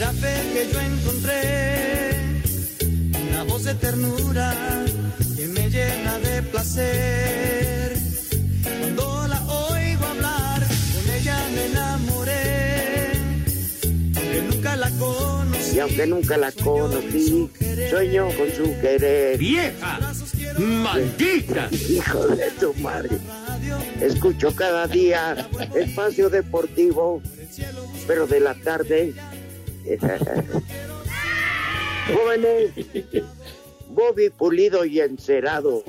Será 0.00 0.12
fe 0.14 0.34
que 0.54 0.72
yo 0.72 0.80
encontré 0.80 2.32
una 3.28 3.42
voz 3.42 3.64
de 3.64 3.74
ternura 3.74 4.54
que 5.36 5.46
me 5.48 5.68
llena 5.68 6.18
de 6.20 6.42
placer. 6.44 7.98
Cuando 8.62 9.28
la 9.28 9.42
oigo 9.42 10.06
hablar, 10.06 10.62
con 10.62 11.14
ella 11.14 11.38
me 11.54 11.66
enamoré. 11.66 13.12
Aunque 14.16 14.42
nunca 14.50 14.76
la 14.76 14.90
conocí. 14.92 15.76
Y 15.76 15.80
aunque 15.80 16.06
nunca 16.06 16.36
la 16.38 16.52
conocí, 16.52 17.50
sueño 17.90 18.28
con 18.38 18.50
su 18.52 18.80
querer. 18.80 19.36
¡Vieja! 19.36 19.98
¡Maldita! 20.56 21.68
Hijo 21.90 22.26
de 22.26 22.50
tu 22.52 22.72
madre. 22.80 23.18
Escucho 24.00 24.56
cada 24.56 24.86
día 24.86 25.46
espacio 25.74 26.30
deportivo, 26.30 27.20
pero 28.06 28.26
de 28.26 28.40
la 28.40 28.54
tarde. 28.54 29.12
Jóvenes, 32.12 32.72
Bobby 33.88 34.30
Pulido 34.30 34.84
y 34.84 35.00
encerado. 35.00 35.84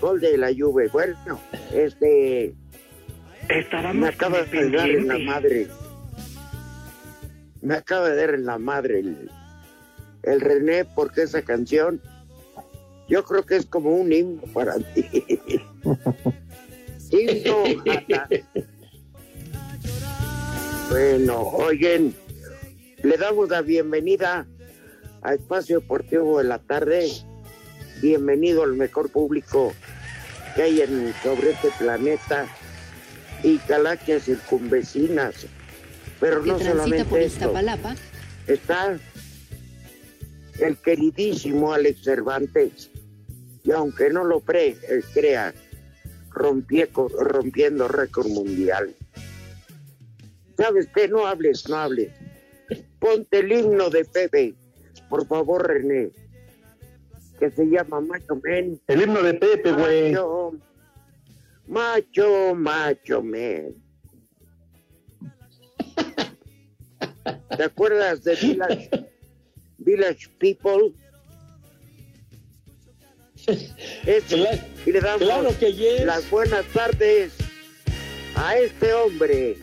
Gol 0.00 0.20
de 0.20 0.38
la 0.38 0.50
Juve. 0.56 0.88
Bueno, 0.88 1.40
este. 1.72 2.54
me 3.94 4.08
acaba 4.08 4.42
de 4.42 4.70
dar 4.70 4.88
en 4.88 5.08
la 5.08 5.18
madre. 5.18 5.66
Me 7.60 7.74
acaba 7.74 8.08
de 8.08 8.16
dar 8.16 8.34
en 8.34 8.46
la 8.46 8.58
madre 8.58 9.00
el, 9.00 9.30
el 10.22 10.40
René, 10.40 10.84
porque 10.84 11.22
esa 11.22 11.42
canción 11.42 12.00
yo 13.08 13.24
creo 13.24 13.44
que 13.44 13.56
es 13.56 13.66
como 13.66 13.90
un 13.90 14.12
himno 14.12 14.42
para 14.54 14.78
ti. 14.78 15.04
himno. 17.10 17.64
Bueno, 20.90 21.40
oigan, 21.42 22.12
le 23.02 23.16
damos 23.16 23.48
la 23.48 23.62
bienvenida 23.62 24.46
a 25.22 25.34
Espacio 25.34 25.80
Deportivo 25.80 26.38
de 26.38 26.44
la 26.44 26.58
Tarde. 26.58 27.08
Bienvenido 28.02 28.64
al 28.64 28.74
mejor 28.74 29.10
público 29.10 29.72
que 30.56 30.62
hay 30.62 30.80
en, 30.80 31.14
sobre 31.22 31.50
este 31.52 31.68
planeta 31.78 32.46
y 33.44 33.60
galaxias 33.68 34.24
circunvecinas. 34.24 35.46
Pero 36.18 36.42
no 36.44 36.56
transita 36.56 36.64
por 36.64 36.78
solamente 36.86 37.24
esto. 37.24 37.52
Está 38.48 38.98
el 40.58 40.76
queridísimo 40.78 41.72
Alex 41.72 42.02
Cervantes. 42.02 42.90
Y 43.62 43.70
aunque 43.70 44.10
no 44.10 44.24
lo 44.24 44.40
pre, 44.40 44.68
eh, 44.70 45.02
crea, 45.14 45.54
rompie- 46.32 46.88
rompiendo 47.18 47.86
récord 47.86 48.26
mundial. 48.26 48.94
¿Sabes 50.60 50.88
qué? 50.94 51.08
No 51.08 51.26
hables, 51.26 51.66
no 51.68 51.76
hables. 51.76 52.12
Ponte 52.98 53.38
el 53.38 53.50
himno 53.50 53.88
de 53.88 54.04
Pepe, 54.04 54.54
por 55.08 55.26
favor, 55.26 55.66
René, 55.66 56.10
que 57.38 57.50
se 57.50 57.64
llama 57.64 58.00
Macho 58.02 58.36
Men. 58.42 58.78
El 58.86 59.02
himno 59.02 59.22
de 59.22 59.34
Pepe, 59.34 59.72
güey. 59.72 60.12
Macho, 60.12 60.52
macho, 61.66 62.54
macho 62.54 63.22
men. 63.22 63.74
¿Te 67.56 67.64
acuerdas 67.64 68.22
de 68.22 68.34
Village, 68.34 68.90
Village 69.78 70.28
People? 70.38 70.92
Ese, 74.06 74.60
y 74.84 74.92
le 74.92 75.00
damos 75.00 75.22
claro 75.22 75.58
que 75.58 75.72
yes. 75.72 76.04
las 76.04 76.28
buenas 76.30 76.66
tardes 76.66 77.32
a 78.36 78.58
este 78.58 78.92
hombre. 78.92 79.56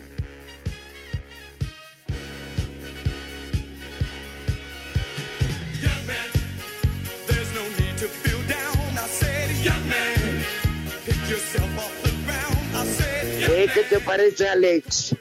¿Eh? 13.50 13.66
¿Qué 13.74 13.82
te 13.82 14.00
parece, 14.00 14.48
Alex? 14.48 15.14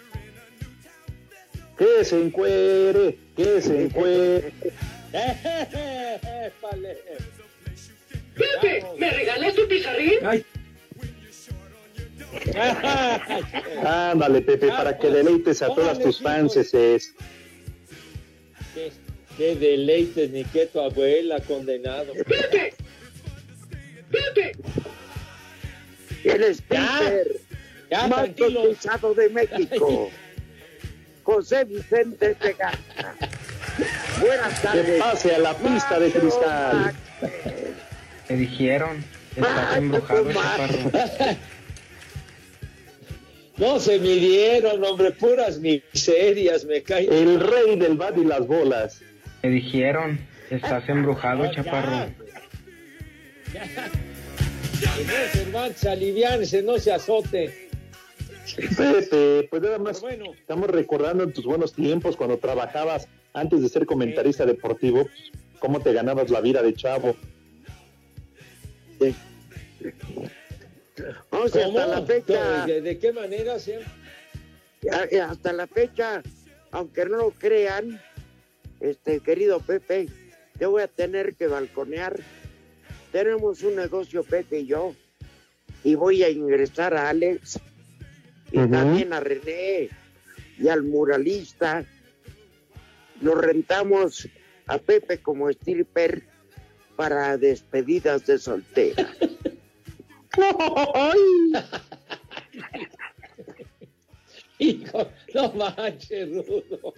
Que 1.78 2.06
se 2.06 2.22
encuere, 2.22 3.18
que 3.36 3.62
se 3.62 3.84
encuere. 3.84 4.54
Pepe, 8.36 8.86
¿me 8.98 9.12
regalas 9.12 9.56
tu 9.56 9.68
pizarrín? 9.68 10.20
Ándale, 13.86 14.42
Pepe, 14.42 14.68
para 14.70 14.98
que 14.98 15.10
deleites 15.10 15.62
a 15.62 15.68
todas 15.68 16.00
tus 16.00 16.22
fans. 16.22 16.56
Es. 16.56 16.72
¿Qué, 18.74 18.92
qué 19.38 19.56
deleites 19.56 20.32
ni 20.32 20.46
que 20.46 20.68
tu 20.68 20.80
abuela 20.80 21.40
condenado. 21.42 22.14
¡Pepe! 22.14 22.74
¡Pepe! 24.10 24.54
El 26.24 26.44
speaker 26.56 27.28
ya, 27.90 28.08
más 28.08 28.24
tranquilo. 28.24 28.62
cotizado 28.64 29.14
de 29.14 29.30
México, 29.30 30.10
José 31.24 31.64
Vicente 31.66 32.36
Segarra. 32.42 33.16
Buenas 34.20 34.60
Que 34.60 34.68
tardes. 34.68 35.00
pase 35.02 35.36
a 35.36 35.40
la 35.40 35.54
pista 35.58 36.00
de 36.00 36.12
cristal. 36.12 36.94
Me 38.30 38.36
dijeron, 38.36 39.04
estás 39.36 39.78
embrujado, 39.78 40.32
chaparro. 40.34 40.92
No 43.58 43.80
se 43.80 43.98
midieron, 43.98 44.84
hombre, 44.84 45.10
puras 45.12 45.58
miserias, 45.58 46.64
me 46.66 46.84
cae. 46.84 47.06
El 47.08 47.40
rey 47.40 47.76
del 47.80 47.98
bat 47.98 48.16
y 48.16 48.24
las 48.24 48.46
bolas. 48.46 49.02
Me 49.42 49.50
dijeron, 49.50 50.20
estás 50.52 50.88
embrujado, 50.88 51.46
Ya. 51.46 51.52
chaparro. 51.64 52.12
Cervantes, 55.32 55.86
aliviánese, 55.86 56.62
no 56.62 56.78
se 56.78 56.92
azote. 56.92 57.70
Pepe, 58.78 59.48
pues 59.50 59.62
nada 59.62 59.78
más 59.78 60.02
bueno. 60.02 60.34
estamos 60.34 60.70
recordando 60.70 61.24
en 61.24 61.34
tus 61.34 61.46
buenos 61.46 61.74
tiempos 61.74 62.16
cuando 62.16 62.38
trabajabas 62.38 63.08
antes 63.34 63.62
de 63.62 63.70
ser 63.70 63.86
comentarista 63.86 64.46
deportivo, 64.46 65.08
cómo 65.60 65.82
te 65.82 65.94
ganabas 65.94 66.30
la 66.30 66.42
vida 66.42 66.62
de 66.62 66.74
chavo. 66.74 67.16
O 71.30 71.48
sea, 71.50 71.66
¿Cómo? 71.66 71.80
hasta 71.80 72.00
la 72.00 72.06
fecha, 72.06 72.66
¿De, 72.66 72.82
de 72.82 72.98
qué 72.98 73.12
manera, 73.14 73.60
señor? 73.60 73.84
a- 74.92 75.26
hasta 75.32 75.54
la 75.54 75.68
fecha, 75.68 76.22
aunque 76.72 77.06
no 77.06 77.18
lo 77.18 77.32
crean, 77.32 78.02
este 78.80 79.20
querido 79.20 79.60
Pepe, 79.60 80.08
yo 80.60 80.72
voy 80.72 80.82
a 80.84 80.88
tener 80.88 81.36
que 81.36 81.48
balconear. 81.48 82.20
Tenemos 83.12 83.64
un 83.64 83.76
negocio 83.76 84.24
Pepe 84.24 84.60
y 84.60 84.68
yo, 84.68 84.94
y 85.84 85.96
voy 85.96 86.24
a 86.24 86.30
ingresar 86.30 86.94
a 86.94 87.10
Alex 87.10 87.60
y 88.52 88.58
también 88.68 89.14
a 89.14 89.20
René 89.20 89.90
y 90.60 90.68
al 90.68 90.84
muralista. 90.84 91.86
Lo 93.22 93.36
rentamos 93.36 94.28
a 94.68 94.78
Pepe 94.78 95.20
como 95.20 95.50
stripper 95.50 96.24
para 96.96 97.38
despedidas 97.38 98.26
de 98.26 98.38
soltera. 98.38 99.08
Hijo, 104.60 105.08
no 105.34 105.52
manches, 105.54 106.30
Rudo. 106.30 106.94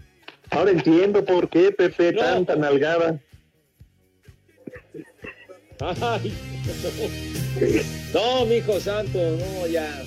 Ahora 0.51 0.71
entiendo 0.71 1.23
por 1.23 1.49
qué, 1.49 1.71
Pepe, 1.71 2.13
No. 2.13 2.21
tanta 2.21 2.55
nalgada. 2.55 3.21
Ay, 5.81 6.33
no, 8.13 8.45
mijo 8.45 8.79
santo, 8.81 9.17
no, 9.17 9.67
ya. 9.67 10.03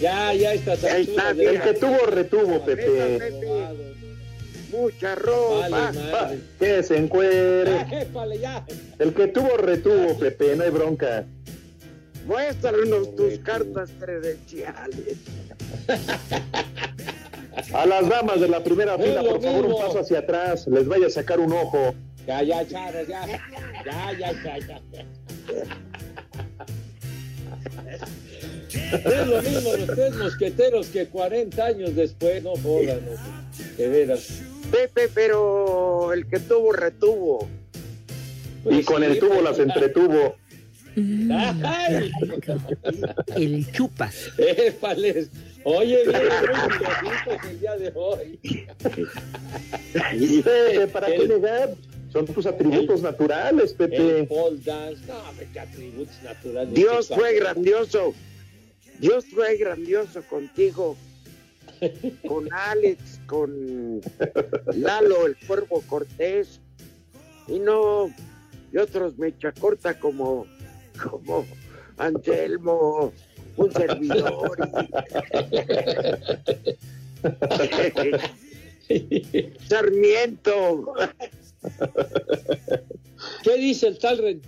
Ya, 0.00 0.34
ya 0.34 0.52
estas 0.52 0.84
Ahí 0.84 1.02
está, 1.02 1.28
alturas 1.28 1.36
de 1.36 1.44
El 1.46 1.62
que 1.62 1.74
tuvo, 1.74 2.06
retuvo, 2.06 2.64
Pepe. 2.64 3.18
Pepe. 3.18 3.92
Mucha 4.70 5.14
ropa. 5.14 5.68
Vale, 5.70 6.40
que 6.58 6.82
se 6.82 6.98
encuere. 6.98 7.70
Ya, 7.70 8.00
épale, 8.02 8.38
ya. 8.38 8.66
El 8.98 9.14
que 9.14 9.28
tuvo, 9.28 9.56
retuvo, 9.56 10.18
Pepe, 10.18 10.54
no 10.56 10.64
hay 10.64 10.70
bronca. 10.70 11.24
Muéstranos 12.26 13.16
tus 13.16 13.38
cartas 13.38 13.90
credenciales. 13.98 15.16
A 17.72 17.86
las 17.86 18.08
damas 18.08 18.40
de 18.40 18.48
la 18.48 18.62
primera 18.62 18.98
fila, 18.98 19.22
por 19.22 19.40
favor, 19.40 19.66
un 19.66 19.78
paso 19.78 20.00
hacia 20.00 20.18
atrás. 20.18 20.66
Les 20.66 20.86
vaya 20.86 21.06
a 21.06 21.10
sacar 21.10 21.40
un 21.40 21.52
ojo. 21.52 21.94
Ya, 22.26 22.42
ya, 22.42 22.66
Charo, 22.66 23.02
ya. 23.06 23.26
Ya, 23.84 24.12
ya, 24.18 24.32
ya, 24.32 24.58
ya. 24.58 24.78
Es 28.72 29.26
lo 29.26 29.42
mismo 29.42 29.72
los 29.76 29.86
tres 29.86 30.14
mosqueteros 30.16 30.86
que 30.88 31.06
40 31.06 31.64
años 31.64 31.94
después, 31.96 32.42
no 32.42 32.52
jodan, 32.56 33.00
no, 33.04 33.76
de 33.76 33.88
veras. 33.88 34.40
Pepe, 34.70 35.08
pero 35.12 36.12
el 36.12 36.26
que 36.26 36.38
tuvo, 36.40 36.72
retuvo. 36.72 37.48
Pues 38.64 38.78
y 38.78 38.84
con 38.84 39.02
sí, 39.02 39.08
el 39.10 39.18
tubo 39.18 39.30
pero- 39.30 39.42
las 39.42 39.58
entretuvo. 39.58 40.36
¡Ay! 40.94 42.10
El 43.36 43.72
chupas. 43.72 44.14
¡Épales! 44.38 45.28
Oye, 45.64 46.02
bien, 46.06 46.22
muy 47.02 47.50
el 47.50 47.60
día 47.60 47.76
de 47.76 47.92
hoy. 47.94 48.38
Pepe, 49.92 50.86
¿para 50.92 51.06
qué 51.08 51.28
negar? 51.28 51.70
Son 52.12 52.26
tus 52.26 52.44
atributos 52.44 53.00
naturales, 53.00 53.70
El 53.70 53.76
Pepe. 53.76 54.24
pole 54.24 54.58
dance, 54.62 55.02
no, 55.06 55.14
qué 55.52 55.60
atributos 55.60 56.22
naturales. 56.22 56.74
Dios 56.74 57.08
fue 57.08 57.16
padre. 57.16 57.40
grandioso. 57.40 58.14
Dios 58.98 59.24
fue 59.32 59.56
grandioso 59.56 60.22
contigo. 60.22 60.96
Con 62.28 62.52
Alex, 62.52 63.18
con 63.26 64.00
Lalo, 64.76 65.26
el 65.26 65.36
cuervo 65.46 65.82
Cortés. 65.88 66.60
Y 67.48 67.58
no, 67.58 68.08
y 68.72 68.76
otros 68.76 69.18
mecha 69.18 69.50
corta 69.50 69.98
como, 69.98 70.46
como 71.02 71.44
Anselmo, 71.98 73.12
un 73.56 73.72
servidor. 73.72 74.56
Sarmiento. 79.68 80.94
¿Qué 83.42 83.56
dice 83.56 83.86
el 83.88 83.98
tal 83.98 84.18
Ren? 84.18 84.42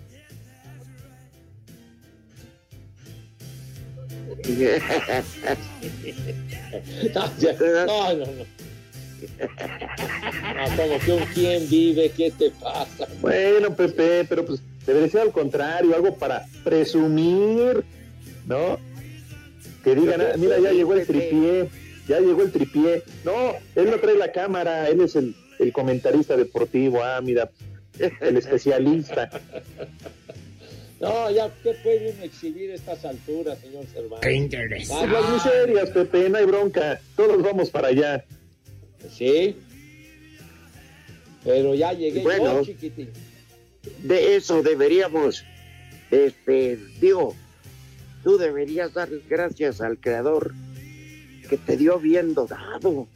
No, 7.14 7.30
ya- 7.38 7.52
no, 7.86 8.14
no, 8.14 8.26
no. 8.26 8.44
No, 10.54 10.76
como 10.76 10.98
que 10.98 11.12
un 11.12 11.24
quién 11.32 11.68
vive, 11.68 12.10
¿qué 12.10 12.30
te 12.30 12.50
pasa? 12.50 13.06
Bueno, 13.20 13.74
Pepe, 13.74 14.24
pero 14.28 14.44
pues 14.44 14.60
debería 14.86 15.08
ser 15.08 15.20
al 15.22 15.32
contrario, 15.32 15.94
algo 15.94 16.14
para 16.16 16.44
presumir, 16.62 17.84
¿no? 18.46 18.78
Que 19.82 19.94
digan, 19.94 20.20
ah, 20.20 20.34
mira, 20.36 20.58
ya 20.60 20.72
llegó 20.72 20.94
el 20.94 21.06
tripié, 21.06 21.68
ya 22.06 22.20
llegó 22.20 22.42
el 22.42 22.52
tripié. 22.52 23.02
No, 23.24 23.54
él 23.74 23.90
no 23.90 23.98
trae 23.98 24.16
la 24.16 24.30
cámara, 24.32 24.88
él 24.88 25.00
es 25.00 25.16
el, 25.16 25.34
el 25.58 25.72
comentarista 25.72 26.36
deportivo, 26.36 27.02
ah, 27.02 27.20
mira, 27.20 27.50
el 28.20 28.36
especialista. 28.36 29.30
No, 31.00 31.30
ya, 31.30 31.52
¿qué 31.62 31.74
puede 31.82 32.12
uno 32.12 32.24
exhibir 32.24 32.70
estas 32.70 33.04
alturas, 33.04 33.58
señor 33.58 33.84
Cervantes? 33.86 34.20
Qué 34.28 34.32
interesante. 34.34 35.08
Pues 35.08 35.22
las 35.22 35.32
miserias, 35.32 35.90
Pepe, 35.90 36.28
no 36.30 36.38
hay 36.38 36.46
bronca, 36.46 37.00
todos 37.16 37.42
vamos 37.42 37.70
para 37.70 37.88
allá. 37.88 38.24
Sí. 39.10 39.56
Pero 41.44 41.74
ya 41.74 41.92
llegué 41.92 42.22
Bueno. 42.22 42.60
yo, 42.60 42.64
chiquitín. 42.64 43.10
de 44.02 44.36
eso 44.36 44.62
deberíamos, 44.62 45.44
este, 46.10 46.78
digo, 47.00 47.34
tú 48.22 48.38
deberías 48.38 48.94
dar 48.94 49.10
gracias 49.28 49.82
al 49.82 49.98
creador 49.98 50.54
que 51.50 51.58
te 51.58 51.76
dio 51.76 51.98
bien 51.98 52.34
dado. 52.34 53.08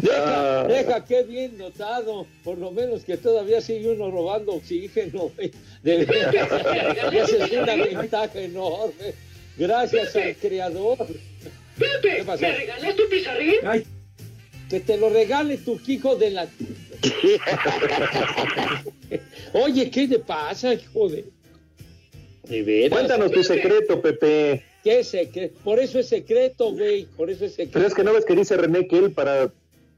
Deja, 0.00 0.60
Ah. 0.62 0.66
deja 0.68 1.04
que 1.04 1.22
bien 1.24 1.58
dotado, 1.58 2.26
por 2.44 2.58
lo 2.58 2.70
menos 2.70 3.04
que 3.04 3.16
todavía 3.16 3.60
sigue 3.60 3.92
uno 3.92 4.10
robando 4.10 4.52
oxígeno. 4.54 5.30
De 5.82 6.04
veras, 6.04 6.48
esa 7.12 7.44
es 7.44 7.52
una 7.52 7.76
ventaja 7.76 8.40
enorme. 8.40 9.14
Gracias 9.56 10.14
al 10.16 10.34
creador. 10.36 10.98
¿Qué 11.78 12.22
pasó? 12.24 12.42
¿Me 12.42 12.52
regalas 12.56 12.96
tu 12.96 13.08
pizarrín? 13.08 13.54
Ay, 13.64 13.84
que 14.68 14.80
te 14.80 14.96
lo 14.96 15.08
regale 15.10 15.58
tu 15.58 15.78
hijo 15.86 16.16
de 16.16 16.30
la. 16.30 16.48
Oye, 19.52 19.90
¿qué 19.90 20.08
te 20.08 20.18
pasa, 20.18 20.74
hijo 20.74 21.08
de.? 21.08 21.24
De 22.44 22.62
veras. 22.62 22.98
Cuéntanos 22.98 23.30
tu 23.32 23.42
secreto, 23.44 24.00
Pepe. 24.00 24.62
¿Qué 24.86 25.02
secreto? 25.02 25.58
Por 25.64 25.80
eso 25.80 25.98
es 25.98 26.08
secreto, 26.08 26.70
güey. 26.70 27.06
Por 27.16 27.28
eso 27.28 27.44
es 27.44 27.54
secreto. 27.54 27.72
Pero 27.72 27.88
es 27.88 27.92
que 27.92 28.04
no 28.04 28.12
ves 28.12 28.24
que 28.24 28.36
dice 28.36 28.56
René 28.56 28.86
que 28.86 28.98
él 28.98 29.10
para 29.10 29.52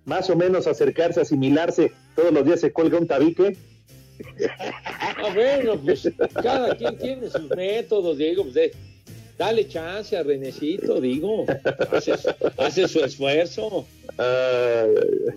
más 0.06 0.30
o 0.30 0.34
menos 0.34 0.66
acercarse, 0.66 1.20
asimilarse, 1.20 1.92
todos 2.16 2.32
los 2.32 2.42
días 2.46 2.60
se 2.60 2.72
cuelga 2.72 2.96
un 2.96 3.06
tabique. 3.06 3.54
Ah, 5.20 5.32
bueno, 5.34 5.78
pues 5.80 6.10
cada 6.42 6.74
quien 6.76 6.96
tiene 6.96 7.28
sus 7.28 7.48
métodos, 7.50 8.18
digo, 8.18 8.44
pues, 8.44 8.56
eh, 8.56 8.72
dale 9.36 9.68
chance 9.68 10.16
a 10.16 10.22
Renecito, 10.22 11.00
digo, 11.00 11.44
hace, 11.92 12.14
hace 12.56 12.88
su 12.88 13.04
esfuerzo. 13.04 13.86
Ah, 14.16 14.86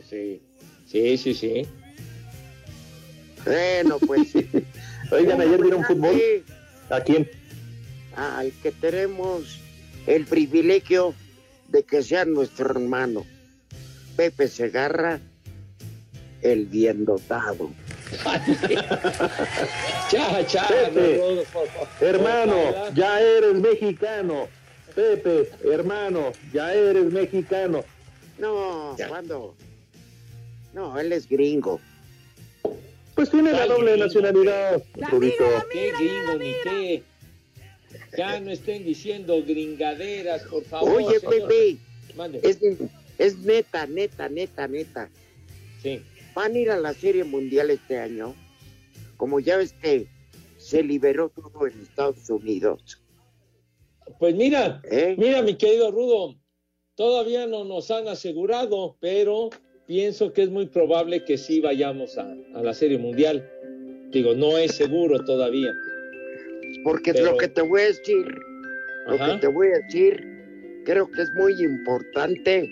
Sí, 0.10 0.42
sí, 0.88 1.18
sí, 1.18 1.34
sí. 1.34 1.68
Bueno, 3.44 4.00
pues. 4.00 4.34
Oigan, 5.12 5.42
ayer 5.42 5.62
vieron 5.62 5.84
fútbol. 5.84 6.16
¿A 6.90 7.02
quién? 7.02 7.30
Al 8.16 8.52
que 8.62 8.72
tenemos 8.72 9.60
el 10.08 10.26
privilegio 10.26 11.14
de 11.70 11.84
que 11.84 12.04
sea 12.04 12.26
nuestro 12.26 12.72
hermano, 12.72 13.26
Pepe 14.16 14.48
Segarra, 14.48 15.20
el 16.42 16.66
bien 16.66 17.06
dotado. 17.06 17.72
Ya, 20.12 20.42
ya, 20.42 20.68
Pepe, 20.68 21.18
no, 21.18 21.36
no. 21.36 22.06
Hermano, 22.06 22.94
ya 22.94 23.22
eres 23.22 23.56
mexicano. 23.56 24.50
Pepe, 24.94 25.50
hermano, 25.64 26.34
ya 26.52 26.74
eres 26.74 27.06
mexicano. 27.06 27.86
No, 28.38 28.98
¿cuándo? 29.08 29.56
No, 30.74 31.00
él 31.00 31.14
es 31.14 31.30
gringo. 31.30 31.80
Pues 33.16 33.30
tiene 33.30 33.54
la 33.54 33.66
doble 33.68 33.92
gringo. 33.92 34.06
nacionalidad, 34.08 34.84
Rudito. 35.10 35.46
¿Qué 35.72 35.94
gringo 35.98 36.34
ni 36.38 36.54
qué? 36.64 37.04
Ya 38.18 38.40
no 38.40 38.52
estén 38.52 38.84
diciendo 38.84 39.42
gringaderas, 39.46 40.44
por 40.44 40.64
favor. 40.66 41.02
Oye, 41.02 41.20
señor. 41.20 41.48
Pepe, 41.48 41.78
Mande. 42.16 42.40
es, 42.44 42.60
es 43.18 43.38
neta, 43.40 43.86
neta, 43.88 44.28
neta, 44.30 44.68
neta. 44.68 45.10
Sí. 45.82 46.02
Van 46.36 46.54
a 46.54 46.60
ir 46.60 46.72
a 46.72 46.78
la 46.78 46.94
Serie 46.94 47.24
Mundial 47.24 47.70
este 47.70 47.98
año. 48.00 48.36
Como 49.18 49.40
ya 49.40 49.58
ves 49.58 49.74
que 49.74 50.08
se 50.58 50.84
liberó 50.84 51.30
todo 51.30 51.68
en 51.68 51.82
Estados 51.82 52.30
Unidos. 52.30 53.02
Pues 54.20 54.36
mira, 54.36 54.82
¿eh? 54.90 55.16
mira, 55.18 55.42
mi 55.42 55.56
querido 55.56 55.92
Rudo, 55.92 56.36
todavía 56.96 57.48
no 57.48 57.64
nos 57.64 57.92
han 57.92 58.08
asegurado, 58.08 58.98
pero 59.00 59.50
pienso 59.86 60.34
que 60.34 60.44
es 60.44 60.50
muy 60.50 60.68
probable 60.68 61.24
que 61.24 61.38
sí 61.38 61.60
vayamos 61.60 62.18
a, 62.18 62.32
a 62.54 62.62
la 62.62 62.74
Serie 62.74 62.98
Mundial. 62.98 63.50
Digo, 64.12 64.36
no 64.36 64.58
es 64.58 64.76
seguro 64.76 65.24
todavía. 65.24 65.72
Porque 66.84 67.14
Pero- 67.14 67.32
lo 67.32 67.38
que 67.38 67.48
te 67.48 67.62
voy 67.62 67.82
a 67.82 67.86
decir, 67.88 68.26
lo 69.08 69.18
que 69.18 69.38
te 69.40 69.48
voy 69.48 69.68
a 69.68 69.80
decir, 69.80 70.28
creo 70.86 71.10
que 71.12 71.22
es 71.24 71.32
muy 71.34 71.54
importante. 71.62 72.70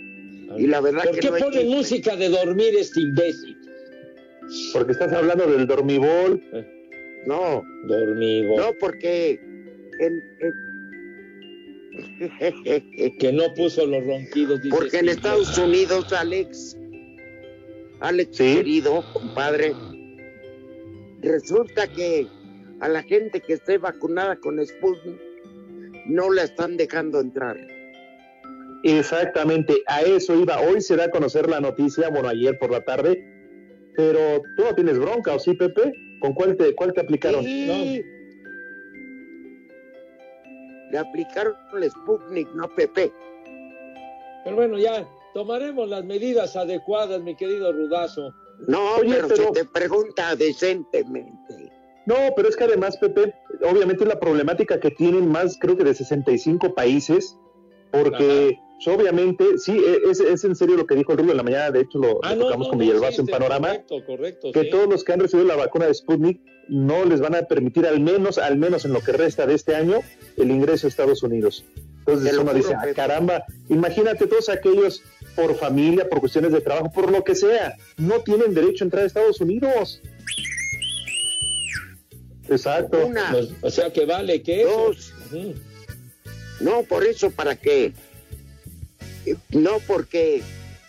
Y 0.58 0.66
la 0.68 0.82
verdad 0.82 1.04
¿Por 1.04 1.14
que 1.14 1.20
qué 1.20 1.30
no 1.32 1.38
pone 1.38 1.60
que- 1.60 1.66
música 1.66 2.16
de 2.16 2.30
dormir 2.30 2.74
este 2.78 3.02
imbécil? 3.02 3.56
Porque 4.74 4.94
estás 4.94 5.14
hablando 5.14 5.46
del 5.46 5.68
dormibol. 5.68 6.42
No, 7.28 7.64
Dormivo. 7.86 8.58
no, 8.58 8.74
porque 8.80 9.40
en- 10.00 10.24
en- 10.42 10.54
Que 13.20 13.32
no 13.34 13.54
puso 13.54 13.86
los 13.86 14.04
ronquidos, 14.06 14.62
dice 14.62 14.76
porque 14.76 14.98
en. 15.00 15.10
Estados 15.10 15.58
Unidos, 15.58 16.12
Alex, 16.14 16.78
Alex 18.00 18.38
querido, 18.38 19.04
compadre, 19.14 19.74
resulta 21.22 21.88
que 21.88 22.28
a 22.82 22.88
la 22.88 23.04
gente 23.04 23.42
que 23.42 23.54
esté 23.54 23.78
vacunada 23.78 24.36
con 24.38 24.66
Sputnik 24.66 25.20
no 26.06 26.32
la 26.32 26.44
están 26.44 26.78
dejando 26.78 27.20
entrar. 27.20 27.58
Exactamente, 28.84 29.76
a 29.88 30.02
eso 30.02 30.36
iba. 30.36 30.60
Hoy 30.62 30.82
se 30.82 30.96
da 30.96 31.06
a 31.06 31.12
conocer 31.12 31.50
la 31.50 31.60
noticia, 31.60 32.10
bueno, 32.10 32.30
ayer 32.30 32.58
por 32.58 32.72
la 32.72 32.82
tarde, 32.82 33.22
pero 33.96 34.42
tú 34.56 34.64
no 34.64 34.74
tienes 34.74 34.98
bronca, 34.98 35.34
¿o 35.36 35.40
sí, 35.40 35.54
Pepe? 35.54 35.92
¿Con 36.22 36.34
cuál 36.34 36.56
te, 36.56 36.74
cuál 36.76 36.94
te 36.94 37.02
aplicaron? 37.02 37.44
Sí. 37.44 38.02
Le 40.92 40.98
aplicaron 40.98 41.54
el 41.74 41.92
Sputnik, 41.92 42.48
no 42.56 42.74
Pepe. 42.76 43.12
Pero 44.44 44.56
bueno, 44.56 44.80
ya 44.80 45.08
tomaremos 45.34 45.88
las 45.90 46.04
medidas 46.06 46.56
adecuadas, 46.56 47.22
mi 47.22 47.36
querido 47.36 47.72
Rudazo. 47.72 48.34
No, 48.68 48.96
Oye, 48.96 49.16
pero, 49.16 49.28
pero- 49.28 49.44
se 49.44 49.52
te 49.52 49.66
pregunta 49.66 50.36
decentemente. 50.36 51.69
No, 52.10 52.16
pero 52.36 52.50
es 52.50 52.56
que 52.56 52.64
además, 52.66 52.98
Pepe, 52.98 53.34
obviamente 53.64 54.06
la 54.06 54.20
problemática 54.20 54.80
que 54.80 54.92
tienen 54.92 55.30
más, 55.30 55.58
creo 55.60 55.78
que 55.78 55.84
de 55.84 55.94
65 55.94 56.74
países, 56.74 57.38
porque 57.92 58.58
pues, 58.84 58.96
obviamente, 58.98 59.58
sí, 59.58 59.78
e- 59.78 60.10
es, 60.10 60.20
es 60.20 60.44
en 60.44 60.56
serio 60.56 60.76
lo 60.76 60.86
que 60.86 60.96
dijo 60.96 61.12
el 61.12 61.20
Rulo 61.20 61.32
en 61.32 61.38
la 61.38 61.44
mañana, 61.44 61.72
de 61.72 61.82
hecho 61.82 62.00
lo, 62.00 62.20
Ah, 62.24 62.32
lo 62.34 62.36
no, 62.36 62.46
tocamos 62.46 62.68
no, 62.68 62.70
con 62.72 62.80
no, 62.80 62.86
Villalbazo 62.86 63.16
sí, 63.16 63.22
en 63.22 63.28
Panorama, 63.28 63.68
Correcto, 63.70 64.06
correcto. 64.06 64.52
que 64.54 64.62
sí. 64.64 64.70
todos 64.70 64.88
los 64.90 65.04
que 65.04 65.14
han 65.14 65.20
recibido 65.20 65.48
la 65.48 65.56
vacuna 65.56 65.86
de 65.88 65.94
Sputnik 65.94 66.42
no 66.70 67.04
les 67.06 67.20
van 67.20 67.36
a 67.36 67.42
permitir 67.44 67.86
al 67.88 68.00
menos, 68.00 68.38
al 68.38 68.58
menos 68.58 68.86
en 68.86 68.94
lo 68.94 69.02
que 69.02 69.12
resta 69.12 69.46
de 69.48 69.56
este 69.56 69.76
año, 69.76 70.00
el 70.38 70.52
ingreso 70.52 70.86
a 70.86 70.90
Estados 70.90 71.24
Unidos. 71.24 71.66
Entonces 72.00 72.34
uno 72.34 72.42
juro, 72.44 72.54
dice, 72.54 72.74
ah, 72.76 72.86
caramba, 72.96 73.44
imagínate 73.70 74.28
todos 74.28 74.50
aquellos 74.50 75.04
por 75.36 75.56
familia, 75.56 76.08
por 76.10 76.20
cuestiones 76.22 76.52
de 76.52 76.62
trabajo, 76.62 76.92
por 76.94 77.12
lo 77.12 77.24
que 77.24 77.36
sea, 77.36 77.76
no 77.98 78.22
tienen 78.22 78.54
derecho 78.54 78.84
a 78.84 78.86
entrar 78.86 79.04
a 79.04 79.08
Estados 79.08 79.42
Unidos. 79.42 80.02
Exacto. 82.50 83.06
Una, 83.06 83.32
Pues, 83.32 83.50
o 83.62 83.70
sea 83.70 83.92
que 83.92 84.06
vale 84.06 84.42
que 84.42 84.64
dos, 84.64 85.14
no 86.60 86.84
por 86.84 87.06
eso, 87.06 87.32
¿para 87.32 87.56
qué? 87.56 87.94
No 89.52 89.80
porque 89.88 90.42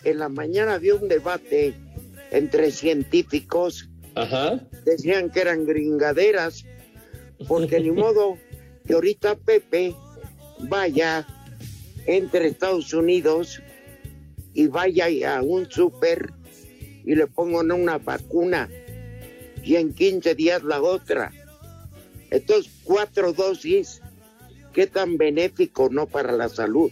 en 0.03 0.19
la 0.19 0.29
mañana 0.29 0.75
había 0.75 0.95
un 0.95 1.07
debate 1.07 1.73
entre 2.31 2.71
científicos, 2.71 3.89
Ajá. 4.15 4.61
decían 4.83 5.29
que 5.29 5.41
eran 5.41 5.65
gringaderas, 5.65 6.65
porque 7.47 7.79
ni 7.79 7.91
modo 7.91 8.37
que 8.85 8.93
ahorita 8.93 9.35
Pepe 9.35 9.95
vaya 10.59 11.27
entre 12.05 12.47
Estados 12.47 12.93
Unidos 12.93 13.61
y 14.53 14.67
vaya 14.67 15.37
a 15.37 15.41
un 15.41 15.69
súper 15.69 16.33
y 17.05 17.15
le 17.15 17.27
pongan 17.27 17.71
una 17.71 17.97
vacuna 17.97 18.69
y 19.63 19.75
en 19.75 19.93
15 19.93 20.35
días 20.35 20.63
la 20.63 20.81
otra. 20.81 21.31
Entonces, 22.31 22.71
cuatro 22.83 23.33
dosis, 23.33 24.01
qué 24.73 24.87
tan 24.87 25.17
benéfico 25.17 25.89
no 25.91 26.07
para 26.07 26.31
la 26.31 26.49
salud. 26.49 26.91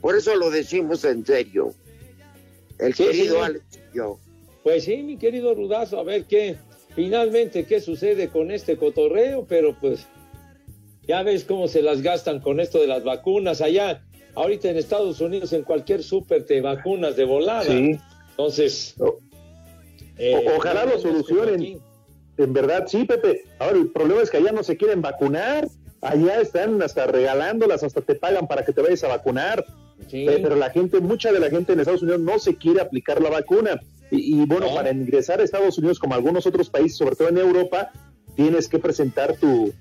Por 0.00 0.16
eso 0.16 0.34
lo 0.34 0.50
decimos 0.50 1.04
en 1.04 1.24
serio. 1.24 1.74
El 2.78 2.94
Sí, 2.94 3.04
querido. 3.04 3.44
Alex 3.44 3.64
y 3.92 3.96
yo. 3.98 4.18
Pues 4.64 4.84
sí, 4.84 4.96
mi 5.02 5.16
querido 5.18 5.54
Rudazo, 5.54 5.98
a 6.00 6.02
ver 6.02 6.24
qué, 6.24 6.56
finalmente 6.94 7.64
qué 7.66 7.80
sucede 7.80 8.28
con 8.28 8.50
este 8.50 8.76
cotorreo, 8.76 9.44
pero 9.46 9.76
pues 9.78 10.06
ya 11.06 11.22
ves 11.22 11.44
cómo 11.44 11.68
se 11.68 11.82
las 11.82 12.00
gastan 12.02 12.40
con 12.40 12.60
esto 12.60 12.78
de 12.80 12.86
las 12.86 13.04
vacunas 13.04 13.60
allá. 13.60 14.02
Ahorita 14.34 14.70
en 14.70 14.76
Estados 14.78 15.20
Unidos, 15.20 15.52
en 15.52 15.62
cualquier 15.64 16.02
súper 16.02 16.46
te 16.46 16.60
vacunas 16.62 17.16
de 17.16 17.24
volada. 17.24 17.64
Sí. 17.64 17.98
Entonces, 18.30 18.94
O- 18.98 19.18
eh, 20.16 20.46
ojalá 20.56 20.84
lo 20.84 20.92
como 20.92 21.02
solucionen. 21.02 21.80
En 22.42 22.52
verdad, 22.52 22.86
sí, 22.86 23.04
Pepe. 23.04 23.44
Ahora, 23.58 23.76
el 23.78 23.88
problema 23.90 24.22
es 24.22 24.30
que 24.30 24.38
allá 24.38 24.52
no 24.52 24.62
se 24.62 24.76
quieren 24.76 25.02
vacunar. 25.02 25.68
Allá 26.02 26.40
están 26.40 26.80
hasta 26.82 27.06
regalándolas, 27.06 27.82
hasta 27.82 28.00
te 28.00 28.14
pagan 28.14 28.46
para 28.48 28.64
que 28.64 28.72
te 28.72 28.80
vayas 28.80 29.04
a 29.04 29.08
vacunar. 29.08 29.64
Sí. 30.08 30.24
Pe- 30.24 30.38
Pero 30.38 30.56
la 30.56 30.70
gente, 30.70 30.98
mucha 31.00 31.30
de 31.30 31.40
la 31.40 31.50
gente 31.50 31.74
en 31.74 31.80
Estados 31.80 32.02
Unidos 32.02 32.20
no 32.22 32.38
se 32.38 32.56
quiere 32.56 32.80
aplicar 32.80 33.20
la 33.20 33.28
vacuna. 33.28 33.78
Y, 34.10 34.40
y 34.42 34.46
bueno, 34.46 34.68
No. 34.68 34.74
para 34.74 34.90
ingresar 34.90 35.40
a 35.40 35.44
Estados 35.44 35.76
Unidos, 35.78 35.98
como 35.98 36.14
algunos 36.14 36.46
otros 36.46 36.70
países, 36.70 36.96
sobre 36.96 37.16
todo 37.16 37.28
en 37.28 37.36
Europa, 37.38 37.90
tienes 38.34 38.66
que 38.68 38.78
presentar 38.78 39.36
tu, 39.36 39.72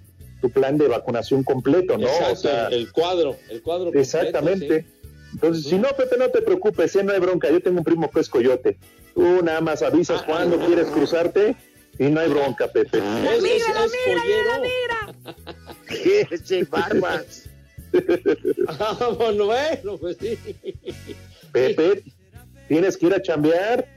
tu 0.41 0.49
plan 0.49 0.77
de 0.77 0.87
vacunación 0.89 1.43
completo, 1.43 1.97
¿no? 1.97 2.07
Exacto, 2.07 2.33
O 2.33 2.35
sea, 2.35 2.67
el 2.67 2.91
cuadro, 2.91 3.37
el 3.49 3.61
cuadro 3.61 3.85
completo, 3.85 4.01
exactamente. 4.03 4.81
sí. 4.81 4.87
Entonces, 5.33 5.63
si 5.65 5.77
no, 5.77 5.87
Pepe, 5.95 6.17
no 6.17 6.27
te 6.29 6.41
preocupes, 6.41 6.91
ya 6.93 7.03
no 7.03 7.13
hay 7.13 7.19
bronca. 7.19 7.49
Yo 7.49 7.61
tengo 7.61 7.77
un 7.77 7.83
primo 7.83 8.09
que 8.11 8.19
es 8.19 8.27
coyote. 8.29 8.77
Tú 9.13 9.41
nada 9.43 9.61
más 9.61 9.81
avisas 9.83 10.21
Ah, 10.21 10.25
cuando 10.27 10.59
ah, 10.59 10.65
quieres 10.65 10.87
cruzarte 10.87 11.55
y 11.99 12.09
no 12.09 12.19
hay 12.21 12.29
bronca, 12.29 12.67
Pepe. 12.71 12.97
Es, 12.97 13.43
es- 13.43 13.67
es 13.67 13.91
pollero. 14.05 14.63
Sí, 16.43 16.63
barbas. 16.63 17.47
Ah, 18.67 19.09
bueno, 19.17 19.45
bueno, 19.47 19.97
pues 19.99 20.17
sí. 20.19 20.37
Pepe, 21.51 22.03
tienes 22.67 22.97
que 22.97 23.07
ir 23.07 23.13
a 23.13 23.21
chambear. 23.21 23.87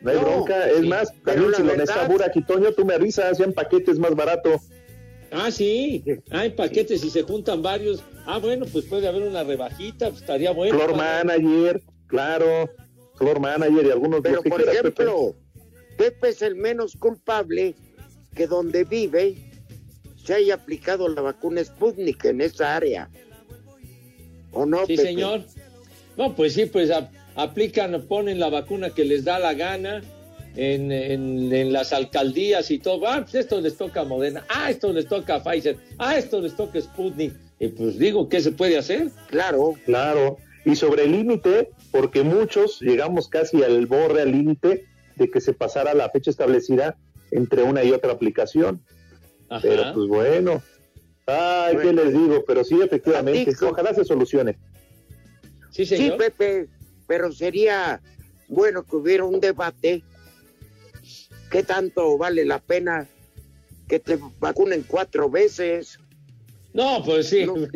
No 0.00 0.10
hay 0.10 0.16
No, 0.16 0.22
bronca. 0.22 0.68
Es 0.70 0.80
sí, 0.80 0.88
más, 0.88 1.12
también 1.24 1.50
la 1.50 1.56
si 1.58 1.62
lo 1.62 1.68
verdad- 1.76 2.08
necesita 2.08 2.26
aquí, 2.26 2.42
Toño, 2.42 2.72
tú 2.72 2.84
me 2.84 2.94
avisas, 2.94 3.38
ya 3.38 3.44
en 3.44 3.52
paquetes 3.52 3.98
más 3.98 4.14
barato. 4.16 4.60
Ah, 5.30 5.50
sí. 5.50 6.02
Ah, 6.30 6.44
en 6.46 6.56
paquetes, 6.56 7.00
si 7.00 7.10
se 7.10 7.22
juntan 7.22 7.62
varios. 7.62 8.02
Ah, 8.26 8.38
bueno, 8.38 8.66
pues 8.70 8.84
puede 8.86 9.06
haber 9.08 9.22
una 9.22 9.44
rebajita, 9.44 10.08
pues 10.10 10.20
estaría 10.22 10.50
bueno. 10.52 10.74
Floor 10.76 10.96
padre. 10.96 11.24
Manager, 11.24 11.82
claro. 12.06 12.70
Floor 13.16 13.40
Manager 13.40 13.86
y 13.86 13.90
algunos 13.90 14.22
de 14.22 14.30
Pero 14.30 14.34
los 14.36 14.42
que 14.44 14.50
por 14.50 14.62
quieras, 14.62 14.82
Pepe. 14.82 15.04
Pepe 15.96 16.28
es 16.30 16.42
el 16.42 16.54
menos 16.56 16.96
culpable 16.96 17.74
que 18.34 18.46
donde 18.46 18.84
vive 18.84 19.36
se 20.24 20.34
haya 20.34 20.54
aplicado 20.54 21.08
la 21.08 21.20
vacuna 21.20 21.62
Sputnik 21.64 22.24
en 22.24 22.40
esa 22.40 22.76
área. 22.76 23.10
¿O 24.52 24.66
no, 24.66 24.86
Sí, 24.86 24.96
Pepe? 24.96 25.08
señor. 25.08 25.44
No, 26.16 26.34
pues 26.34 26.52
sí, 26.54 26.66
pues 26.66 26.90
aplican, 27.34 28.02
ponen 28.06 28.38
la 28.38 28.50
vacuna 28.50 28.90
que 28.90 29.04
les 29.04 29.24
da 29.24 29.38
la 29.38 29.54
gana 29.54 30.02
en, 30.56 30.92
en- 30.92 31.52
en 31.52 31.72
las 31.72 31.92
alcaldías 31.92 32.70
y 32.70 32.78
todo. 32.78 33.06
Ah, 33.08 33.20
pues 33.22 33.34
esto 33.34 33.60
les 33.60 33.76
toca 33.76 34.04
Moderna. 34.04 34.44
Ah, 34.48 34.70
esto 34.70 34.92
les 34.92 35.06
toca 35.06 35.42
Pfizer. 35.42 35.76
Ah, 35.98 36.16
esto 36.18 36.40
les 36.40 36.54
toca 36.54 36.80
Sputnik. 36.80 37.32
Y 37.58 37.68
pues 37.68 37.98
digo, 37.98 38.28
¿qué 38.28 38.40
se 38.40 38.52
puede 38.52 38.76
hacer? 38.76 39.08
Claro, 39.28 39.74
Claro. 39.86 40.36
Y 40.64 40.76
sobre 40.76 41.04
el 41.04 41.12
límite, 41.12 41.70
porque 41.90 42.22
muchos 42.22 42.80
llegamos 42.82 43.26
casi 43.28 43.64
al 43.64 43.86
borde, 43.86 44.22
al 44.22 44.30
límite 44.30 44.84
de 45.16 45.30
que 45.30 45.40
se 45.40 45.52
pasara 45.52 45.94
la 45.94 46.10
fecha 46.10 46.30
establecida 46.30 46.96
entre 47.30 47.62
una 47.62 47.82
y 47.84 47.92
otra 47.92 48.12
aplicación. 48.12 48.84
Ajá. 49.48 49.60
Pero 49.62 49.94
pues 49.94 50.08
bueno. 50.08 50.62
Ay, 51.26 51.76
¿qué 51.80 51.92
les 51.92 52.12
digo? 52.12 52.44
Pero 52.46 52.64
sí, 52.64 52.80
efectivamente, 52.82 53.54
ojalá 53.64 53.94
se 53.94 54.04
solucione. 54.04 54.58
sí, 55.70 55.86
sí, 55.86 55.96
señor. 55.96 56.18
Pepe, 56.18 56.68
pero 57.06 57.30
sería 57.32 58.00
bueno 58.48 58.82
que 58.84 58.96
hubiera 58.96 59.24
un 59.24 59.40
debate. 59.40 60.02
¿Qué 61.50 61.62
tanto 61.62 62.16
vale 62.16 62.44
la 62.44 62.58
pena 62.58 63.06
que 63.88 63.98
te 63.98 64.18
vacunen 64.40 64.84
cuatro 64.88 65.28
veces? 65.28 65.98
No, 66.72 67.02
pues 67.04 67.28
sí. 67.28 67.46
No. 67.46 67.54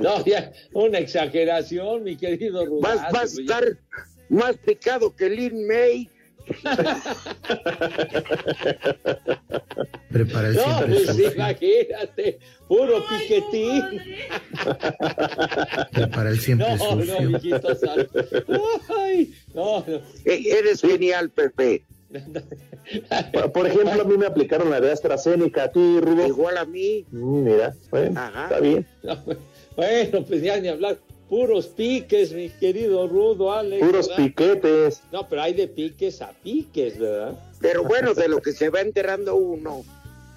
No, 0.00 0.24
ya, 0.24 0.52
una 0.72 0.98
exageración, 0.98 2.04
mi 2.04 2.16
querido. 2.16 2.80
Vas, 2.80 3.00
vas 3.12 3.38
a 3.38 3.40
estar 3.40 3.78
más 4.30 4.56
picado 4.56 5.14
que 5.14 5.28
Lin 5.28 5.66
May. 5.66 6.08
Prepara 10.10 10.48
el 10.48 10.56
No, 10.56 10.80
pues 10.86 11.18
imagínate, 11.34 12.38
puro 12.66 13.04
piquetín. 13.08 13.82
Prepara 15.92 16.30
el 16.30 16.40
siempre 16.40 16.66
No, 16.76 16.96
no, 16.96 17.02
sucio. 17.04 17.30
mijito 17.30 17.74
santo. 17.74 18.20
Ay, 18.98 19.32
no, 19.54 19.84
no. 19.86 19.96
Eh, 20.24 20.42
Eres 20.58 20.80
genial, 20.80 21.30
Pepe. 21.30 21.84
Por- 23.52 23.66
ejemplo, 23.68 24.02
a 24.02 24.04
mí 24.04 24.16
me 24.18 24.26
aplicaron 24.26 24.70
la 24.70 24.80
de 24.80 24.90
AstraZeneca, 24.90 25.64
a 25.64 25.68
ti, 25.70 26.00
Rudo. 26.00 26.26
Igual 26.26 26.56
a 26.58 26.64
mí. 26.64 27.04
Mm, 27.12 27.44
Mira, 27.44 27.72
bueno, 27.90 28.18
Ajá. 28.20 28.44
está 28.44 28.60
bien. 28.60 28.86
No, 29.04 29.16
bueno, 29.76 30.24
pues 30.26 30.42
ya 30.42 30.58
ni 30.58 30.68
hablar. 30.68 30.98
Puros 31.30 31.68
piques, 31.68 32.32
mi 32.32 32.50
querido 32.50 33.06
Rudo, 33.08 33.52
Alex. 33.52 33.80
Puros 33.86 34.08
¿verdad? 34.08 34.24
piquetes. 34.24 35.02
No, 35.12 35.26
pero 35.28 35.42
hay 35.42 35.54
de 35.54 35.68
piques 35.68 36.20
a 36.20 36.32
piques, 36.42 36.98
¿verdad? 36.98 37.38
Pero 37.60 37.84
bueno, 37.84 38.12
de 38.12 38.28
lo 38.28 38.42
que 38.42 38.52
se 38.52 38.68
va 38.68 38.80
enterando 38.80 39.36
uno, 39.36 39.84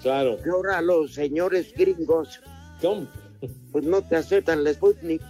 Claro. 0.00 0.38
que 0.42 0.48
ahora 0.50 0.80
los 0.80 1.12
señores 1.14 1.74
gringos, 1.76 2.40
¿Cómo? 2.80 3.06
pues 3.72 3.84
no 3.84 4.00
te 4.02 4.16
aceptan 4.16 4.62
la 4.64 4.72
Sputnik. 4.72 5.20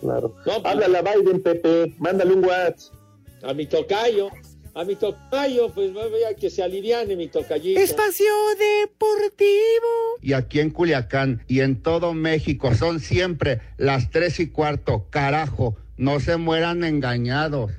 Claro. 0.00 0.34
No, 0.44 0.60
pues- 0.60 0.64
Háblale 0.64 0.98
a 0.98 1.02
Biden, 1.02 1.40
Pepe. 1.42 1.94
Mándale 1.98 2.34
un 2.34 2.44
WhatsApp. 2.44 2.92
A 3.44 3.54
mi 3.54 3.66
tocayo. 3.66 4.28
A 4.74 4.84
mi 4.84 4.96
tocayo, 4.96 5.68
pues 5.74 5.92
vaya 5.92 6.34
que 6.38 6.48
se 6.48 6.62
aliviane 6.62 7.14
mi 7.14 7.28
tocayito. 7.28 7.78
Espacio 7.78 8.26
Deportivo. 8.58 10.18
y 10.22 10.32
aquí 10.32 10.60
en 10.60 10.70
Culiacán 10.70 11.42
y 11.46 11.60
en 11.60 11.82
todo 11.82 12.14
México 12.14 12.74
son 12.74 13.00
siempre 13.00 13.60
las 13.76 14.10
tres 14.10 14.40
y 14.40 14.48
cuarto. 14.48 15.06
Carajo, 15.10 15.76
no 15.98 16.20
se 16.20 16.36
mueran 16.38 16.84
engañados. 16.84 17.70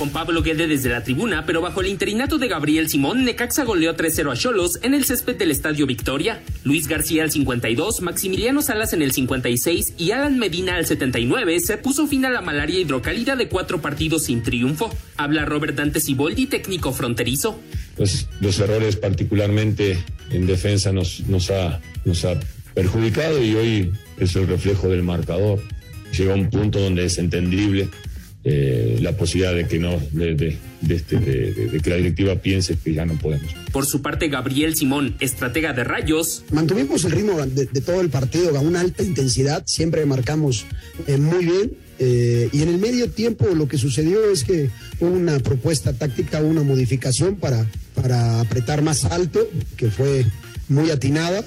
Con 0.00 0.08
Pablo 0.08 0.42
Guede 0.42 0.66
desde 0.66 0.88
la 0.88 1.04
tribuna, 1.04 1.44
pero 1.44 1.60
bajo 1.60 1.82
el 1.82 1.88
interinato 1.88 2.38
de 2.38 2.48
Gabriel 2.48 2.88
Simón, 2.88 3.22
Necaxa 3.22 3.64
goleó 3.64 3.94
3-0 3.94 4.32
a 4.32 4.34
Cholos 4.34 4.78
en 4.80 4.94
el 4.94 5.04
césped 5.04 5.36
del 5.36 5.50
Estadio 5.50 5.86
Victoria. 5.86 6.40
Luis 6.64 6.88
García 6.88 7.22
al 7.22 7.30
52, 7.30 8.00
Maximiliano 8.00 8.62
Salas 8.62 8.94
en 8.94 9.02
el 9.02 9.12
56 9.12 9.92
y 9.98 10.12
Alan 10.12 10.38
Medina 10.38 10.76
al 10.76 10.86
79 10.86 11.60
se 11.60 11.76
puso 11.76 12.06
fin 12.06 12.24
a 12.24 12.30
la 12.30 12.40
malaria 12.40 12.80
hidrocálida 12.80 13.36
de 13.36 13.48
cuatro 13.48 13.82
partidos 13.82 14.24
sin 14.24 14.42
triunfo. 14.42 14.90
Habla 15.18 15.44
Robert 15.44 15.76
Dante 15.76 16.00
Siboldi, 16.00 16.46
técnico 16.46 16.94
fronterizo. 16.94 17.60
Los, 17.98 18.26
los 18.40 18.58
errores 18.58 18.96
particularmente 18.96 20.02
en 20.30 20.46
defensa 20.46 20.92
nos, 20.92 21.20
nos 21.28 21.50
ha 21.50 21.78
perjudicado 22.72 23.44
y 23.44 23.54
hoy 23.54 23.92
es 24.18 24.34
el 24.34 24.46
reflejo 24.46 24.88
del 24.88 25.02
marcador. 25.02 25.62
Llega 26.16 26.32
un 26.32 26.48
punto 26.48 26.80
donde 26.80 27.04
es 27.04 27.18
entendible 27.18 27.90
eh, 28.44 28.98
la 29.02 29.12
posibilidad 29.16 29.54
de 29.54 29.66
que 29.66 29.78
no 29.78 29.98
de, 30.12 30.34
de- 30.34 30.56
de 30.80 30.94
este- 30.94 31.18
de- 31.18 31.52
de- 31.52 31.66
de 31.68 31.80
que 31.80 31.90
la 31.90 31.96
directiva 31.96 32.36
piense 32.36 32.76
que 32.82 32.94
ya 32.94 33.04
no 33.04 33.14
podemos. 33.18 33.52
Por 33.70 33.84
su 33.84 34.00
parte, 34.00 34.28
Gabriel 34.28 34.74
Simón, 34.76 35.14
estratega 35.20 35.72
de 35.74 35.84
Rayos, 35.84 36.44
Mantuvimos 36.50 37.04
el 37.04 37.12
ritmo 37.12 37.38
de, 37.46 37.66
de 37.66 37.80
todo 37.82 38.00
el 38.00 38.08
partido 38.08 38.56
a 38.56 38.60
una 38.60 38.80
alta 38.80 39.02
intensidad, 39.02 39.62
siempre 39.66 40.06
marcamos 40.06 40.64
eh, 41.06 41.18
muy 41.18 41.44
bien. 41.44 41.72
eh, 41.98 42.48
y 42.50 42.62
en 42.62 42.68
el 42.70 42.78
medio 42.78 43.10
tiempo 43.10 43.46
lo 43.54 43.68
que 43.68 43.76
sucedió 43.76 44.30
es 44.32 44.44
que 44.44 44.70
hubo 45.00 45.10
una 45.10 45.38
propuesta 45.40 45.92
táctica, 45.92 46.40
una 46.40 46.62
modificación 46.62 47.36
para, 47.36 47.66
para 47.94 48.40
apretar 48.40 48.80
más 48.82 49.04
alto, 49.04 49.46
que 49.76 49.90
fue 49.90 50.24
muy 50.70 50.90
atinada 50.90 51.44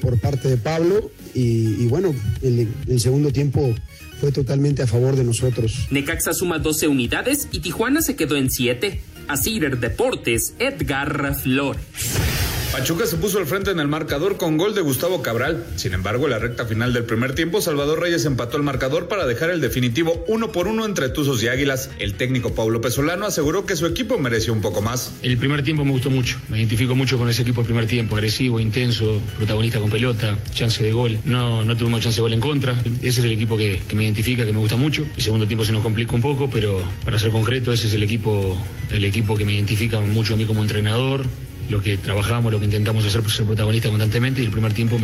por 0.00 0.20
parte 0.20 0.48
de 0.48 0.58
Pablo. 0.58 1.10
Y, 1.34 1.82
y 1.82 1.86
bueno, 1.88 2.14
el, 2.40 2.68
el 2.86 3.00
segundo 3.00 3.32
tiempo 3.32 3.74
fue 4.20 4.32
totalmente 4.32 4.82
a 4.82 4.86
favor 4.86 5.16
de 5.16 5.24
nosotros. 5.24 5.86
Necaxa 5.90 6.32
suma 6.32 6.58
12 6.58 6.88
unidades 6.88 7.48
y 7.52 7.60
Tijuana 7.60 8.02
se 8.02 8.16
quedó 8.16 8.36
en 8.36 8.50
7. 8.50 9.00
A 9.28 9.36
Cider 9.36 9.78
Deportes, 9.78 10.54
Edgar 10.58 11.34
Flores. 11.34 12.55
Pachuca 12.72 13.06
se 13.06 13.16
puso 13.16 13.38
al 13.38 13.46
frente 13.46 13.70
en 13.70 13.80
el 13.80 13.88
marcador 13.88 14.36
con 14.36 14.58
gol 14.58 14.74
de 14.74 14.82
Gustavo 14.82 15.22
Cabral. 15.22 15.64
Sin 15.76 15.94
embargo, 15.94 16.24
en 16.24 16.32
la 16.32 16.38
recta 16.38 16.66
final 16.66 16.92
del 16.92 17.04
primer 17.04 17.34
tiempo, 17.34 17.60
Salvador 17.60 18.00
Reyes 18.00 18.24
empató 18.26 18.56
el 18.58 18.64
marcador 18.64 19.08
para 19.08 19.26
dejar 19.26 19.50
el 19.50 19.60
definitivo 19.60 20.24
uno 20.28 20.52
por 20.52 20.66
uno 20.66 20.84
entre 20.84 21.08
Tuzos 21.08 21.42
y 21.42 21.48
Águilas. 21.48 21.90
El 21.98 22.14
técnico 22.14 22.54
Paulo 22.54 22.80
Pesolano 22.80 23.24
aseguró 23.24 23.64
que 23.64 23.76
su 23.76 23.86
equipo 23.86 24.18
mereció 24.18 24.52
un 24.52 24.60
poco 24.60 24.82
más. 24.82 25.14
El 25.22 25.38
primer 25.38 25.62
tiempo 25.62 25.84
me 25.84 25.92
gustó 25.92 26.10
mucho, 26.10 26.38
me 26.48 26.58
identifico 26.58 26.94
mucho 26.94 27.16
con 27.16 27.30
ese 27.30 27.42
equipo 27.42 27.62
del 27.62 27.66
primer 27.66 27.86
tiempo, 27.86 28.16
agresivo, 28.16 28.60
intenso, 28.60 29.20
protagonista 29.36 29.80
con 29.80 29.88
pelota, 29.88 30.36
chance 30.52 30.82
de 30.82 30.92
gol. 30.92 31.18
No, 31.24 31.64
no 31.64 31.76
tuvimos 31.76 32.02
chance 32.02 32.16
de 32.16 32.22
gol 32.22 32.32
en 32.34 32.40
contra. 32.40 32.74
Ese 33.00 33.20
es 33.20 33.24
el 33.24 33.32
equipo 33.32 33.56
que, 33.56 33.80
que 33.88 33.96
me 33.96 34.04
identifica, 34.04 34.44
que 34.44 34.52
me 34.52 34.58
gusta 34.58 34.76
mucho. 34.76 35.06
El 35.16 35.22
segundo 35.22 35.46
tiempo 35.46 35.64
se 35.64 35.72
nos 35.72 35.82
complica 35.82 36.14
un 36.14 36.20
poco, 36.20 36.50
pero 36.50 36.82
para 37.04 37.18
ser 37.18 37.30
concreto, 37.30 37.72
ese 37.72 37.86
es 37.86 37.94
el 37.94 38.02
equipo, 38.02 38.56
el 38.90 39.04
equipo 39.04 39.36
que 39.36 39.44
me 39.44 39.54
identifica 39.54 40.00
mucho 40.00 40.34
a 40.34 40.36
mí 40.36 40.44
como 40.44 40.62
entrenador, 40.62 41.24
lo 41.68 41.82
que 41.82 41.96
trabajamos, 41.96 42.52
lo 42.52 42.58
que 42.58 42.66
intentamos 42.66 43.04
hacer 43.04 43.22
por 43.22 43.30
ser 43.30 43.46
protagonista 43.46 43.88
constantemente 43.88 44.42
y 44.42 44.44
el 44.44 44.50
primer 44.50 44.72
tiempo 44.72 44.98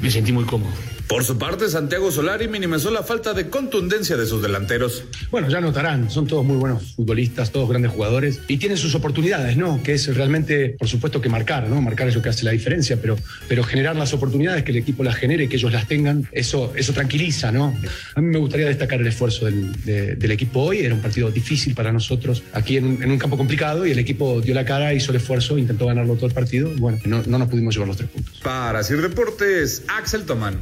me 0.00 0.10
sentí 0.10 0.32
muy 0.32 0.44
cómodo. 0.44 0.72
Por 1.08 1.24
su 1.24 1.38
parte, 1.38 1.70
Santiago 1.70 2.12
Solari 2.12 2.48
minimizó 2.48 2.90
la 2.90 3.02
falta 3.02 3.32
de 3.32 3.48
contundencia 3.48 4.14
de 4.18 4.26
sus 4.26 4.42
delanteros. 4.42 5.04
Bueno, 5.30 5.48
ya 5.48 5.58
notarán, 5.58 6.10
son 6.10 6.26
todos 6.26 6.44
muy 6.44 6.56
buenos 6.58 6.94
futbolistas, 6.96 7.50
todos 7.50 7.66
grandes 7.70 7.92
jugadores 7.92 8.40
y 8.46 8.58
tienen 8.58 8.76
sus 8.76 8.94
oportunidades, 8.94 9.56
¿no? 9.56 9.82
Que 9.82 9.94
es 9.94 10.14
realmente, 10.14 10.76
por 10.78 10.86
supuesto, 10.86 11.22
que 11.22 11.30
marcar, 11.30 11.66
¿no? 11.66 11.80
Marcar 11.80 12.08
es 12.08 12.14
lo 12.14 12.20
que 12.20 12.28
hace 12.28 12.44
la 12.44 12.50
diferencia, 12.50 13.00
pero, 13.00 13.16
pero 13.48 13.64
generar 13.64 13.96
las 13.96 14.12
oportunidades, 14.12 14.64
que 14.64 14.70
el 14.70 14.76
equipo 14.76 15.02
las 15.02 15.16
genere, 15.16 15.48
que 15.48 15.56
ellos 15.56 15.72
las 15.72 15.88
tengan, 15.88 16.28
eso, 16.30 16.74
eso 16.76 16.92
tranquiliza, 16.92 17.52
¿no? 17.52 17.74
A 18.14 18.20
mí 18.20 18.26
me 18.26 18.38
gustaría 18.38 18.66
destacar 18.66 19.00
el 19.00 19.06
esfuerzo 19.06 19.46
del, 19.46 19.72
de- 19.84 20.14
del 20.16 20.30
equipo 20.30 20.60
hoy, 20.60 20.80
era 20.80 20.94
un 20.94 21.00
partido 21.00 21.30
difícil 21.30 21.74
para 21.74 21.90
nosotros, 21.90 22.42
aquí 22.52 22.76
en, 22.76 22.84
un- 22.84 23.02
en 23.02 23.10
un 23.10 23.18
campo 23.18 23.38
complicado 23.38 23.86
y 23.86 23.92
el 23.92 23.98
equipo 23.98 24.42
dio 24.42 24.54
la 24.54 24.66
cara, 24.66 24.92
hizo 24.92 25.10
el 25.12 25.16
esfuerzo, 25.16 25.56
intentó 25.56 25.86
ganarlo 25.86 26.16
todo 26.16 26.26
el 26.26 26.34
partido 26.34 26.70
y 26.70 26.78
bueno, 26.78 26.98
no, 27.06 27.22
no 27.26 27.38
nos 27.38 27.48
pudimos 27.48 27.74
llevar 27.74 27.88
los 27.88 27.96
tres 27.96 28.10
puntos. 28.10 28.40
Para 28.42 28.82
Sir 28.84 29.00
Deportes, 29.00 29.84
Axel 29.88 30.24
Tomán. 30.24 30.60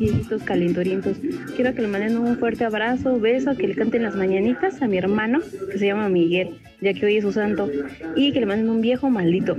Viejitos 0.00 0.42
calentorientos. 0.42 1.18
Quiero 1.54 1.74
que 1.74 1.82
le 1.82 1.88
manden 1.88 2.16
un 2.18 2.36
fuerte 2.38 2.64
abrazo, 2.64 3.20
beso, 3.20 3.54
que 3.56 3.68
le 3.68 3.74
canten 3.74 4.02
las 4.02 4.16
mañanitas 4.16 4.80
a 4.82 4.88
mi 4.88 4.96
hermano, 4.96 5.40
que 5.70 5.78
se 5.78 5.86
llama 5.86 6.08
Miguel, 6.08 6.58
ya 6.80 6.94
que 6.94 7.04
hoy 7.06 7.18
es 7.18 7.24
su 7.24 7.32
santo, 7.32 7.70
y 8.16 8.32
que 8.32 8.40
le 8.40 8.46
manden 8.46 8.70
un 8.70 8.80
viejo 8.80 9.10
maldito. 9.10 9.56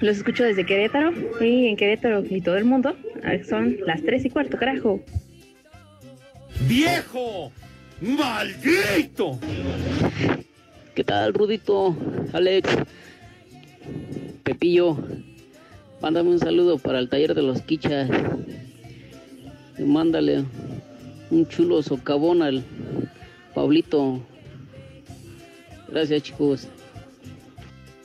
Los 0.00 0.18
escucho 0.18 0.44
desde 0.44 0.66
Querétaro, 0.66 1.12
y 1.40 1.66
en 1.66 1.76
Querétaro 1.76 2.22
y 2.28 2.40
todo 2.42 2.56
el 2.56 2.66
mundo, 2.66 2.94
son 3.48 3.78
las 3.86 4.02
tres 4.02 4.24
y 4.26 4.30
cuarto, 4.30 4.58
carajo. 4.58 5.00
¡Viejo! 6.68 7.50
¡Maldito! 8.00 9.38
¿Qué 10.94 11.02
tal, 11.02 11.32
Rudito? 11.32 11.96
Alex, 12.34 12.68
Pepillo, 14.42 14.98
mándame 16.02 16.28
un 16.28 16.38
saludo 16.38 16.76
para 16.76 16.98
el 16.98 17.08
taller 17.08 17.34
de 17.34 17.42
los 17.42 17.62
quichas. 17.62 18.10
Y 19.78 19.82
Mándale 19.82 20.44
un 21.30 21.48
chulo 21.48 21.82
socavón 21.82 22.42
al 22.42 22.62
Pablito. 23.54 24.20
Gracias, 25.88 26.22
chicos. 26.22 26.68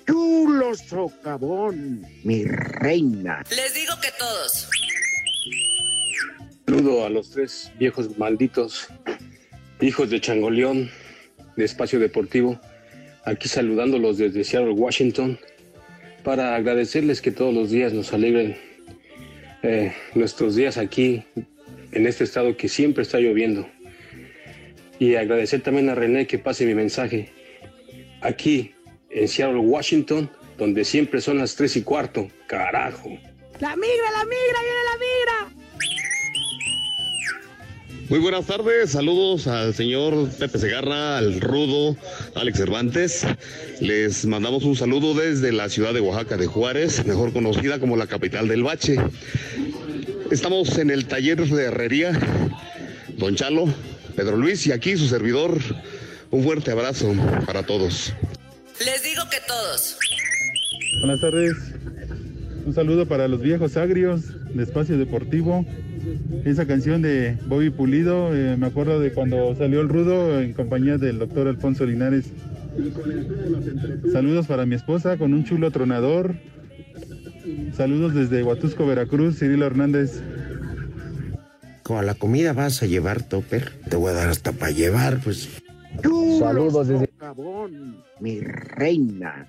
Chulo 0.08 0.74
socavón, 0.76 2.06
mi 2.24 2.46
reina. 2.46 3.44
Les 3.50 3.74
digo 3.74 3.94
que 4.02 4.10
todos. 4.18 4.70
Saludo 6.66 7.06
a 7.06 7.10
los 7.10 7.30
tres 7.30 7.72
viejos 7.78 8.18
malditos, 8.18 8.88
hijos 9.82 10.10
de 10.10 10.22
Changoleón, 10.22 10.90
de 11.56 11.66
Espacio 11.66 12.00
Deportivo, 12.00 12.60
aquí 13.26 13.48
saludándolos 13.48 14.18
desde 14.18 14.44
Seattle, 14.44 14.74
Washington, 14.74 15.40
para 16.24 16.56
agradecerles 16.56 17.22
que 17.22 17.32
todos 17.32 17.54
los 17.54 17.72
días 17.72 17.94
nos 17.94 18.14
alegren 18.14 18.58
eh, 19.64 19.94
nuestros 20.14 20.56
días 20.56 20.78
aquí, 20.78 21.24
en 21.92 22.08
este 22.08 22.24
estado 22.24 22.58
que 22.58 22.70
siempre 22.70 23.04
está 23.04 23.20
lloviendo. 23.20 23.70
Y 25.00 25.16
agradecer 25.16 25.62
también 25.62 25.90
a 25.90 25.96
René 25.96 26.28
que 26.28 26.40
pase 26.40 26.66
mi 26.66 26.74
mensaje 26.74 27.30
aquí 28.22 28.74
en 29.10 29.28
Seattle, 29.28 29.60
Washington, 29.60 30.30
donde 30.58 30.84
siempre 30.84 31.22
son 31.22 31.38
las 31.38 31.56
tres 31.56 31.76
y 31.76 31.84
cuarto. 31.84 32.28
Carajo. 32.48 33.10
La 33.60 33.76
migra, 33.76 34.12
la 34.12 34.26
migra, 34.26 34.60
viene 34.62 34.84
la 34.84 34.98
migra. 34.98 35.58
Muy 38.10 38.20
buenas 38.20 38.46
tardes, 38.46 38.92
saludos 38.92 39.48
al 39.48 39.74
señor 39.74 40.30
Pepe 40.40 40.60
Segarra, 40.60 41.18
al 41.18 41.42
Rudo, 41.42 41.98
Alex 42.36 42.58
Cervantes. 42.58 43.28
Les 43.82 44.26
mandamos 44.26 44.64
un 44.64 44.78
saludo 44.78 45.14
desde 45.14 45.52
la 45.52 45.68
ciudad 45.68 45.94
de 45.94 46.00
Oaxaca 46.00 46.38
de 46.38 46.48
Juárez, 46.48 47.06
mejor 47.06 47.34
conocida 47.34 47.82
como 47.82 47.98
la 47.98 48.08
capital 48.08 48.48
del 48.48 48.64
Bache. 48.64 48.96
Estamos 50.32 50.78
en 50.78 50.90
el 50.90 51.06
taller 51.06 51.38
de 51.38 51.64
herrería, 51.64 52.12
Don 53.18 53.36
Chalo, 53.36 53.66
Pedro 54.16 54.36
Luis 54.36 54.68
y 54.68 54.74
aquí 54.74 54.98
su 54.98 55.08
servidor. 55.08 55.58
Un 56.32 56.44
fuerte 56.44 56.72
abrazo 56.72 57.14
para 57.46 57.64
todos. 57.64 58.14
Les 58.86 59.04
digo 59.04 59.24
que 59.32 59.38
todos. 59.48 59.98
Buenas 61.00 61.22
tardes. 61.22 61.54
Un 62.66 62.74
saludo 62.74 63.08
para 63.08 63.30
los 63.30 63.42
viejos 63.42 63.78
agrios 63.78 64.24
de 64.54 64.64
Espacio 64.64 64.98
Deportivo. 64.98 65.66
Esa 66.44 66.68
canción 66.68 67.02
de 67.02 67.38
Bobby 67.46 67.70
Pulido, 67.70 68.36
eh, 68.36 68.58
me 68.58 68.68
acuerdo 68.68 69.00
de 69.00 69.14
cuando 69.14 69.56
salió 69.56 69.80
el 69.80 69.88
rudo 69.88 70.42
en 70.42 70.52
compañía 70.52 70.98
del 70.98 71.20
doctor 71.20 71.48
Alfonso 71.48 71.86
Linares. 71.86 72.26
Saludos 74.12 74.46
para 74.48 74.66
mi 74.66 74.76
esposa 74.76 75.18
con 75.18 75.34
un 75.34 75.46
chulo 75.46 75.72
tronador. 75.72 76.36
Saludos 77.74 78.14
desde 78.14 78.44
Huatusco, 78.44 78.86
Veracruz, 78.86 79.40
Cirilo 79.40 79.66
Hernández. 79.66 80.22
Como 81.84 82.00
a 82.00 82.04
la 82.04 82.16
comida 82.16 82.54
vas 82.54 82.84
a 82.84 82.86
llevar, 82.86 83.22
Topper, 83.24 83.72
te 83.90 83.96
voy 83.96 84.12
a 84.12 84.16
dar 84.16 84.30
hasta 84.30 84.52
para 84.52 84.72
llevar, 84.72 85.20
pues. 85.24 85.62
Saludos 86.40 86.88
desde- 86.88 87.06
socavón, 87.08 88.04
mi 88.20 88.40
reina. 88.42 89.48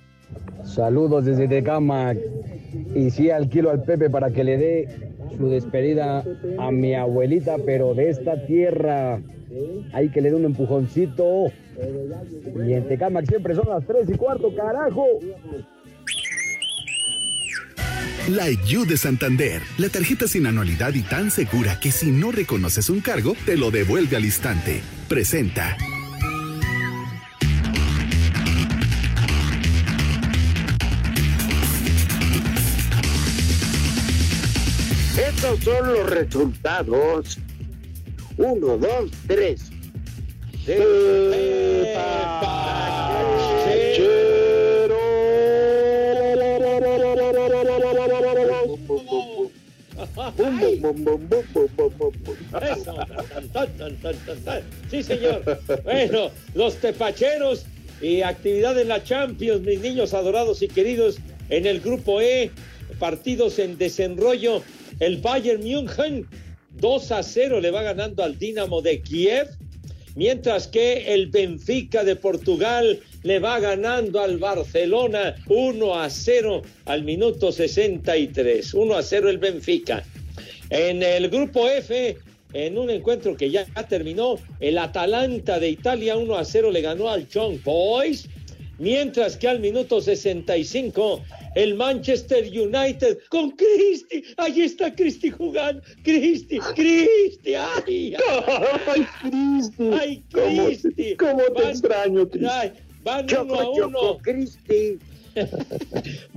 Saludos 0.64 1.25
desde 1.25 1.49
Tecamac. 1.49 2.18
Y 2.94 3.11
sí 3.11 3.31
al 3.31 3.49
kilo 3.49 3.71
al 3.71 3.83
Pepe 3.83 4.09
para 4.11 4.31
que 4.31 4.44
le 4.44 4.57
dé 4.59 4.88
su 5.37 5.49
despedida 5.49 6.23
a 6.59 6.71
mi 6.71 6.94
abuelita, 6.94 7.57
pero 7.64 7.94
de 7.94 8.11
esta 8.11 8.44
tierra. 8.47 9.21
Hay 9.92 10.11
que 10.11 10.21
le 10.21 10.31
dé 10.31 10.37
un 10.37 10.44
empujoncito. 10.44 11.47
Y 12.66 12.73
en 12.73 12.87
Tecamac 12.88 13.27
siempre 13.27 13.55
son 13.55 13.68
las 13.68 13.85
tres 13.87 14.09
y 14.09 14.14
cuarto, 14.16 14.55
carajo. 14.55 15.07
Like 18.28 18.66
You 18.66 18.84
de 18.84 18.98
Santander, 18.98 19.62
la 19.78 19.88
tarjeta 19.88 20.28
sin 20.28 20.46
anualidad 20.46 20.92
y 20.92 21.00
tan 21.00 21.30
segura 21.30 21.80
que 21.80 21.90
si 21.90 22.10
no 22.10 22.30
reconoces 22.30 22.90
un 22.90 23.00
cargo, 23.00 23.34
te 23.46 23.56
lo 23.56 23.70
devuelve 23.70 24.16
al 24.16 24.24
instante. 24.26 24.82
Presenta. 25.08 25.78
Estos 35.16 35.64
son 35.64 35.94
los 35.94 36.10
resultados. 36.10 37.38
Uno, 38.36 38.76
dos, 38.76 39.10
tres. 39.26 39.70
Eso. 52.62 52.94
Tan, 53.53 53.68
tan, 53.77 53.96
tan, 53.96 54.16
tan, 54.16 54.44
tan. 54.44 54.62
Sí, 54.90 55.03
señor. 55.03 55.42
Bueno, 55.85 56.31
los 56.55 56.77
tepacheros 56.77 57.66
y 58.01 58.22
actividad 58.22 58.79
en 58.81 58.88
la 58.88 59.03
Champions, 59.03 59.62
mis 59.62 59.81
niños 59.81 60.14
adorados 60.14 60.62
y 60.62 60.68
queridos, 60.68 61.18
en 61.48 61.66
el 61.66 61.81
grupo 61.81 62.20
E, 62.20 62.51
partidos 62.98 63.59
en 63.59 63.79
desenrollo. 63.79 64.62
El 65.01 65.18
Bayern 65.18 65.62
München 65.62 66.27
2 66.81 67.12
a 67.12 67.22
0 67.22 67.61
le 67.61 67.70
va 67.70 67.83
ganando 67.83 68.22
al 68.22 68.38
Dinamo 68.38 68.81
de 68.81 69.01
Kiev, 69.01 69.48
mientras 70.14 70.68
que 70.68 71.14
el 71.14 71.29
Benfica 71.29 72.05
de 72.05 72.16
Portugal 72.16 73.01
le 73.22 73.40
va 73.40 73.59
ganando 73.59 74.20
al 74.20 74.38
Barcelona 74.38 75.35
1 75.48 75.94
a 75.94 76.09
0 76.09 76.62
al 76.85 77.03
minuto 77.03 77.51
63. 77.51 78.74
1 78.74 78.94
a 78.94 79.03
0 79.03 79.31
el 79.31 79.38
Benfica. 79.38 80.05
En 80.70 81.02
el 81.02 81.28
grupo 81.31 81.68
F, 81.68 82.16
en 82.52 82.78
un 82.78 82.90
encuentro 82.90 83.37
que 83.37 83.50
ya 83.50 83.64
terminó, 83.88 84.37
el 84.61 84.78
Atalanta 84.78 85.59
de 85.59 85.70
Italia 85.70 86.16
1 86.16 86.35
a 86.37 86.44
0 86.44 86.70
le 86.70 86.81
ganó 86.83 87.09
al 87.09 87.26
Young 87.28 87.62
Boys, 87.62 88.28
mientras 88.78 89.37
que 89.37 89.48
al 89.48 89.61
minuto 89.61 90.00
65 90.00 91.22
el 91.54 91.74
Manchester 91.74 92.44
United 92.44 93.18
con 93.31 93.50
Cristi, 93.52 94.22
ahí 94.37 94.61
está 94.61 94.94
Cristi 94.94 95.31
jugando, 95.31 95.83
Cristi, 96.02 96.59
Cristi, 96.74 97.54
ay, 97.54 98.14
ay, 98.87 99.07
Cristi, 99.22 99.90
ay, 99.92 100.24
¿Cómo 100.33 100.46
te- 100.68 100.76
Cristi, 100.76 101.16
cómo 101.16 101.42
te 101.44 101.62
Van- 101.62 101.70
extraño, 101.70 102.28
Cristi? 102.28 102.70
van 103.02 103.26
Choco, 103.26 103.44
uno 103.44 103.54
a 103.61 103.64
choco, 103.74 103.87
uno. 104.12 104.18
Cristi. 104.18 104.98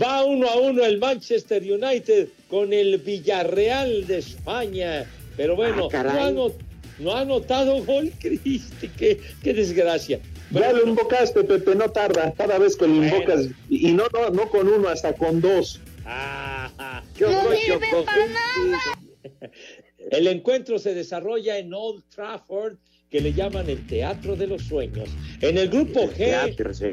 Va 0.02 0.24
uno 0.26 0.48
a 0.50 0.58
uno 0.60 0.84
el 0.86 0.98
Manchester 1.00 1.62
United 1.64 2.28
con 2.50 2.74
el 2.74 2.98
Villarreal 3.00 4.06
de 4.08 4.18
España. 4.20 5.06
Pero 5.38 5.56
bueno, 5.56 5.88
Ah, 5.94 6.04
no, 6.04 6.24
ha 6.24 6.32
no- 6.32 6.54
no 7.00 7.12
ha 7.16 7.22
anotado 7.22 7.84
gol, 7.84 8.12
Cristi. 8.20 8.90
Qué, 8.98 9.20
qué 9.44 9.54
desgracia. 9.54 10.20
Ya 10.52 10.74
lo 10.74 10.86
invocaste, 10.88 11.44
Pepe, 11.46 11.76
no 11.76 11.90
tarda. 11.90 12.34
Cada 12.34 12.58
vez 12.60 12.76
que 12.76 12.86
lo 12.88 12.96
Bueno. 12.96 13.16
invocas, 13.16 13.46
y 13.70 13.90
y 13.90 13.94
no, 13.94 14.04
no, 14.14 14.30
no 14.32 14.50
con 14.50 14.68
uno, 14.68 14.90
hasta 14.90 15.14
con 15.14 15.40
dos. 15.40 15.80
Ah, 16.06 17.02
No 17.20 17.28
sirve 17.56 17.80
para 18.06 18.06
Cristi. 18.06 19.48
El 20.12 20.28
encuentro 20.28 20.78
se 20.80 20.94
desarrolla 20.94 21.58
en 21.58 21.74
Old 21.74 22.04
Trafford, 22.14 22.76
que 23.10 23.22
le 23.22 23.34
llaman 23.34 23.70
el 23.70 23.86
Teatro 23.88 24.36
de 24.36 24.48
los 24.48 24.64
Sueños. 24.64 25.10
En 25.42 25.58
el 25.58 25.70
grupo 25.70 26.02
G, 26.10 26.16
Teatro, 26.18 26.74
sí. 26.74 26.88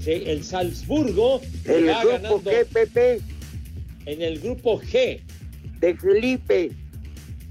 Sí, 0.00 0.22
el 0.26 0.44
Salzburgo 0.44 1.40
El 1.64 1.88
va 1.88 2.00
grupo 2.00 2.12
ganando 2.12 2.42
G, 2.42 2.66
Pepe, 2.66 3.20
en 4.06 4.22
el 4.22 4.38
grupo 4.40 4.80
G. 4.80 5.20
de 5.80 5.94
Felipe. 5.94 6.70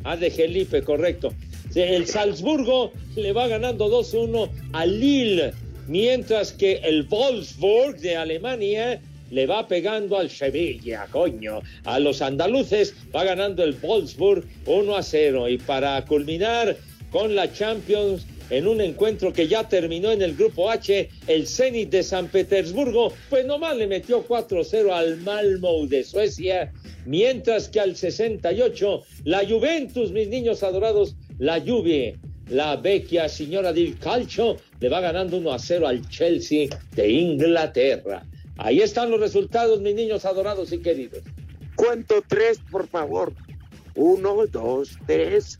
Ah, 0.04 0.16
de 0.16 0.32
Felipe, 0.32 0.82
correcto. 0.82 1.34
Sí, 1.70 1.82
El 1.82 2.08
Salzburgo 2.08 2.94
le 3.16 3.34
va 3.34 3.48
ganando 3.48 3.90
2-1 3.90 4.50
a 4.74 4.86
Lille, 4.86 5.52
mientras 5.88 6.54
que 6.54 6.76
el 6.78 7.04
Wolfsburg 7.04 7.98
de 8.00 8.16
Alemania 8.16 9.02
le 9.30 9.46
va 9.46 9.68
pegando 9.68 10.18
al 10.18 10.30
Sevilla, 10.30 11.08
coño. 11.12 11.62
A 11.84 12.00
los 12.00 12.22
andaluces 12.22 12.96
va 13.14 13.24
ganando 13.24 13.64
el 13.64 13.74
Wolfsburg 13.74 14.46
1-0. 14.66 15.52
Y 15.52 15.58
para 15.58 16.04
culminar 16.06 16.78
con 17.12 17.36
la 17.36 17.52
Champions, 17.52 18.26
en 18.50 18.68
un 18.68 18.82
encuentro 18.82 19.34
que 19.34 19.48
ya 19.48 19.68
terminó 19.68 20.12
en 20.12 20.22
el 20.22 20.36
grupo 20.36 20.70
H, 20.70 21.10
el 21.28 21.48
Zenit 21.48 21.90
de 21.90 22.04
San 22.04 22.28
Petersburgo, 22.28 23.14
pues 23.30 23.46
nomás 23.46 23.78
le 23.78 23.88
metió 23.88 24.26
4-0 24.28 24.92
al 24.92 25.18
Malmö 25.22 25.88
de 25.88 26.04
Suecia, 26.04 26.72
mientras 27.06 27.70
que 27.70 27.80
al 27.80 27.96
68, 27.96 29.04
la 29.26 29.46
Juventus, 29.48 30.12
mis 30.12 30.28
niños 30.28 30.64
adorados, 30.64 31.16
la 31.40 31.60
Juve, 31.60 32.18
la 32.50 32.78
vecchia 32.78 33.28
señora 33.28 33.74
del 33.74 33.98
calcio, 34.00 34.58
le 34.80 34.90
va 34.90 35.02
ganando 35.02 35.40
1-0 35.40 35.86
al 35.86 36.08
Chelsea 36.10 36.70
de 36.96 37.10
Inglaterra. 37.10 38.26
Ahí 38.58 38.80
están 38.82 39.12
los 39.12 39.20
resultados, 39.20 39.82
mis 39.82 39.96
niños 39.96 40.26
adorados 40.26 40.72
y 40.72 40.80
queridos. 40.80 41.22
Cuento 41.76 42.24
tres, 42.28 42.60
por 42.72 42.88
favor. 42.88 43.34
Uno, 43.94 44.48
dos, 44.48 44.98
tres. 45.06 45.60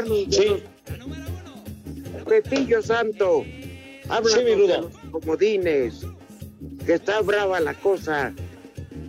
Háblanos 0.00 0.36
de 0.36 0.46
los... 0.46 0.60
Pepillo 2.26 2.82
Santo, 2.82 3.44
háblanos 4.08 4.32
Sí, 4.32 4.44
mi 4.44 4.66
los 4.66 4.86
comodines, 5.10 6.06
que 6.86 6.94
está 6.94 7.20
brava 7.22 7.58
la 7.60 7.74
cosa, 7.74 8.32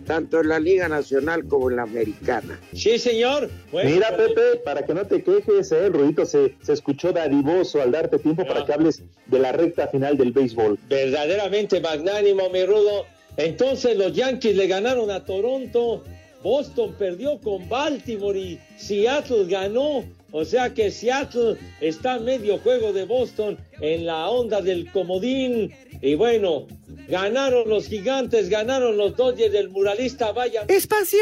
tanto 0.06 0.40
en 0.40 0.48
la 0.48 0.58
Liga 0.58 0.88
Nacional 0.88 1.46
como 1.46 1.70
en 1.70 1.76
la 1.76 1.82
Americana. 1.82 2.58
Sí, 2.72 2.98
señor. 2.98 3.48
Bueno, 3.70 3.90
Mira, 3.90 4.14
pues, 4.16 4.28
Pepe, 4.28 4.56
para 4.64 4.84
que 4.84 4.94
no 4.94 5.06
te 5.06 5.22
quejes, 5.22 5.70
eh, 5.72 5.86
el 5.86 5.92
ruidito 5.92 6.26
se, 6.26 6.56
se 6.62 6.72
escuchó 6.72 7.12
dadivoso 7.12 7.80
al 7.80 7.92
darte 7.92 8.18
tiempo 8.18 8.44
para 8.44 8.64
que 8.64 8.72
hables 8.72 9.02
de 9.26 9.38
la 9.38 9.52
recta 9.52 9.86
final 9.88 10.16
del 10.16 10.32
béisbol. 10.32 10.78
verdaderamente 10.88 11.80
magnánimo, 11.80 12.48
mi 12.50 12.64
rudo. 12.64 13.06
Entonces 13.36 13.96
los 13.96 14.12
Yankees 14.12 14.56
le 14.56 14.66
ganaron 14.66 15.10
a 15.10 15.24
Toronto, 15.24 16.02
Boston 16.42 16.94
perdió 16.98 17.38
con 17.38 17.68
Baltimore 17.68 18.38
y 18.38 18.60
Seattle 18.76 19.46
ganó. 19.46 20.04
O 20.32 20.44
sea 20.46 20.72
que 20.72 20.90
Seattle 20.90 21.58
está 21.80 22.14
a 22.14 22.18
medio 22.18 22.58
juego 22.58 22.92
de 22.92 23.04
Boston 23.04 23.58
en 23.80 24.06
la 24.06 24.28
onda 24.28 24.62
del 24.62 24.90
comodín. 24.90 25.74
Y 26.00 26.14
bueno, 26.14 26.66
ganaron 27.08 27.68
los 27.68 27.86
gigantes, 27.86 28.48
ganaron 28.48 28.96
los 28.96 29.14
Dodgers 29.14 29.52
del 29.52 29.68
muralista. 29.68 30.32
Vaya. 30.32 30.64
Espacio 30.68 31.18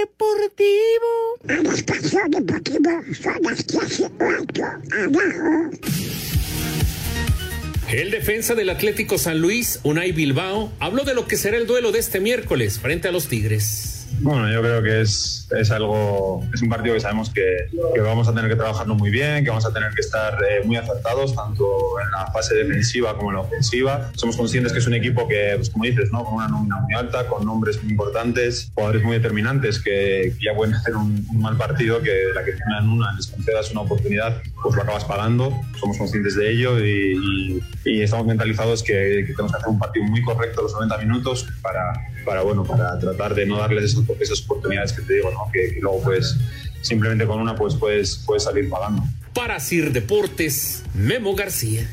Deportivo. 0.00 1.70
Espacio 1.72 2.20
Deportivo 2.28 2.90
son 3.22 3.42
las 3.42 3.64
15 3.64 4.04
abajo. 4.04 5.70
El 7.90 8.10
defensa 8.10 8.54
del 8.54 8.68
Atlético 8.68 9.16
San 9.16 9.40
Luis, 9.40 9.80
Unai 9.82 10.12
Bilbao, 10.12 10.70
habló 10.78 11.04
de 11.04 11.14
lo 11.14 11.26
que 11.26 11.36
será 11.36 11.56
el 11.56 11.66
duelo 11.66 11.90
de 11.90 12.00
este 12.00 12.20
miércoles 12.20 12.78
frente 12.80 13.08
a 13.08 13.12
los 13.12 13.28
Tigres. 13.28 13.97
Bueno, 14.20 14.50
yo 14.50 14.60
creo 14.60 14.82
que 14.82 15.00
es, 15.02 15.46
es 15.56 15.70
algo, 15.70 16.42
es 16.52 16.60
un 16.60 16.68
partido 16.68 16.94
que 16.94 17.00
sabemos 17.00 17.30
que, 17.30 17.68
que 17.94 18.00
vamos 18.00 18.26
a 18.28 18.34
tener 18.34 18.50
que 18.50 18.56
trabajarlo 18.56 18.94
muy 18.96 19.10
bien, 19.10 19.44
que 19.44 19.50
vamos 19.50 19.64
a 19.64 19.72
tener 19.72 19.92
que 19.94 20.00
estar 20.00 20.34
eh, 20.42 20.64
muy 20.64 20.76
acertados, 20.76 21.34
tanto 21.36 21.64
en 22.04 22.10
la 22.10 22.26
fase 22.32 22.56
defensiva 22.56 23.16
como 23.16 23.30
en 23.30 23.36
la 23.36 23.42
ofensiva. 23.42 24.10
Somos 24.14 24.36
conscientes 24.36 24.72
que 24.72 24.80
es 24.80 24.86
un 24.86 24.94
equipo 24.94 25.28
que, 25.28 25.52
pues, 25.56 25.70
como 25.70 25.84
dices, 25.84 26.10
¿no? 26.12 26.24
con 26.24 26.34
una 26.34 26.48
nómina 26.48 26.76
muy 26.80 26.94
alta, 26.94 27.26
con 27.28 27.44
nombres 27.46 27.80
muy 27.82 27.92
importantes, 27.92 28.70
jugadores 28.74 29.02
muy 29.04 29.14
determinantes 29.18 29.78
que, 29.78 30.32
que 30.38 30.44
ya 30.44 30.54
pueden 30.54 30.74
hacer 30.74 30.96
un, 30.96 31.24
un 31.30 31.40
mal 31.40 31.56
partido, 31.56 32.00
que 32.02 32.24
la 32.34 32.44
que 32.44 32.52
tengan 32.52 32.88
una, 32.88 33.14
les 33.14 33.28
concedas 33.28 33.70
una 33.70 33.82
oportunidad, 33.82 34.42
pues 34.62 34.74
lo 34.74 34.82
acabas 34.82 35.04
pagando. 35.04 35.52
Somos 35.80 35.96
conscientes 35.96 36.34
de 36.34 36.50
ello 36.50 36.78
y, 36.84 37.16
y- 37.16 37.60
y 37.84 38.02
estamos 38.02 38.26
mentalizados 38.26 38.82
que, 38.82 39.24
que 39.26 39.32
tenemos 39.32 39.52
que 39.52 39.58
hacer 39.58 39.68
un 39.68 39.78
partido 39.78 40.04
muy 40.06 40.22
correcto 40.22 40.62
los 40.62 40.72
90 40.74 40.98
minutos 40.98 41.46
para, 41.62 41.92
para, 42.24 42.42
bueno, 42.42 42.62
para 42.64 42.98
tratar 42.98 43.34
de 43.34 43.46
no 43.46 43.56
darles 43.58 43.84
esas, 43.84 44.04
esas 44.20 44.42
oportunidades 44.42 44.92
que 44.92 45.02
te 45.02 45.14
digo, 45.14 45.30
¿no? 45.30 45.50
que, 45.52 45.74
que 45.74 45.80
luego 45.80 46.02
pues 46.02 46.36
simplemente 46.80 47.26
con 47.26 47.40
una 47.40 47.54
pues 47.54 47.74
puedes, 47.74 48.22
puedes 48.26 48.44
salir 48.44 48.68
pagando. 48.68 49.02
Para 49.34 49.60
Sir 49.60 49.92
Deportes, 49.92 50.82
Memo 50.94 51.34
García. 51.34 51.88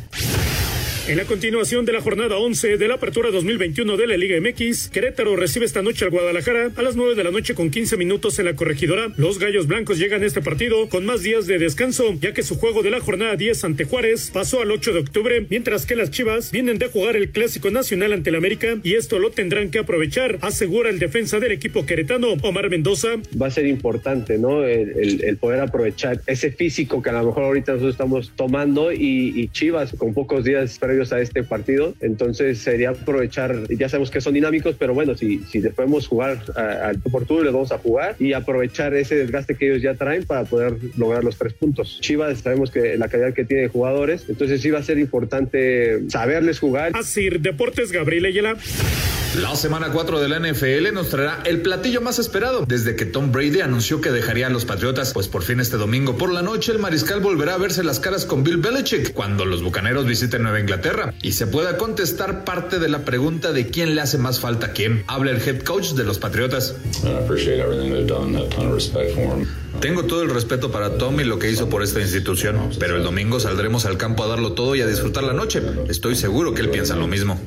En 1.08 1.18
la 1.18 1.26
continuación 1.26 1.86
de 1.86 1.94
la 1.94 2.02
jornada 2.02 2.38
11 2.38 2.78
de 2.78 2.88
la 2.88 2.96
apertura 2.96 3.30
2021 3.30 3.96
de 3.96 4.08
la 4.08 4.18
Liga 4.18 4.42
MX, 4.42 4.90
Querétaro 4.90 5.36
recibe 5.36 5.64
esta 5.64 5.84
noche 5.84 6.04
al 6.04 6.10
Guadalajara 6.10 6.72
a 6.76 6.82
las 6.82 6.96
9 6.96 7.14
de 7.14 7.24
la 7.24 7.30
noche 7.30 7.54
con 7.54 7.70
15 7.70 7.96
minutos 7.96 8.40
en 8.40 8.46
la 8.46 8.56
corregidora. 8.56 9.14
Los 9.16 9.38
Gallos 9.38 9.68
Blancos 9.68 10.00
llegan 10.00 10.24
a 10.24 10.26
este 10.26 10.42
partido 10.42 10.90
con 10.90 11.06
más 11.06 11.22
días 11.22 11.46
de 11.46 11.60
descanso, 11.60 12.16
ya 12.20 12.34
que 12.34 12.42
su 12.42 12.56
juego 12.58 12.82
de 12.82 12.90
la 12.90 13.02
jornada 13.02 13.36
10 13.36 13.66
ante 13.66 13.86
Juárez 13.86 14.32
pasó 14.34 14.64
al 14.64 14.72
8 14.72 14.94
de 14.94 15.00
octubre, 15.02 15.46
mientras 15.48 15.86
que 15.86 15.96
las 15.96 16.10
Chivas 16.10 16.50
vienen 16.50 16.80
de 16.80 16.88
jugar 16.88 17.16
el 17.16 17.30
Clásico 17.30 17.70
Nacional 17.70 18.12
ante 18.12 18.32
el 18.32 18.38
América 18.38 18.80
y 18.82 18.96
esto 18.96 19.20
lo 19.20 19.30
tendrán 19.30 19.70
que 19.70 19.78
aprovechar, 19.78 20.40
asegura 20.42 20.90
el 20.90 20.98
defensa 20.98 21.40
del 21.40 21.52
equipo 21.52 21.86
queretano, 21.86 22.34
Omar 22.42 22.72
Mendoza. 22.72 23.10
va 23.40 23.46
a 23.46 23.52
ser 23.52 23.68
importante, 23.68 24.40
¿no? 24.40 24.64
El, 24.64 25.38
poder 25.40 25.60
aprovechar 25.60 26.22
ese 26.26 26.50
físico 26.50 27.04
que 27.04 27.12
a 27.12 27.14
lo 27.14 27.26
mejor 27.26 27.44
ahorita 27.44 27.74
nosotros 27.74 27.94
estamos 27.94 28.32
tomando 28.36 28.92
y, 28.92 29.34
y 29.36 29.50
Chivas 29.50 29.94
con 29.96 30.16
pocos 30.16 30.44
días 30.44 30.80
a 31.12 31.20
este 31.20 31.44
partido. 31.44 31.94
Entonces 32.00 32.60
sería 32.60 32.92
aprovechar, 32.92 33.68
ya 33.70 33.90
sabemos 33.90 34.12
que 34.12 34.22
son 34.22 34.34
dinámicos, 34.34 34.76
pero 34.78 34.94
bueno, 34.94 35.16
si, 35.16 35.40
si 35.40 35.62
podemos 35.62 36.08
jugar 36.08 36.42
al 36.56 37.02
tú 37.02 37.10
por 37.12 37.26
tú, 37.26 37.44
les 37.44 37.54
vamos 37.54 37.72
a 37.72 37.78
jugar 37.78 38.16
y 38.20 38.34
aprovechar 38.34 38.94
ese 38.94 39.16
desgaste 39.16 39.56
que 39.56 39.68
ellos 39.68 39.82
ya 39.82 39.96
traen 39.96 40.26
para 40.26 40.44
poder 40.44 40.78
lograr 40.98 41.24
los 41.24 41.38
tres 41.38 41.54
puntos. 41.54 42.00
Chivas 42.02 42.40
sabemos 42.40 42.72
que 42.72 42.98
la 42.98 43.08
calidad 43.08 43.34
que 43.34 43.46
tiene 43.46 43.64
de 43.64 43.70
jugadores, 43.70 44.26
entonces 44.30 44.62
sí 44.62 44.72
va 44.72 44.80
a 44.80 44.84
ser 44.84 44.98
importante 44.98 46.10
saberles 46.10 46.60
jugar. 46.60 46.92
Así, 46.96 47.30
Deportes 47.30 47.92
Gabriel 47.92 48.26
Ayala. 48.26 48.56
La 49.42 49.54
semana 49.58 49.92
4 49.92 50.22
de 50.22 50.30
la 50.30 50.40
NFL 50.40 50.94
nos 50.94 51.10
traerá 51.10 51.44
el 51.46 51.62
platillo 51.62 52.00
más 52.00 52.20
esperado 52.20 52.64
desde 52.66 52.96
que 52.96 53.06
Tom 53.06 53.34
Brady 53.34 53.60
anunció 53.60 54.00
que 54.00 54.12
dejaría 54.12 54.48
a 54.48 54.50
los 54.50 54.64
Patriotas, 54.64 55.12
pues 55.12 55.28
por 55.28 55.44
fin 55.44 55.60
este 55.60 55.76
domingo 55.76 56.18
por 56.18 56.32
la 56.32 56.42
noche 56.42 56.72
el 56.72 56.80
mariscal 56.80 57.20
volverá 57.20 57.56
a 57.56 57.58
verse 57.58 57.84
las 57.84 58.00
caras 58.00 58.26
con 58.26 58.46
Bill 58.46 58.58
Belichick 58.58 59.12
cuando 59.14 59.44
los 59.44 59.62
bucaneros 59.62 60.06
visiten 60.06 60.44
Nueva 60.44 60.62
Inglaterra 60.62 61.14
y 61.22 61.34
se 61.34 61.48
pueda 61.48 61.76
contestar 61.76 62.46
parte 62.46 62.80
de 62.80 62.88
la 62.88 63.04
pregunta 63.04 63.52
de 63.52 63.68
quién 63.68 63.96
le 63.96 64.02
hace 64.02 64.18
más 64.18 64.40
falta 64.40 64.68
a 64.68 64.72
quién. 64.72 65.04
Habla 65.08 65.32
el 65.32 65.42
head 65.42 65.64
coach 65.64 65.92
de 65.92 66.06
los 66.06 66.18
Patriotas. 66.18 66.76
Tengo 69.82 70.04
todo 70.06 70.24
el 70.24 70.30
respeto 70.30 70.72
para 70.72 70.98
Tom 70.98 71.20
y 71.20 71.26
lo 71.26 71.40
que 71.40 71.52
hizo 71.52 71.70
por 71.70 71.84
esta 71.84 72.00
institución, 72.00 72.70
pero 72.80 72.96
el 72.96 73.04
domingo 73.04 73.42
saldremos 73.42 73.86
al 73.86 73.98
campo 73.98 74.24
a 74.24 74.28
darlo 74.28 74.54
todo 74.54 74.76
y 74.76 74.82
a 74.82 74.88
disfrutar 74.88 75.26
la 75.26 75.34
noche. 75.34 75.62
Estoy 75.90 76.16
seguro 76.16 76.54
que 76.54 76.62
él 76.62 76.70
piensa 76.70 76.96
lo 76.96 77.08
mismo. 77.08 77.38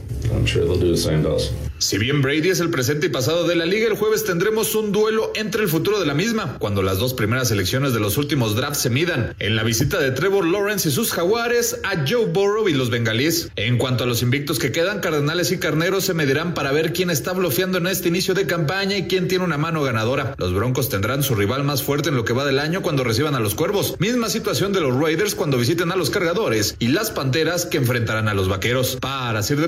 Si 1.78 1.96
bien 1.96 2.22
Brady 2.22 2.48
es 2.48 2.58
el 2.58 2.70
presente 2.70 3.06
y 3.06 3.08
pasado 3.08 3.46
de 3.46 3.54
la 3.54 3.64
liga, 3.64 3.86
el 3.86 3.96
jueves 3.96 4.24
tendremos 4.24 4.74
un 4.74 4.90
duelo 4.90 5.30
entre 5.36 5.62
el 5.62 5.68
futuro 5.68 6.00
de 6.00 6.06
la 6.06 6.14
misma, 6.14 6.56
cuando 6.58 6.82
las 6.82 6.98
dos 6.98 7.14
primeras 7.14 7.48
selecciones 7.48 7.92
de 7.92 8.00
los 8.00 8.16
últimos 8.16 8.56
drafts 8.56 8.80
se 8.80 8.90
midan, 8.90 9.36
en 9.38 9.54
la 9.54 9.62
visita 9.62 10.00
de 10.00 10.10
Trevor 10.10 10.44
Lawrence 10.44 10.88
y 10.88 10.92
sus 10.92 11.12
jaguares 11.12 11.78
a 11.84 12.04
Joe 12.04 12.26
Burrow 12.26 12.68
y 12.68 12.74
los 12.74 12.90
bengalíes. 12.90 13.50
En 13.54 13.78
cuanto 13.78 14.02
a 14.02 14.06
los 14.08 14.22
invictos 14.22 14.58
que 14.58 14.72
quedan, 14.72 14.98
Cardenales 14.98 15.52
y 15.52 15.58
Carneros 15.58 16.04
se 16.04 16.14
medirán 16.14 16.52
para 16.52 16.72
ver 16.72 16.92
quién 16.92 17.10
está 17.10 17.32
bloqueando 17.32 17.78
en 17.78 17.86
este 17.86 18.08
inicio 18.08 18.34
de 18.34 18.46
campaña 18.46 18.96
y 18.96 19.06
quién 19.06 19.28
tiene 19.28 19.44
una 19.44 19.56
mano 19.56 19.82
ganadora. 19.84 20.34
Los 20.36 20.52
Broncos 20.52 20.88
tendrán 20.88 21.22
su 21.22 21.36
rival 21.36 21.62
más 21.62 21.84
fuerte 21.84 22.08
en 22.08 22.16
lo 22.16 22.24
que 22.24 22.32
va 22.32 22.44
del 22.44 22.58
año 22.58 22.82
cuando 22.82 23.04
reciban 23.04 23.36
a 23.36 23.40
los 23.40 23.54
Cuervos. 23.54 23.94
Misma 24.00 24.30
situación 24.30 24.72
de 24.72 24.80
los 24.80 25.00
Raiders 25.00 25.36
cuando 25.36 25.58
visiten 25.58 25.92
a 25.92 25.96
los 25.96 26.10
Cargadores 26.10 26.74
y 26.80 26.88
las 26.88 27.12
Panteras 27.12 27.66
que 27.66 27.78
enfrentarán 27.78 28.26
a 28.26 28.34
los 28.34 28.48
Vaqueros. 28.48 28.96
Para 29.00 29.44
Sir 29.44 29.58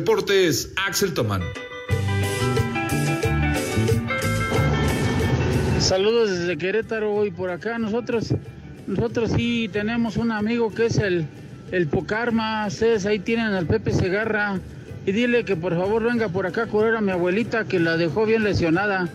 Deportes, 0.40 0.72
Axel 0.86 1.12
Tomán. 1.12 1.42
Saludos 5.78 6.30
desde 6.30 6.56
Querétaro 6.56 7.26
y 7.26 7.30
por 7.30 7.50
acá 7.50 7.78
nosotros, 7.78 8.34
nosotros 8.86 9.32
sí 9.36 9.68
tenemos 9.72 10.16
un 10.16 10.32
amigo 10.32 10.72
que 10.72 10.86
es 10.86 10.98
el, 10.98 11.26
el 11.72 11.86
Pocarma, 11.88 12.66
ustedes 12.66 13.06
ahí 13.06 13.18
tienen 13.18 13.48
al 13.48 13.66
Pepe 13.66 13.92
Segarra 13.92 14.60
y 15.04 15.12
dile 15.12 15.44
que 15.44 15.56
por 15.56 15.76
favor 15.76 16.04
venga 16.04 16.28
por 16.28 16.46
acá 16.46 16.62
a 16.62 16.66
curar 16.66 16.96
a 16.96 17.00
mi 17.00 17.10
abuelita 17.10 17.64
que 17.64 17.78
la 17.78 17.96
dejó 17.96 18.24
bien 18.24 18.44
lesionada. 18.44 19.08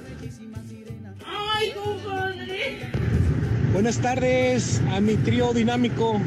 Buenas 3.74 3.98
tardes 4.00 4.82
a 4.92 5.02
mi 5.02 5.16
trío 5.16 5.54
dinámico. 5.54 6.22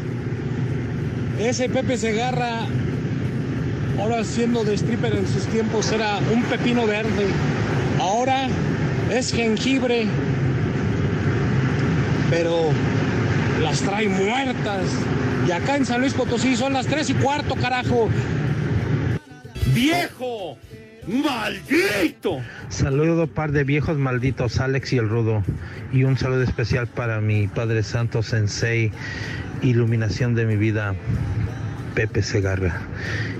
Ese 1.38 1.68
Pepe 1.68 1.96
Segarra, 1.96 2.66
ahora 3.98 4.24
siendo 4.24 4.64
de 4.64 4.74
stripper 4.74 5.14
en 5.14 5.26
sus 5.26 5.46
tiempos, 5.46 5.90
era 5.92 6.18
un 6.32 6.42
pepino 6.44 6.86
verde. 6.86 7.26
Ahora 8.00 8.48
es 9.10 9.32
jengibre, 9.32 10.06
pero 12.30 12.70
las 13.62 13.80
trae 13.80 14.08
muertas. 14.08 14.84
Y 15.46 15.50
acá 15.50 15.76
en 15.76 15.86
San 15.86 16.00
Luis 16.00 16.14
Potosí 16.14 16.56
son 16.56 16.72
las 16.72 16.86
tres 16.86 17.10
y 17.10 17.14
cuarto, 17.14 17.54
carajo. 17.56 18.08
¡Viejo! 19.74 20.58
¡Maldito! 21.06 22.40
Saludo 22.68 23.26
par 23.26 23.52
de 23.52 23.64
viejos 23.64 23.96
malditos, 23.96 24.60
Alex 24.60 24.92
y 24.92 24.98
el 24.98 25.08
Rudo. 25.08 25.42
Y 25.92 26.04
un 26.04 26.18
saludo 26.18 26.42
especial 26.42 26.86
para 26.86 27.20
mi 27.20 27.48
Padre 27.48 27.82
Santo 27.82 28.22
Sensei, 28.22 28.92
iluminación 29.62 30.34
de 30.34 30.44
mi 30.44 30.56
vida, 30.56 30.94
Pepe 31.98 32.22
Segarra. 32.22 32.80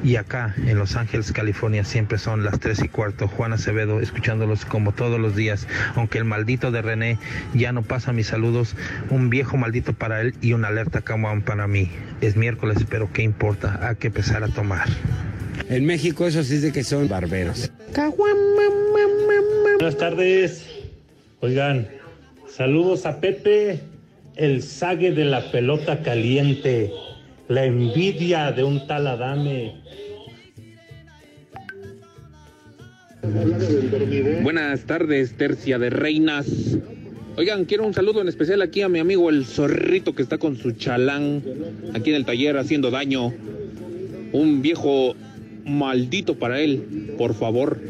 Y 0.03 0.16
acá 0.16 0.53
en 0.57 0.79
Los 0.79 0.97
Ángeles, 0.97 1.31
California, 1.31 1.85
siempre 1.85 2.18
son 2.18 2.44
las 2.44 2.59
3 2.59 2.83
y 2.83 2.88
cuarto. 2.88 3.29
Juan 3.29 3.53
Acevedo, 3.53 4.01
escuchándolos 4.01 4.64
como 4.64 4.90
todos 4.90 5.21
los 5.21 5.37
días. 5.37 5.68
Aunque 5.94 6.18
el 6.18 6.25
maldito 6.25 6.73
de 6.73 6.83
René 6.83 7.18
ya 7.55 7.71
no 7.71 7.83
pasa 7.83 8.12
mis 8.12 8.27
saludos, 8.27 8.75
un 9.11 9.31
viejo 9.31 9.57
maldito 9.57 9.92
para 9.92 10.23
él 10.23 10.35
y 10.40 10.55
una 10.55 10.68
alerta 10.68 11.03
camón 11.03 11.42
para 11.42 11.68
mí. 11.68 11.88
Es 12.21 12.35
miércoles, 12.35 12.79
pero 12.90 13.09
¿qué 13.12 13.23
importa? 13.23 13.79
Hay 13.81 13.94
que 13.94 14.09
empezar 14.09 14.42
a 14.42 14.49
tomar. 14.49 14.88
En 15.68 15.87
México 15.87 16.27
eso 16.27 16.42
sí 16.42 16.59
de 16.59 16.73
que 16.73 16.83
son 16.83 17.09
barberos. 17.09 17.71
Buenas 19.77 19.97
tardes. 19.99 20.66
Oigan, 21.38 21.87
saludos 22.49 23.07
a 23.07 23.21
Pepe, 23.21 23.79
el 24.35 24.64
sague 24.64 25.12
de 25.12 25.27
la 25.27 25.53
pelota 25.53 26.03
caliente, 26.03 26.90
la 27.48 27.64
envidia 27.64 28.52
de 28.52 28.62
un 28.62 28.87
tal 28.87 29.06
Adame. 29.06 29.74
Buenas 34.42 34.84
tardes, 34.84 35.37
tercia 35.37 35.78
de 35.78 35.90
reinas. 35.90 36.78
Oigan, 37.37 37.64
quiero 37.64 37.87
un 37.87 37.94
saludo 37.94 38.20
en 38.20 38.28
especial 38.28 38.62
aquí 38.62 38.82
a 38.82 38.88
mi 38.88 38.98
amigo 38.98 39.30
el 39.30 39.46
zorrito 39.46 40.14
que 40.14 40.22
está 40.22 40.38
con 40.38 40.56
su 40.56 40.72
chalán 40.72 41.42
aquí 41.94 42.11
en 42.11 42.16
el 42.16 42.24
taller 42.24 42.58
haciendo 42.58 42.90
daño. 42.90 43.32
Un 44.32 44.61
viejo 44.61 45.14
maldito 45.64 46.38
para 46.38 46.61
él, 46.61 47.14
por 47.16 47.34
favor. 47.34 47.80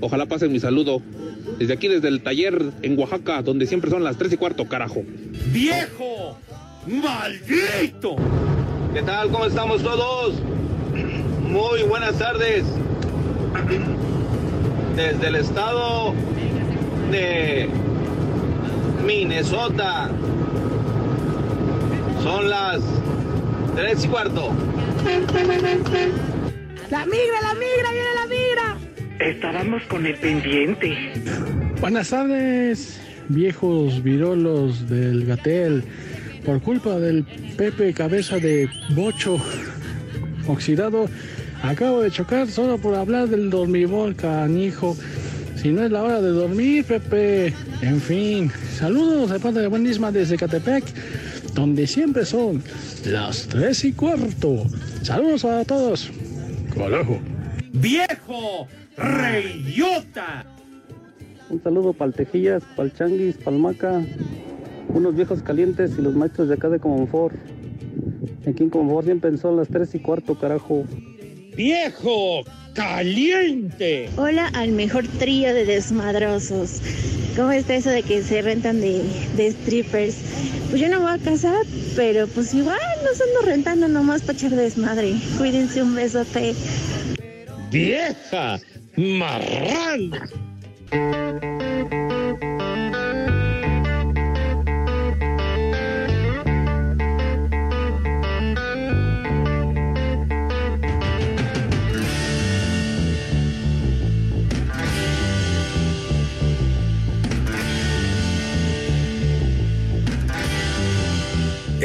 Ojalá 0.00 0.26
pasen 0.26 0.52
mi 0.52 0.60
saludo. 0.60 1.02
Desde 1.58 1.72
aquí, 1.72 1.88
desde 1.88 2.08
el 2.08 2.22
taller 2.22 2.62
en 2.82 2.98
Oaxaca, 2.98 3.42
donde 3.42 3.66
siempre 3.66 3.90
son 3.90 4.04
las 4.04 4.16
tres 4.16 4.32
y 4.32 4.36
cuarto, 4.36 4.68
carajo. 4.68 5.02
¡Viejo! 5.52 6.38
¡Maldito! 6.86 8.16
¿Qué 8.94 9.02
tal? 9.02 9.30
¿Cómo 9.30 9.44
estamos 9.44 9.82
todos? 9.82 10.34
Muy 11.42 11.82
buenas 11.82 12.18
tardes. 12.18 12.64
Desde 14.96 15.28
el 15.28 15.36
estado 15.36 16.14
de 17.10 17.68
Minnesota. 19.04 20.10
Son 22.22 22.48
las 22.48 22.80
tres 23.76 24.04
y 24.04 24.08
cuarto. 24.08 24.52
La 26.90 27.04
migra, 27.04 27.40
la 27.42 27.54
migra, 27.54 27.92
viene 27.92 28.14
la 28.14 28.26
migra. 28.26 28.78
Estábamos 29.18 29.82
con 29.84 30.06
el 30.06 30.14
pendiente. 30.14 31.12
Buenas 31.80 32.08
tardes, 32.08 33.00
viejos 33.28 34.02
virolos 34.02 34.88
del 34.88 35.26
Gatel. 35.26 35.84
Por 36.44 36.62
culpa 36.62 36.98
del 36.98 37.24
Pepe 37.56 37.92
Cabeza 37.92 38.38
de 38.38 38.68
Bocho 38.94 39.38
oxidado, 40.48 41.08
acabo 41.62 42.02
de 42.02 42.10
chocar 42.10 42.48
solo 42.48 42.78
por 42.78 42.94
hablar 42.94 43.28
del 43.28 43.50
dormibol, 43.50 44.14
canijo. 44.16 44.96
Si 45.56 45.70
no 45.70 45.84
es 45.84 45.90
la 45.90 46.02
hora 46.02 46.20
de 46.20 46.30
dormir, 46.30 46.84
Pepe, 46.84 47.52
En 47.82 48.00
fin, 48.00 48.50
saludos 48.76 49.30
de 49.30 49.40
parte 49.40 49.60
de 49.60 49.66
Buenisma 49.66 50.10
desde 50.10 50.36
Catepec, 50.36 50.84
donde 51.54 51.86
siempre 51.86 52.24
son 52.24 52.62
las 53.04 53.46
tres 53.48 53.84
y 53.84 53.92
cuarto. 53.92 54.64
Saludos 55.02 55.44
a 55.44 55.64
todos. 55.64 56.10
Carajo. 56.74 57.20
¡Viejo! 57.72 58.68
¡Reyota! 58.96 60.44
Un 61.50 61.62
saludo 61.62 61.92
para 61.92 62.08
el 62.10 62.14
Tejillas, 62.14 62.62
para 62.76 62.88
el 62.88 62.94
Changuis, 62.94 63.36
para 63.36 63.56
el 63.56 63.62
Maca, 63.62 64.02
unos 64.88 65.14
viejos 65.14 65.42
calientes 65.42 65.92
y 65.98 66.02
los 66.02 66.14
maestros 66.14 66.48
de 66.48 66.54
acá 66.54 66.68
de 66.68 66.78
Comonfort. 66.78 67.34
Aquí 68.46 68.62
en 68.62 68.70
Comonfort 68.70 69.06
siempre 69.06 69.36
son 69.36 69.56
las 69.56 69.68
tres 69.68 69.94
y 69.94 69.98
cuarto, 69.98 70.38
carajo. 70.38 70.84
¡Viejo! 71.56 72.44
¡Caliente! 72.74 74.08
Hola 74.16 74.46
al 74.54 74.72
mejor 74.72 75.06
trío 75.18 75.52
de 75.52 75.64
desmadrosos. 75.64 76.80
¿Cómo 77.36 77.50
está 77.50 77.74
eso 77.74 77.90
de 77.90 78.02
que 78.02 78.22
se 78.22 78.42
rentan 78.42 78.80
de, 78.80 79.02
de 79.36 79.50
strippers? 79.52 80.16
Pues 80.70 80.80
yo 80.80 80.88
no 80.88 81.00
voy 81.00 81.10
a 81.10 81.18
casar, 81.18 81.64
pero 81.96 82.26
pues 82.28 82.54
igual 82.54 82.78
los 83.04 83.20
ando 83.20 83.40
rentando 83.50 83.88
nomás 83.88 84.22
para 84.22 84.34
echar 84.38 84.50
desmadre. 84.50 85.14
Cuídense 85.36 85.82
un 85.82 85.94
besote. 85.94 86.54
¡Vieja! 87.70 88.58
¡Marrán! 88.96 90.10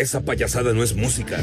Esa 0.04 0.20
payasada 0.20 0.74
no 0.74 0.84
es 0.84 0.94
música. 0.94 1.38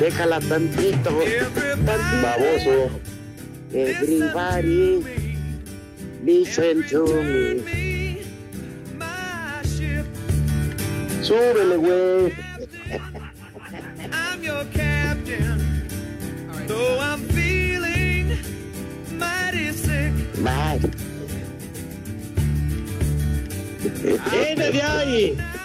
Déjala 0.00 0.40
tantito. 0.40 1.10
tantito. 1.84 2.22
Baboso. 2.22 2.90
Everybody, 3.74 5.04
listen 6.24 6.86
to 6.88 7.04
me. 7.04 7.60
Súbele, 11.22 11.76
güey. 11.76 12.49
I'm 14.40 14.46
your 14.46 14.64
captain. 14.72 15.86
Though 16.66 16.98
I'm 16.98 17.20
feeling 17.28 18.38
mighty 19.18 19.70
sick. 19.72 20.14
Bye. 20.42 20.80
¡Viene 24.30 24.70
de 24.72 25.59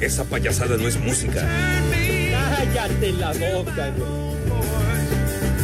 Esa 0.00 0.24
payasada 0.24 0.76
no 0.76 0.86
es 0.86 0.96
música. 0.98 1.44
¡Cállate 2.30 3.12
la 3.12 3.32
boca, 3.32 3.90
güey! 3.96 4.18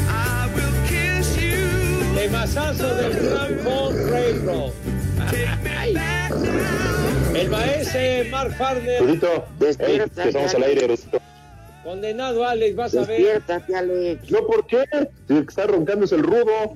I 0.08 0.48
will 0.54 0.74
kiss 0.88 1.36
you. 1.36 2.14
Temazazo 2.16 2.94
del 2.96 3.12
Funk 3.12 4.10
Railroad. 4.10 4.72
El 7.34 7.48
maestro 7.50 8.00
Mark 8.30 8.54
Farner. 8.56 9.00
Rudito, 9.00 9.46
ey, 9.60 9.98
que 10.14 10.28
estamos 10.28 10.54
al 10.54 10.62
aire, 10.64 10.86
Rudito. 10.88 11.20
Condenado, 11.84 12.44
Alex, 12.46 12.76
vas 12.76 12.94
a 12.96 13.00
ver. 13.00 13.08
Despiértate, 13.08 13.76
Alex. 13.76 14.30
¿No 14.30 14.46
por 14.46 14.66
qué? 14.66 14.84
Si 15.28 15.34
el 15.34 15.44
que 15.44 15.50
está 15.50 15.66
roncando 15.66 16.06
es 16.06 16.12
el 16.12 16.22
rudo. 16.22 16.74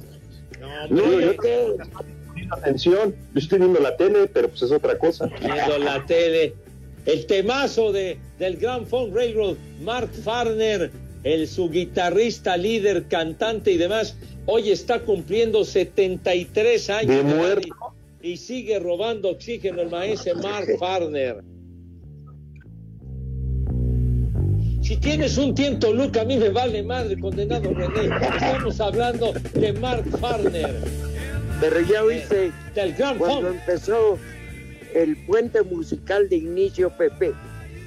No, 0.60 0.88
No, 0.90 1.20
yo 1.20 1.30
estoy 1.30 1.78
poniendo 2.26 2.54
atención. 2.56 3.14
Yo 3.34 3.38
estoy 3.40 3.58
viendo 3.58 3.80
la 3.80 3.96
tele, 3.96 4.26
pero 4.32 4.48
pues 4.48 4.62
es 4.62 4.70
otra 4.70 4.96
cosa. 4.98 5.26
viendo 5.40 5.78
la 5.78 6.04
tele. 6.06 6.54
El 7.08 7.24
temazo 7.24 7.90
de, 7.90 8.18
del 8.38 8.58
Grand 8.58 8.86
Funk 8.86 9.14
Railroad, 9.14 9.56
Mark 9.80 10.10
Farner, 10.22 10.90
el 11.24 11.48
su 11.48 11.70
guitarrista, 11.70 12.54
líder, 12.58 13.08
cantante 13.08 13.72
y 13.72 13.78
demás, 13.78 14.14
hoy 14.44 14.70
está 14.70 15.00
cumpliendo 15.00 15.64
73 15.64 16.90
años. 16.90 17.16
De 17.16 17.22
muerto. 17.22 17.66
Y, 18.20 18.32
y 18.32 18.36
sigue 18.36 18.78
robando 18.78 19.30
oxígeno 19.30 19.80
el 19.80 19.88
maestro 19.88 20.36
Mark 20.36 20.68
Farner. 20.78 21.42
Si 24.82 24.98
tienes 24.98 25.38
un 25.38 25.54
tiento, 25.54 25.94
Luca, 25.94 26.20
a 26.20 26.24
mí 26.26 26.36
me 26.36 26.50
vale 26.50 26.82
madre, 26.82 27.18
condenado 27.18 27.72
René. 27.72 28.14
Estamos 28.20 28.78
hablando 28.82 29.32
de 29.54 29.72
Mark 29.72 30.04
Farner. 30.18 30.76
Pero 31.58 31.80
ya 31.80 32.04
oíste 32.04 32.52
Del 32.74 32.92
Grand 32.92 33.18
cuando 33.18 33.48
Funk. 33.48 33.60
empezó 33.60 34.18
el 34.94 35.16
puente 35.26 35.62
musical 35.62 36.28
de 36.28 36.36
inicio 36.36 36.90
Pepe. 36.96 37.32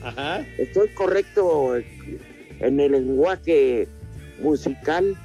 Ajá. 0.04 0.46
Estoy 0.58 0.90
correcto 0.90 1.76
en 2.60 2.80
el 2.80 2.92
lenguaje 2.92 3.88
musical, 4.40 5.16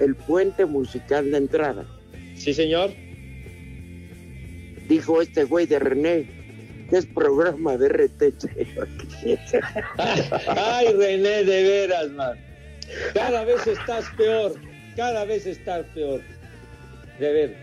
el 0.00 0.14
puente 0.14 0.64
musical 0.64 1.30
de 1.30 1.36
entrada. 1.38 1.86
Sí, 2.36 2.54
señor. 2.54 2.90
Dijo 4.88 5.20
este 5.20 5.44
güey 5.44 5.66
de 5.66 5.78
René, 5.78 6.30
que 6.88 6.96
es 6.96 7.06
programa 7.06 7.76
de 7.76 7.88
RTC. 7.88 8.48
Ay, 10.46 10.92
René, 10.94 11.44
de 11.44 11.62
veras, 11.62 12.10
man. 12.10 12.38
Cada 13.12 13.44
vez 13.44 13.66
estás 13.66 14.06
peor. 14.16 14.54
Cada 14.96 15.24
vez 15.24 15.46
estás 15.46 15.84
peor. 15.94 16.20
De 17.18 17.32
ver. 17.32 17.56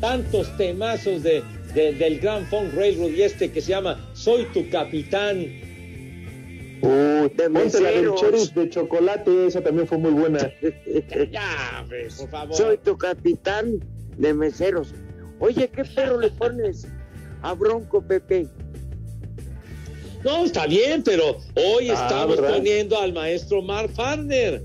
Tantos 0.00 0.56
temazos 0.56 1.22
de, 1.22 1.42
de- 1.74 1.92
del 1.94 2.20
Grand 2.20 2.46
Funk 2.48 2.74
Railroad 2.74 3.10
y 3.10 3.22
este 3.22 3.50
que 3.50 3.60
se 3.60 3.70
llama 3.70 4.10
Soy 4.14 4.44
tu 4.52 4.68
capitán. 4.70 5.46
Uh, 6.82 7.28
ponte 7.52 7.80
la 7.80 7.90
del 7.90 8.10
meseros. 8.10 8.20
Cheris 8.20 8.54
de 8.54 8.70
chocolate, 8.70 9.46
esa 9.46 9.60
también 9.60 9.86
fue 9.86 9.98
muy 9.98 10.12
buena. 10.12 10.50
Ya, 11.30 11.78
hombre, 11.82 12.08
por 12.16 12.28
favor. 12.30 12.56
Soy 12.56 12.78
tu 12.78 12.96
capitán 12.96 13.80
de 14.16 14.32
meseros. 14.34 14.94
Oye, 15.40 15.68
¿qué 15.68 15.84
perro 15.84 16.18
le 16.20 16.30
pones 16.30 16.86
a 17.42 17.52
Bronco 17.54 18.00
Pepe? 18.02 18.46
No, 20.24 20.44
está 20.44 20.66
bien, 20.66 21.02
pero 21.02 21.36
hoy 21.54 21.88
Ah, 21.90 21.94
estamos 22.06 22.36
¿verdad? 22.36 22.56
poniendo 22.56 22.98
al 22.98 23.12
maestro 23.12 23.62
Mark 23.62 23.90
Farner. 23.94 24.62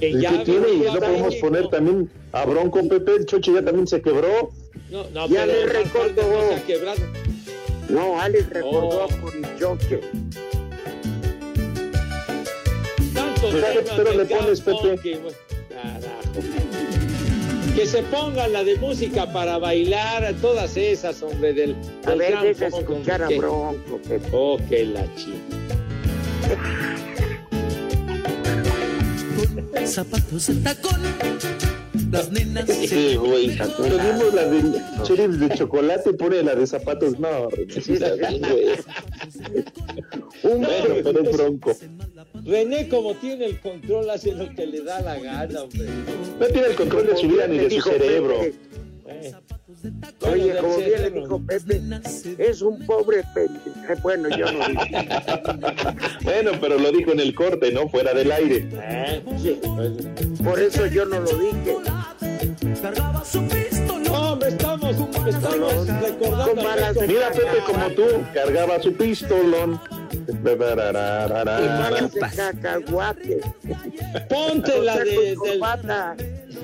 Que 0.00 0.10
¿Y 0.10 0.20
ya 0.20 0.38
qué 0.38 0.44
tiene? 0.44 0.68
Y 0.74 0.80
no 0.80 0.94
podemos 0.94 1.34
poner 1.36 1.68
también 1.68 2.10
a 2.32 2.44
Bronco 2.44 2.86
Pepe, 2.88 3.16
el 3.16 3.26
Choche 3.26 3.52
ya 3.52 3.62
también 3.62 3.86
se 3.86 4.00
quebró. 4.00 4.50
No, 4.90 5.04
no, 5.12 5.28
Ya 5.28 5.44
pero 5.44 5.46
le 5.46 5.66
recordó. 5.66 6.22
no 7.88 8.20
Alex 8.20 8.48
recordó 8.50 8.88
Oh. 8.88 9.02
a 9.04 9.08
Purichoque. 9.08 10.00
Tantos 13.14 13.50
Pues, 13.50 13.64
¿qué 13.64 13.82
temas 13.82 13.92
pero 13.96 14.12
le 14.12 14.24
pones, 14.26 14.60
Pepe? 14.60 14.98
Carajo. 15.70 16.40
Que 17.74 17.86
se 17.86 18.02
pongan 18.04 18.52
la 18.52 18.64
de 18.64 18.76
música 18.76 19.30
para 19.32 19.58
bailar, 19.58 20.34
todas 20.40 20.76
esas, 20.76 21.22
hombre, 21.22 21.52
del, 21.52 21.76
A 22.04 22.10
del 22.10 22.18
ver, 22.18 22.40
deja 22.40 22.66
escuchar 22.68 23.22
a 23.22 23.28
Bronco 23.28 23.98
Pepe. 24.08 24.28
Oh, 24.32 24.58
que 24.68 24.84
la 24.86 25.04
chica. 25.14 25.36
Zapatos 29.86 30.46
de 30.48 30.54
tacón, 30.56 31.00
las 32.10 32.30
nenas. 32.30 32.68
Sí, 32.68 33.16
güey. 33.16 33.56
Pedimos 33.56 34.34
la 34.34 34.44
del 34.44 34.74
Cheris 35.02 35.40
de 35.40 35.48
chocolate 35.56 36.12
pone 36.14 36.42
la 36.42 36.54
de 36.54 36.66
zapatos. 36.66 37.18
No. 37.18 37.48
Un 40.42 40.60
Bueno, 40.60 40.94
pero 41.04 41.20
es 41.22 41.36
Bronco. 41.36 41.76
René, 42.44 42.88
como 42.88 43.14
tiene 43.14 43.46
el 43.46 43.60
control, 43.60 44.10
hace 44.10 44.32
lo 44.32 44.48
que 44.54 44.66
le 44.66 44.82
da 44.82 45.00
la 45.00 45.18
gana, 45.18 45.62
hombre. 45.62 45.88
No 46.38 46.46
tiene 46.46 46.68
el 46.68 46.76
control 46.76 47.06
de 47.06 47.16
su 47.16 47.28
vida 47.28 47.46
ni 47.46 47.58
de 47.58 47.70
su 47.70 47.80
cerebro. 47.80 48.42
Eh. 48.42 48.54
Oye, 50.20 50.56
como 50.56 50.76
bien 50.78 51.02
le 51.02 51.10
dijo 51.10 51.40
Pepe, 51.46 51.80
es 52.38 52.62
un 52.62 52.84
pobre 52.86 53.22
pendejo. 53.34 53.75
Bueno, 54.02 54.28
yo 54.36 54.50
no 54.52 54.66
digo. 54.68 54.82
Bueno, 56.22 56.52
pero 56.60 56.78
lo 56.78 56.92
dijo 56.92 57.12
en 57.12 57.20
el 57.20 57.34
corte, 57.34 57.72
¿no? 57.72 57.88
Fuera 57.88 58.12
del 58.14 58.30
aire. 58.32 58.68
Eh, 58.72 59.22
Sí. 59.42 59.60
Por 60.42 60.60
eso 60.60 60.86
yo 60.86 61.04
no 61.04 61.20
lo 61.20 61.30
dije. 61.30 61.76
Cargaba 62.80 63.24
su 63.24 63.42
pistola. 63.46 64.08
No, 64.08 64.32
hombre, 64.32 64.48
Estamos 64.48 65.86
recordando 66.00 66.68
a 66.68 66.76
Beto 66.76 67.00
Mira, 67.06 67.30
Pepe, 67.30 67.58
como 67.66 67.88
tú, 67.90 68.04
cargaba 68.32 68.80
su 68.80 68.92
pistolón. 68.92 69.80
cacahuate. 72.36 73.40
Ponte 74.28 74.78
la 74.82 74.98
de, 74.98 75.36
del 75.44 75.60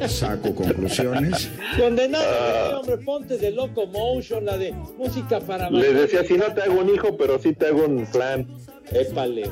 Saco 0.08 0.54
conclusiones. 0.54 1.48
condenado, 1.78 2.24
Ah. 2.28 2.78
hombre, 2.80 2.98
ponte 2.98 3.36
de 3.38 3.50
Locomotion, 3.52 4.44
la 4.44 4.58
de 4.58 4.72
música 4.72 5.40
para 5.40 5.70
Le 5.70 5.78
bailar. 5.80 6.02
decía, 6.02 6.24
si 6.24 6.34
no 6.34 6.52
te 6.52 6.62
hago 6.62 6.80
un 6.80 6.88
hijo, 6.94 7.16
pero 7.16 7.38
sí 7.38 7.52
te 7.52 7.66
hago 7.66 7.84
un 7.84 8.04
plan. 8.06 8.46
Épale. 8.90 9.48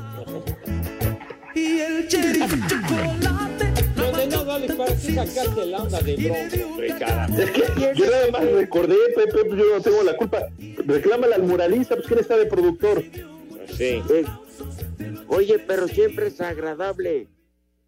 Y 1.55 1.81
el. 1.81 2.09
Condenado, 3.97 4.53
Alex, 4.53 4.75
¿para 4.75 4.93
qué 4.95 5.13
sacaste 5.15 5.67
la 5.67 5.83
onda 5.83 6.01
de 6.01 6.17
bronco, 6.17 6.67
hombre, 6.71 6.89
caramba? 6.99 7.43
Es 7.43 7.51
que 7.51 7.63
yo 7.95 8.07
nada 8.11 8.31
más 8.33 8.45
recordé, 8.53 8.97
Pepe, 9.15 9.45
pues 9.45 9.59
yo 9.59 9.65
no 9.77 9.81
tengo 9.83 10.03
la 10.03 10.17
culpa. 10.17 10.47
Reclámale 10.87 11.35
al 11.35 11.43
muralista, 11.43 11.95
pues 11.97 12.07
que 12.09 12.15
él 12.15 12.21
está 12.21 12.37
de 12.37 12.47
productor. 12.47 13.03
Sí. 13.77 14.03
Eh, 14.11 14.25
Oye, 15.29 15.59
pero 15.61 15.87
siempre 15.87 16.27
es 16.29 16.41
agradable. 16.41 17.29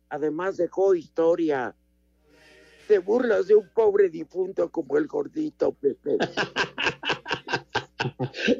Además 0.09 0.57
dejó 0.57 0.95
historia. 0.95 1.75
Te 2.89 2.99
burlas 2.99 3.47
de 3.47 3.55
un 3.55 3.69
pobre 3.69 4.09
difunto 4.09 4.69
como 4.71 4.99
el 4.99 5.07
gordito 5.07 5.73
Pepe. 5.73 6.17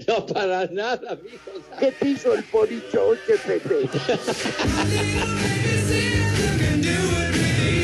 No, 0.07 0.25
para 0.25 0.67
nada, 0.67 1.13
amigos. 1.13 1.65
¿Qué 1.81 1.91
te 1.91 2.11
hizo 2.11 2.33
el 2.33 2.45
porichoche, 2.45 3.35
Pepe? 3.45 3.89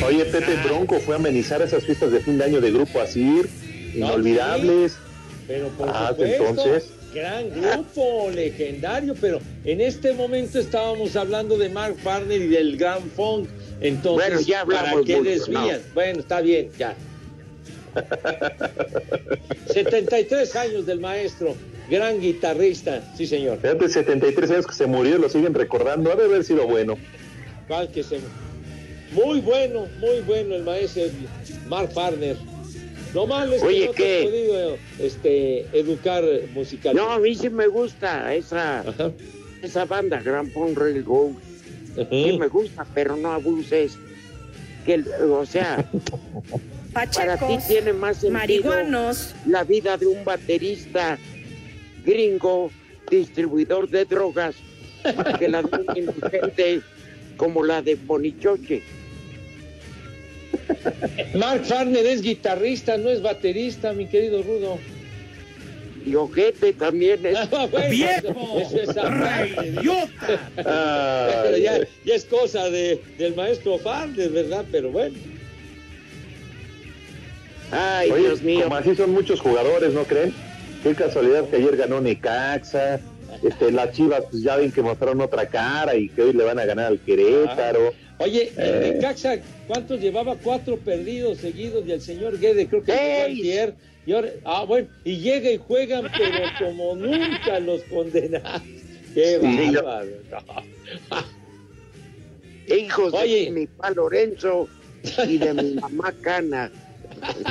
Oye, 0.07 0.25
Pepe 0.27 0.55
Bronco 0.65 1.01
fue 1.01 1.17
a 1.17 1.19
amenizar 1.19 1.61
esas 1.61 1.83
fiestas 1.85 2.13
de 2.13 2.21
fin 2.21 2.39
de 2.39 2.45
año 2.45 2.61
de 2.61 2.71
Grupo 2.71 3.01
Asir, 3.01 3.49
inolvidables. 3.93 4.99
Pero 5.49 5.67
por 5.71 5.89
Ah, 5.89 6.11
supuesto, 6.11 6.47
entonces. 6.47 6.91
gran 7.13 7.51
grupo, 7.51 8.31
legendario, 8.35 9.17
pero 9.21 9.41
en 9.65 9.81
este 9.81 10.13
momento 10.13 10.61
estábamos 10.61 11.17
hablando 11.17 11.59
de 11.59 11.69
Mark 11.71 11.97
Farner 12.03 12.41
y 12.41 12.47
del 12.47 12.77
Gran 12.77 13.03
Funk. 13.11 13.49
Entonces, 13.81 14.29
Bueno, 14.29 14.41
ya 14.47 14.65
¿para 14.65 14.91
qué 15.03 15.17
mucho, 15.17 15.23
desvías? 15.23 15.81
no. 15.89 15.95
Bueno, 15.95 16.21
está 16.21 16.41
bien, 16.41 16.71
ya. 16.79 16.95
73 19.73 20.57
años 20.57 20.87
del 20.87 21.01
maestro, 21.01 21.55
gran 21.91 22.21
guitarrista, 22.21 23.03
sí 23.17 23.27
señor. 23.27 23.59
Fíjate, 23.61 23.89
73 23.89 24.51
años 24.51 24.67
que 24.67 24.75
se 24.75 24.87
murió 24.87 25.17
y 25.17 25.21
lo 25.21 25.29
siguen 25.29 25.55
recordando. 25.55 26.13
Ha 26.13 26.17
de 26.17 26.25
haber 26.25 26.45
sido 26.45 26.67
bueno. 26.67 26.97
¿Cuál 27.67 27.91
que 27.91 28.03
se... 28.03 28.21
Muy 29.13 29.41
bueno, 29.41 29.87
muy 30.01 30.21
bueno 30.27 30.55
el 30.55 30.65
maestro 30.65 31.05
Mark 31.69 31.91
Farner. 31.93 32.37
Lo 33.15 33.27
malo 33.27 33.55
es 33.55 33.63
que 33.63 33.67
Oye, 33.69 33.87
no 33.87 33.93
te 33.93 33.97
¿qué? 33.97 34.21
he 34.21 34.25
podido 34.25 34.77
este, 34.99 35.61
educar 35.73 36.25
musical. 36.53 36.95
No, 36.95 37.11
a 37.11 37.19
mí 37.19 37.35
sí 37.35 37.49
me 37.49 37.67
gusta 37.69 38.35
esa, 38.35 38.85
esa 39.63 39.87
banda, 39.87 40.21
Gran 40.21 40.51
Pond 40.51 40.77
Me 42.39 42.49
gusta, 42.49 42.87
pero 42.95 43.17
no 43.17 43.33
abuses. 43.33 43.97
Que, 44.85 44.95
el- 44.95 45.09
o 45.31 45.45
sea, 45.45 45.85
para 46.93 47.37
ti 47.37 47.59
tiene 47.67 47.93
más 47.93 48.19
sentido 48.19 48.39
marihuanos. 48.39 49.35
la 49.47 49.65
vida 49.65 49.97
de 49.97 50.07
un 50.07 50.25
baterista 50.25 51.19
gringo, 52.05 52.71
distribuidor 53.11 53.89
de 53.91 54.05
drogas, 54.07 54.55
que 55.39 55.49
la 55.49 55.63
de 55.63 55.77
un 55.77 55.97
inocente 55.97 56.81
como 57.37 57.63
la 57.65 57.83
de 57.83 57.95
Bonichoche. 57.97 58.83
Mark 61.35 61.65
Farner 61.67 62.07
es 62.07 62.23
guitarrista, 62.23 62.97
no 62.97 63.11
es 63.11 63.21
baterista, 63.23 63.93
mi 63.93 64.07
querido 64.07 64.43
Rudo. 64.43 64.79
Y 66.09 66.15
Ojete 66.15 66.73
también 66.73 67.25
es. 67.27 67.39
¡Viejo! 67.91 68.59
Eso 68.61 68.77
es 68.83 68.97
aparte. 68.97 69.73
Pero 70.57 71.57
ya, 71.59 71.81
ya 72.05 72.15
es 72.15 72.25
cosa 72.25 72.71
de, 72.71 73.01
del 73.19 73.35
maestro 73.35 73.79
Farner, 73.79 74.31
¿verdad? 74.31 74.65
Pero 74.73 74.91
bueno. 74.91 75.17
Ay, 77.71 78.11
Oye, 78.11 78.23
Dios 78.23 78.43
mío. 78.43 78.65
como 78.65 78.77
así 78.77 78.95
son 78.95 79.11
muchos 79.11 79.41
jugadores, 79.41 79.93
¿no 79.93 80.05
creen? 80.05 80.33
Qué 80.83 80.95
casualidad 80.95 81.49
que 81.49 81.57
ayer 81.57 81.77
ganó 81.77 82.01
Necaxa. 82.01 83.01
Este, 83.43 83.71
las 83.71 83.93
Chivas, 83.93 84.25
pues 84.31 84.43
ya 84.43 84.57
ven 84.57 84.73
que 84.73 84.81
mostraron 84.83 85.21
otra 85.21 85.47
cara 85.47 85.95
y 85.95 86.09
que 86.09 86.23
hoy 86.23 86.33
le 86.33 86.45
van 86.45 86.59
a 86.59 86.65
ganar 86.65 86.87
al 86.87 86.99
Querétaro. 87.01 87.93
Oye, 88.19 88.51
el 88.57 88.65
Eh. 88.85 88.93
Necaxa, 88.95 89.37
¿cuántos 89.67 90.01
llevaba? 90.01 90.37
Cuatro 90.37 90.77
perdidos 90.79 91.39
seguidos 91.39 91.85
y 91.87 91.93
el 91.93 92.01
señor 92.01 92.39
Guede, 92.41 92.67
creo 92.67 92.83
que 92.83 92.93
antier. 93.27 93.75
Y 94.09 94.13
ahora, 94.15 94.31
ah, 94.47 94.65
bueno, 94.67 94.89
y 95.05 95.19
llega 95.19 95.51
y 95.51 95.59
juegan, 95.59 96.07
pero 96.17 96.39
como 96.59 96.97
nunca 96.97 97.61
los 97.61 97.83
condenados. 97.83 98.63
Qué 99.13 99.39
Sí, 99.39 99.75
bárbaro. 99.75 100.09
Hijos 102.75 103.13
Oye. 103.13 103.45
de 103.45 103.51
mi 103.51 103.67
pa 103.67 103.91
Lorenzo 103.91 104.67
y 105.27 105.37
de 105.37 105.53
mi 105.53 105.75
mamá 105.75 106.15
Cana. 106.23 106.73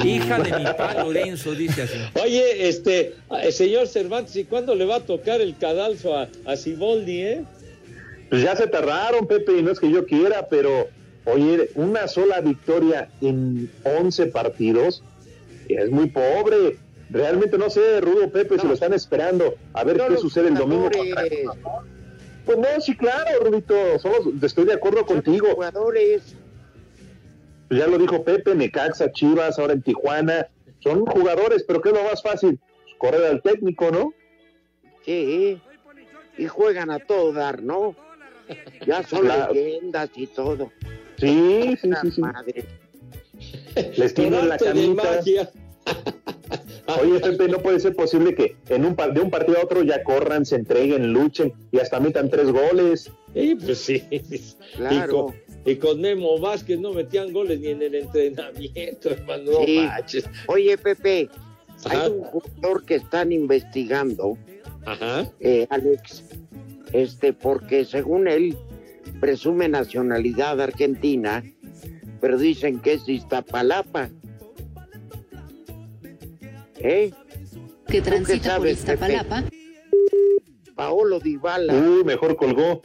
Hija 0.04 0.40
de 0.40 0.58
mi 0.58 0.66
pa 0.76 0.96
Lorenzo, 1.04 1.54
dice 1.54 1.84
así. 1.84 2.00
Oye, 2.24 2.68
este, 2.68 3.14
eh, 3.44 3.52
señor 3.52 3.88
Cervantes, 3.88 4.36
¿y 4.36 4.46
cuándo 4.46 4.74
le 4.74 4.86
va 4.86 4.96
a 4.96 5.02
tocar 5.02 5.42
el 5.42 5.56
cadalso 5.58 6.18
a, 6.18 6.28
a 6.46 6.56
Siboldi, 6.56 7.22
eh? 7.22 7.44
Pues 8.32 8.42
ya 8.42 8.56
se 8.56 8.66
tardaron, 8.66 9.28
Pepe, 9.28 9.60
y 9.60 9.62
no 9.62 9.72
es 9.72 9.80
que 9.80 9.92
yo 9.92 10.08
quiera, 10.08 10.48
pero 10.50 10.88
oye, 11.26 11.70
una 11.76 12.08
sola 12.08 12.42
victoria 12.42 13.10
en 13.22 13.70
11 13.84 14.26
partidos 14.28 15.04
es 15.76 15.90
muy 15.90 16.08
pobre. 16.10 16.78
Realmente 17.10 17.58
no 17.58 17.70
sé, 17.70 18.02
Rudo 18.02 18.30
Pepe, 18.32 18.60
si 18.60 18.68
lo 18.68 18.74
están 18.74 18.94
esperando 18.94 19.56
a 19.74 19.84
ver 19.86 19.98
No 19.98 20.08
qué 20.10 20.18
sucede 20.18 20.50
el 20.50 20.56
domingo. 20.56 20.90
contra. 20.92 21.24
Pues 22.46 22.58
no, 22.58 22.82
sí, 22.82 22.96
claro, 22.96 23.44
Rudito, 23.44 23.76
estoy 24.42 24.66
de 24.66 24.74
acuerdo 24.74 25.06
contigo. 25.06 25.48
Jugadores. 25.54 26.36
Ya 27.70 27.88
lo 27.88 27.98
dijo 27.98 28.24
Pepe, 28.24 28.56
Necaxa, 28.56 29.12
Chivas, 29.12 29.60
ahora 29.60 29.74
en 29.74 29.82
Tijuana. 29.82 30.48
Son 30.80 31.06
jugadores, 31.06 31.64
pero 31.68 31.82
¿qué 31.82 31.90
es 31.90 31.96
lo 31.96 32.04
más 32.04 32.22
fácil? 32.22 32.60
Correr 32.98 33.26
al 33.26 33.42
técnico, 33.42 33.92
¿no? 33.92 34.14
Sí. 35.04 35.60
Y 36.38 36.48
juegan 36.48 36.90
a 36.92 37.00
todo 37.00 37.34
dar, 37.34 37.62
¿no? 37.64 37.96
Ya 38.86 39.04
son 39.04 39.22
Claro. 39.22 39.54
leyendas 39.54 40.10
y 40.16 40.28
todo. 40.28 40.72
Sí, 41.18 41.76
sí, 41.82 41.90
sí, 42.02 42.12
sí. 42.12 42.22
Madre. 42.22 42.66
Les 43.98 44.14
tienen 44.14 44.50
la 44.50 44.58
camita. 44.58 45.20
Oye, 47.02 47.20
Pepe, 47.20 47.48
no 47.50 47.60
puede 47.60 47.80
ser 47.80 47.94
posible 47.96 48.34
que 48.34 48.56
en 48.70 48.86
un 48.86 48.96
par- 48.96 49.14
de 49.14 49.20
un 49.22 49.30
partido 49.30 49.58
a 49.60 49.64
otro 49.64 49.84
ya 49.84 50.04
corran, 50.04 50.46
se 50.46 50.56
entreguen, 50.56 51.12
luchen 51.12 51.54
y 51.72 51.80
hasta 51.80 52.00
metan 52.00 52.30
tres 52.30 52.50
goles. 52.50 53.12
Sí, 53.34 53.56
pues 53.56 53.78
sí. 53.80 54.04
Claro. 54.76 55.34
Y 55.66 55.66
con, 55.66 55.72
y 55.72 55.76
con 55.76 56.02
Memo 56.02 56.40
Vázquez 56.40 56.80
no 56.80 56.94
metían 56.94 57.34
goles 57.34 57.60
ni 57.60 57.68
en 57.68 57.82
el 57.82 57.96
entrenamiento, 57.96 59.10
hermano. 59.10 59.52
No 59.52 59.66
Sí. 59.66 60.24
Oye, 60.48 60.78
Pepe, 60.78 61.30
Ajá. 61.86 62.04
hay 62.06 62.12
un 62.12 62.24
jugador 62.24 62.86
que 62.86 62.96
están 62.96 63.32
investigando, 63.34 64.38
Ajá. 64.86 65.30
eh, 65.42 65.68
Alex, 65.70 66.24
este, 66.94 67.34
porque 67.34 67.84
según 67.84 68.30
él 68.30 68.58
presume 69.20 69.68
nacionalidad 69.68 70.62
argentina, 70.62 71.44
pero 72.20 72.38
dicen 72.38 72.80
que 72.80 72.94
es 72.94 73.08
Iztapalapa. 73.08 74.10
¿Eh? 76.80 77.12
que 77.88 78.02
¿Tú 78.02 78.02
qué 78.02 78.02
transita 78.02 78.58
por 78.58 78.68
sabes, 78.68 78.80
Pepe? 78.80 78.94
Iztapalapa. 78.94 79.44
Paolo 80.76 81.20
Dybala. 81.20 81.74
Uy, 81.74 82.04
mejor 82.04 82.36
colgó. 82.36 82.82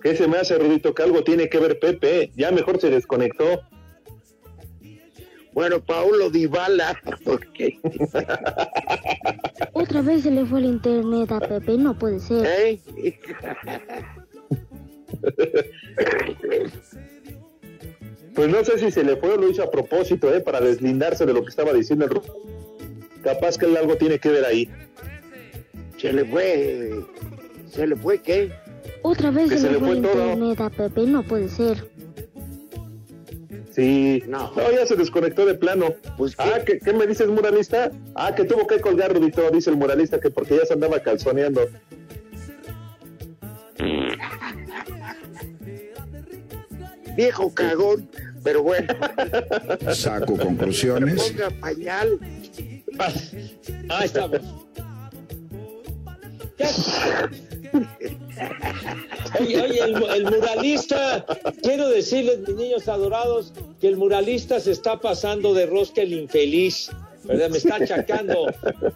¿Qué 0.00 0.16
se 0.16 0.26
me 0.28 0.38
hace, 0.38 0.58
Rudito? 0.58 0.94
Que 0.94 1.02
algo 1.02 1.22
tiene 1.24 1.48
que 1.48 1.58
ver 1.58 1.78
Pepe. 1.78 2.32
Ya 2.36 2.50
mejor 2.50 2.80
se 2.80 2.90
desconectó. 2.90 3.60
Bueno, 5.52 5.80
Paolo 5.80 6.30
Dybala, 6.30 6.98
porque 7.24 7.78
Otra 9.72 10.00
vez 10.02 10.22
se 10.22 10.30
le 10.30 10.46
fue 10.46 10.60
el 10.60 10.66
internet 10.66 11.30
a 11.30 11.40
Pepe, 11.40 11.76
no 11.76 11.98
puede 11.98 12.20
ser. 12.20 12.46
¿Eh? 12.46 12.80
Pues 18.34 18.48
no 18.48 18.64
sé 18.64 18.78
si 18.78 18.90
se 18.90 19.04
le 19.04 19.16
fue 19.16 19.30
o 19.32 19.36
lo 19.36 19.48
hizo 19.48 19.62
a 19.62 19.70
propósito, 19.70 20.34
¿eh? 20.34 20.40
Para 20.40 20.60
deslindarse 20.60 21.26
de 21.26 21.34
lo 21.34 21.42
que 21.42 21.50
estaba 21.50 21.72
diciendo 21.72 22.04
el 22.06 22.10
Ru- 22.12 22.22
Capaz 23.22 23.58
que 23.58 23.66
él 23.66 23.76
algo 23.76 23.96
tiene 23.96 24.18
que 24.18 24.30
ver 24.30 24.44
ahí. 24.44 24.68
se 25.98 26.12
le 26.12 26.24
fue, 26.24 27.04
se 27.70 27.86
le 27.86 27.94
fue 27.96 28.20
qué? 28.20 28.50
Otra 29.02 29.30
vez 29.30 29.48
Que 29.50 29.56
se, 29.56 29.62
se 29.62 29.66
le 29.68 29.72
le 29.74 29.78
fue 29.78 29.90
el 29.90 30.02
fue 30.02 30.12
todo. 30.12 30.32
internet 30.32 30.60
a 30.60 30.70
Pepe, 30.70 31.02
no 31.06 31.22
puede 31.22 31.48
ser. 31.48 31.88
Sí. 33.70 34.22
No. 34.28 34.52
ya 34.72 34.84
se 34.86 34.96
desconectó 34.96 35.46
de 35.46 35.54
plano. 35.54 35.94
Pues, 36.18 36.34
ah, 36.38 36.58
¿qué, 36.66 36.78
qué 36.78 36.92
me 36.92 37.06
dices, 37.06 37.28
muralista? 37.28 37.90
Ah, 38.14 38.34
que 38.34 38.44
tuvo 38.44 38.66
que 38.66 38.80
colgar, 38.80 39.14
Rudito, 39.14 39.50
dice 39.50 39.70
el 39.70 39.76
muralista, 39.76 40.20
que 40.20 40.30
porque 40.30 40.56
ya 40.56 40.66
se 40.66 40.74
andaba 40.74 41.00
calzoneando. 41.00 41.62
Viejo 47.16 47.52
cagón, 47.52 48.08
pero 48.42 48.62
bueno. 48.62 48.92
Saco 49.92 50.36
conclusiones. 50.36 51.22
Ponga 51.22 51.50
pañal. 51.60 52.18
Ahí 53.88 54.04
estamos. 54.04 54.40
Oye, 59.40 59.60
oye, 59.60 59.80
el, 59.80 60.02
el 60.02 60.24
muralista, 60.24 61.24
quiero 61.62 61.88
decirles, 61.88 62.40
mis 62.40 62.56
niños 62.56 62.88
adorados, 62.88 63.52
que 63.80 63.88
el 63.88 63.96
muralista 63.96 64.60
se 64.60 64.72
está 64.72 65.00
pasando 65.00 65.54
de 65.54 65.66
rosca 65.66 66.02
el 66.02 66.12
infeliz. 66.12 66.90
¿Verdad? 67.24 67.50
Me 67.50 67.58
está 67.58 67.76
achacando 67.76 68.46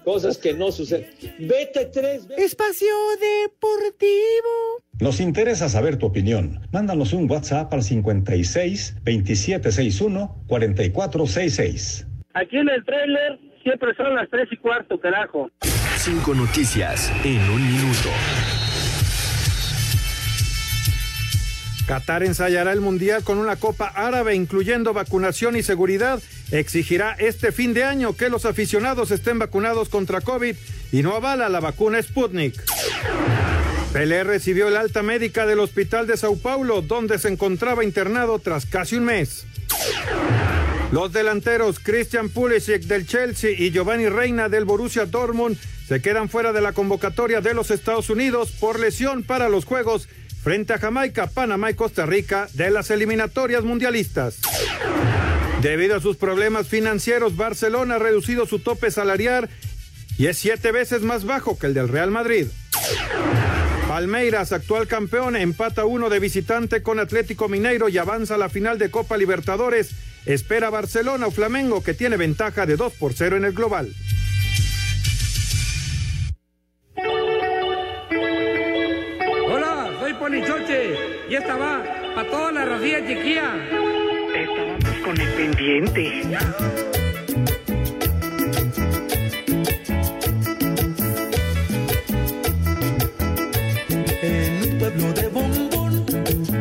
cosas 0.04 0.38
que 0.38 0.54
no 0.54 0.72
suceden. 0.72 1.08
Vete 1.38 1.86
tres 1.86 2.26
veces. 2.26 2.44
Espacio 2.44 2.88
Deportivo. 3.20 4.82
Nos 5.00 5.20
interesa 5.20 5.68
saber 5.68 5.96
tu 5.96 6.06
opinión. 6.06 6.60
Mándanos 6.72 7.12
un 7.12 7.30
WhatsApp 7.30 7.72
al 7.72 7.82
56 7.82 8.94
2761 9.04 10.44
4466. 10.46 12.06
Aquí 12.34 12.56
en 12.56 12.68
el 12.68 12.84
trailer 12.84 13.38
siempre 13.62 13.94
son 13.96 14.14
las 14.14 14.28
tres 14.30 14.48
y 14.50 14.56
cuarto, 14.56 14.98
carajo. 15.00 15.50
Cinco 15.96 16.34
noticias 16.34 17.12
en 17.24 17.40
un 17.50 17.62
minuto. 17.62 18.10
Qatar 21.86 22.24
ensayará 22.24 22.72
el 22.72 22.80
Mundial 22.80 23.22
con 23.22 23.38
una 23.38 23.56
Copa 23.56 23.86
Árabe, 23.86 24.34
incluyendo 24.34 24.92
vacunación 24.92 25.54
y 25.54 25.62
seguridad. 25.62 26.20
Exigirá 26.50 27.12
este 27.12 27.52
fin 27.52 27.74
de 27.74 27.84
año 27.84 28.16
que 28.16 28.28
los 28.28 28.44
aficionados 28.44 29.12
estén 29.12 29.38
vacunados 29.38 29.88
contra 29.88 30.20
COVID 30.20 30.56
y 30.90 31.02
no 31.02 31.14
avala 31.14 31.48
la 31.48 31.60
vacuna 31.60 32.02
Sputnik. 32.02 32.60
Pelé 33.92 34.24
recibió 34.24 34.68
el 34.68 34.76
alta 34.76 35.02
médica 35.02 35.46
del 35.46 35.60
Hospital 35.60 36.08
de 36.08 36.16
Sao 36.16 36.36
Paulo, 36.36 36.82
donde 36.82 37.18
se 37.18 37.28
encontraba 37.28 37.84
internado 37.84 38.40
tras 38.40 38.66
casi 38.66 38.96
un 38.96 39.04
mes. 39.04 39.46
Los 40.90 41.12
delanteros 41.12 41.78
Christian 41.78 42.28
Pulisic 42.28 42.82
del 42.82 43.06
Chelsea 43.06 43.50
y 43.50 43.70
Giovanni 43.70 44.08
Reina 44.08 44.48
del 44.48 44.64
Borussia 44.64 45.06
Dortmund 45.06 45.56
se 45.88 46.02
quedan 46.02 46.28
fuera 46.28 46.52
de 46.52 46.60
la 46.60 46.72
convocatoria 46.72 47.40
de 47.40 47.54
los 47.54 47.70
Estados 47.70 48.10
Unidos 48.10 48.50
por 48.52 48.80
lesión 48.80 49.22
para 49.22 49.48
los 49.48 49.64
Juegos 49.64 50.08
frente 50.46 50.74
a 50.74 50.78
Jamaica, 50.78 51.26
Panamá 51.26 51.72
y 51.72 51.74
Costa 51.74 52.06
Rica 52.06 52.46
de 52.52 52.70
las 52.70 52.92
eliminatorias 52.92 53.64
mundialistas. 53.64 54.38
Debido 55.60 55.96
a 55.96 56.00
sus 56.00 56.16
problemas 56.16 56.68
financieros, 56.68 57.34
Barcelona 57.36 57.96
ha 57.96 57.98
reducido 57.98 58.46
su 58.46 58.60
tope 58.60 58.92
salarial 58.92 59.50
y 60.16 60.28
es 60.28 60.38
siete 60.38 60.70
veces 60.70 61.02
más 61.02 61.24
bajo 61.24 61.58
que 61.58 61.66
el 61.66 61.74
del 61.74 61.88
Real 61.88 62.12
Madrid. 62.12 62.46
Palmeiras, 63.88 64.52
actual 64.52 64.86
campeón, 64.86 65.34
empata 65.34 65.84
uno 65.84 66.10
de 66.10 66.20
visitante 66.20 66.80
con 66.80 67.00
Atlético 67.00 67.48
Mineiro 67.48 67.88
y 67.88 67.98
avanza 67.98 68.36
a 68.36 68.38
la 68.38 68.48
final 68.48 68.78
de 68.78 68.88
Copa 68.88 69.16
Libertadores. 69.16 69.96
Espera 70.26 70.70
Barcelona 70.70 71.26
o 71.26 71.32
Flamengo 71.32 71.82
que 71.82 71.92
tiene 71.92 72.16
ventaja 72.16 72.66
de 72.66 72.76
2 72.76 72.92
por 72.92 73.14
0 73.14 73.36
en 73.36 73.46
el 73.46 73.52
global. 73.52 73.92
Ponichoche 80.26 80.96
y 81.30 81.36
esta 81.36 81.56
va 81.56 81.84
para 82.16 82.28
toda 82.28 82.50
la 82.50 82.64
racía 82.64 82.98
chiquilla. 83.06 83.54
Estábamos 84.34 84.98
con 85.04 85.20
el 85.20 85.32
pendiente. 85.34 86.22
En 94.20 94.62
un 94.64 94.78
pueblo 94.80 95.12
de 95.12 95.28
bombón, 95.28 96.06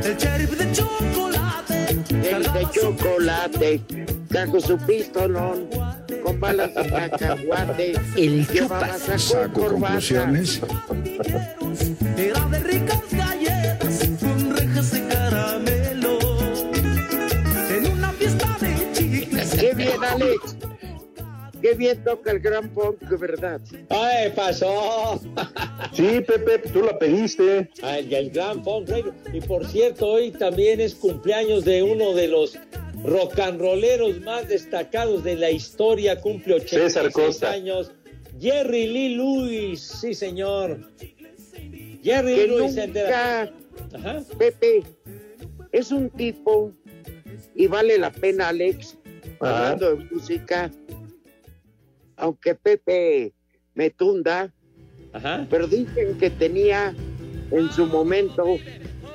el 0.03 0.15
sheriff 0.15 0.51
de 0.51 0.71
chocolate. 0.71 1.89
El 2.11 2.43
de 2.43 2.67
chocolate, 2.71 3.81
trajo 4.29 4.59
su 4.61 4.77
pistolón 4.77 5.67
con 6.23 6.39
balas 6.39 6.75
de 6.75 6.87
cacahuate. 6.87 7.93
El 8.15 8.47
chupas. 8.47 9.01
saco 9.17 9.59
conclusiones. 9.71 10.61
Era 12.15 12.39
de 12.41 12.59
ricas 12.59 12.94
Alex. 20.15 20.57
Qué 21.61 21.73
bien 21.73 22.03
toca 22.03 22.31
el 22.31 22.39
gran 22.39 22.69
punk, 22.69 23.01
¿verdad? 23.19 23.59
¡Ay, 23.89 24.31
pasó! 24.35 25.19
Sí, 25.93 26.21
Pepe, 26.27 26.59
tú 26.71 26.83
la 26.83 26.97
pediste. 26.99 27.69
Ay, 27.81 28.13
el 28.13 28.29
gran 28.29 28.61
punk. 28.61 28.89
Y 29.33 29.41
por 29.41 29.65
cierto, 29.65 30.07
hoy 30.07 30.31
también 30.31 30.79
es 30.81 30.93
cumpleaños 30.93 31.65
de 31.65 31.81
uno 31.81 32.13
de 32.13 32.27
los 32.27 32.59
rock 33.03 33.39
and 33.39 33.59
rolleros 33.59 34.19
más 34.21 34.47
destacados 34.47 35.23
de 35.23 35.35
la 35.35 35.49
historia. 35.49 36.19
Cumple 36.21 36.59
César 36.59 37.05
86 37.05 37.13
Costa. 37.13 37.51
años. 37.51 37.91
Jerry 38.39 38.85
Lee 38.87 39.15
Lewis, 39.15 39.79
sí, 39.81 40.13
señor. 40.13 40.91
Jerry 42.03 42.35
Que 42.35 42.47
Lee 42.47 42.47
Lewis. 42.47 42.75
nunca, 42.75 43.53
Ajá. 43.93 44.23
Pepe, 44.37 44.83
es 45.71 45.91
un 45.91 46.09
tipo, 46.11 46.73
y 47.55 47.67
vale 47.67 47.97
la 47.97 48.11
pena, 48.11 48.49
Alex. 48.49 48.97
Hablando 49.45 49.95
de 49.95 50.05
música, 50.05 50.71
aunque 52.17 52.55
Pepe 52.55 53.33
me 53.73 53.89
tunda, 53.89 54.53
Ajá. 55.13 55.47
pero 55.49 55.67
dicen 55.67 56.17
que 56.17 56.29
tenía 56.29 56.93
en 57.51 57.71
su 57.71 57.85
momento 57.85 58.57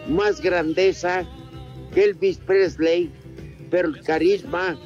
más 0.08 0.40
grandeza 0.40 1.26
que 1.92 2.04
Elvis 2.04 2.38
Presley, 2.38 3.10
pero 3.70 3.88
el 3.88 4.00
carisma 4.02 4.78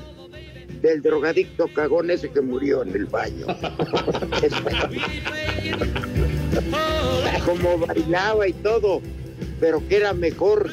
del 0.80 1.02
drogadicto 1.02 1.68
cagón 1.68 2.10
ese 2.10 2.30
que 2.30 2.40
murió 2.40 2.82
en 2.82 2.94
el 2.94 3.06
baño. 3.06 3.46
Como 7.46 7.78
bailaba 7.78 8.48
y 8.48 8.52
todo, 8.54 9.00
pero 9.60 9.86
que 9.88 9.96
era 9.96 10.12
mejor, 10.12 10.70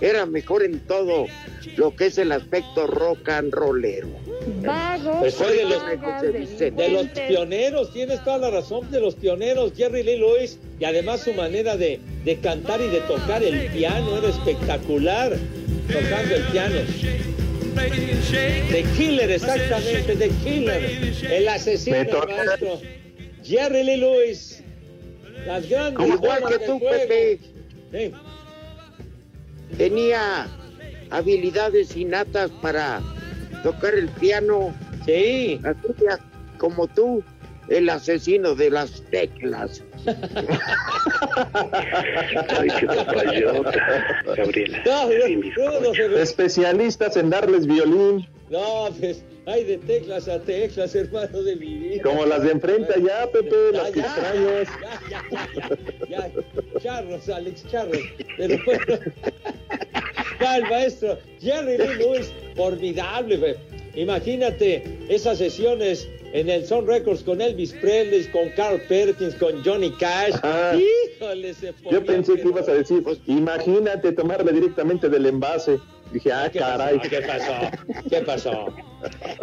era 0.00 0.26
mejor 0.26 0.62
en 0.62 0.80
todo 0.80 1.26
lo 1.76 1.94
que 1.94 2.06
es 2.06 2.18
el 2.18 2.32
aspecto 2.32 2.86
rock 2.86 3.28
and 3.28 3.52
rollero. 3.52 4.08
Vagos, 4.62 5.16
Pues 5.20 5.34
fue 5.34 5.54
de 5.54 5.64
los, 5.64 5.82
de 5.86 7.24
pioneros, 7.28 7.92
tienes 7.92 8.22
toda 8.24 8.38
la 8.38 8.50
razón, 8.50 8.90
de 8.90 9.00
los 9.00 9.14
pioneros, 9.14 9.72
Jerry 9.76 10.02
Lee 10.02 10.18
Lewis, 10.18 10.58
y 10.78 10.84
además 10.84 11.20
su 11.20 11.32
manera 11.34 11.76
de, 11.76 12.00
de 12.24 12.40
cantar 12.40 12.80
y 12.80 12.88
de 12.88 13.00
tocar 13.00 13.42
el 13.42 13.66
piano 13.70 14.16
era 14.18 14.28
espectacular, 14.28 15.36
tocando 15.88 16.34
el 16.34 16.42
piano. 16.44 16.76
The 18.70 18.84
Killer, 18.96 19.30
exactamente, 19.30 20.16
The 20.16 20.28
Killer, 20.44 21.12
el 21.30 21.48
asesino, 21.48 21.96
maestro. 22.26 22.80
Jerry 23.42 23.84
Lee 23.84 23.96
Lewis, 23.96 24.62
las 25.46 25.68
grandes 25.68 26.08
Igual 26.08 26.42
que 26.48 26.58
tú. 26.66 26.80
Pepe, 26.80 27.38
Sí. 27.92 28.12
tenía 29.76 30.46
habilidades 31.10 31.96
innatas 31.96 32.50
para 32.62 33.00
tocar 33.62 33.94
el 33.94 34.08
piano. 34.08 34.74
Sí. 35.06 35.60
Así 35.64 35.94
ya, 36.02 36.18
como 36.58 36.86
tú, 36.88 37.22
el 37.68 37.88
asesino 37.88 38.54
de 38.54 38.70
las 38.70 39.02
teclas. 39.10 39.82
Ay, 42.48 42.68
qué 42.78 42.86
papayota, 42.86 44.14
Gabriela. 44.36 44.82
No, 44.86 45.10
no, 45.10 45.80
no, 45.80 46.08
no, 46.08 46.16
Especialistas 46.18 47.16
en 47.16 47.30
darles 47.30 47.66
violín, 47.66 48.26
no, 48.50 48.88
pues, 48.98 49.24
hay 49.46 49.62
de 49.62 49.78
teclas 49.78 50.26
a 50.26 50.40
teclas, 50.40 50.92
hermano 50.96 51.40
de 51.44 51.54
mi 51.54 51.78
vida. 51.78 52.02
como 52.02 52.26
las 52.26 52.42
de 52.42 52.50
enfrente 52.50 52.92
allá, 52.94 53.30
Pepe, 53.32 53.56
las 53.72 53.86
Ya, 53.86 53.92
que 53.92 54.00
ya, 54.00 54.06
extrañas. 54.06 54.68
Ya, 54.82 55.00
ya, 55.08 55.68
ya, 56.08 56.26
ya. 56.26 56.80
Charros, 56.80 57.28
Alex, 57.28 57.64
charros. 57.70 58.00
Pero 58.36 58.58
bueno, 58.64 58.84
el 60.40 60.62
maestro 60.64 61.18
Jerry 61.40 61.78
Lee 61.78 61.94
Lewis, 61.98 62.32
formidable. 62.56 63.56
Imagínate 63.94 64.98
esas 65.08 65.38
sesiones 65.38 66.08
en 66.32 66.48
el 66.48 66.64
Sun 66.64 66.86
Records 66.86 67.22
con 67.22 67.40
Elvis 67.40 67.72
Presley, 67.72 68.24
con 68.30 68.48
Carl 68.50 68.80
Perkins, 68.88 69.34
con 69.34 69.62
Johnny 69.64 69.90
Cash. 69.98 70.34
Ajá. 70.42 70.76
Híjole, 70.76 71.54
se 71.54 71.74
Yo 71.90 72.04
pensé 72.04 72.34
que 72.36 72.48
ibas 72.48 72.68
a 72.68 72.74
decir, 72.74 73.02
imagínate 73.26 74.12
tomarle 74.12 74.52
directamente 74.52 75.08
del 75.08 75.26
envase. 75.26 75.78
Dije, 76.12 76.32
ah, 76.32 76.48
¿Qué 76.52 76.58
caray. 76.58 76.98
pasó? 76.98 77.08
¿Qué 77.10 77.20
pasó? 77.22 78.04
¿Qué 78.10 78.20
pasó? 78.22 78.74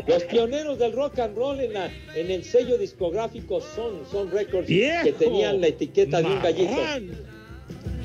Los 0.07 0.23
pioneros 0.25 0.77
del 0.79 0.91
rock 0.93 1.19
and 1.19 1.35
roll 1.37 1.59
en, 1.61 1.73
la- 1.73 1.89
en 2.15 2.29
el 2.29 2.43
sello 2.43 2.77
discográfico 2.77 3.61
Son, 3.61 4.01
Son 4.11 4.29
Records, 4.31 4.67
que 4.67 5.13
tenían 5.17 5.61
la 5.61 5.67
etiqueta 5.67 6.21
de 6.21 6.25
un 6.27 6.41
gallito. 6.41 6.75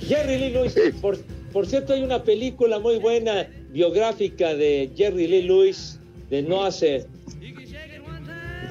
Jerry 0.06 0.38
Lee 0.38 0.50
Lewis, 0.50 0.74
por, 1.00 1.18
por 1.52 1.66
cierto, 1.66 1.92
hay 1.92 2.02
una 2.02 2.22
película 2.22 2.78
muy 2.78 2.98
buena 2.98 3.48
biográfica 3.70 4.54
de 4.54 4.90
Jerry 4.96 5.26
Lee 5.26 5.42
Lewis 5.42 5.98
de 6.30 6.42
no 6.42 6.64
hace. 6.64 7.06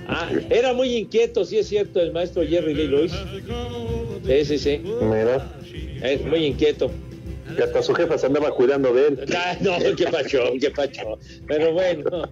Ah, 0.08 0.30
era 0.50 0.74
muy 0.74 0.96
inquieto, 0.96 1.46
sí 1.46 1.58
es 1.58 1.68
cierto, 1.68 2.02
el 2.02 2.12
maestro 2.12 2.46
Jerry 2.46 2.74
Lee 2.74 2.88
Lewis. 2.88 3.14
Sí, 4.26 4.46
sí, 4.46 4.58
sí. 4.58 4.82
Mira, 5.02 5.56
Es 6.04 6.26
muy 6.26 6.46
inquieto. 6.46 6.92
Que 7.56 7.64
hasta 7.64 7.84
su 7.84 7.94
jefa 7.94 8.18
se 8.18 8.28
andaba 8.28 8.52
cuidando 8.52 8.94
de 8.94 9.08
él. 9.08 9.26
Ah, 9.36 9.56
no, 9.60 9.78
qué 9.96 10.06
pacho, 10.06 10.40
qué 10.60 10.72
pacho. 10.72 11.20
Pero 11.48 11.74
bueno, 11.74 12.24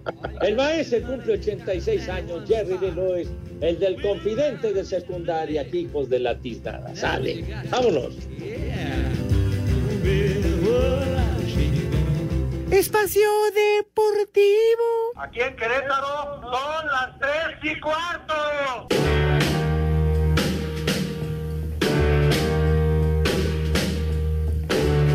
el 0.42 0.56
maestro 0.56 1.02
cumple 1.02 1.34
86 1.34 2.08
años, 2.08 2.48
Jerry 2.48 2.78
Delois, 2.78 3.28
el 3.60 3.78
del 3.78 4.00
confidente 4.00 4.72
de 4.72 4.84
secundaria, 4.84 5.66
hijos 5.72 6.08
de 6.08 6.20
la 6.20 6.38
tiznada. 6.38 6.94
Sale, 6.96 7.44
vámonos. 7.70 8.14
Espacio 12.80 13.28
Deportivo. 13.54 15.12
Aquí 15.16 15.40
en 15.40 15.54
Querétaro 15.54 16.40
son 16.40 16.86
las 16.86 17.18
tres 17.18 17.58
y 17.62 17.78
cuarto. 17.78 18.34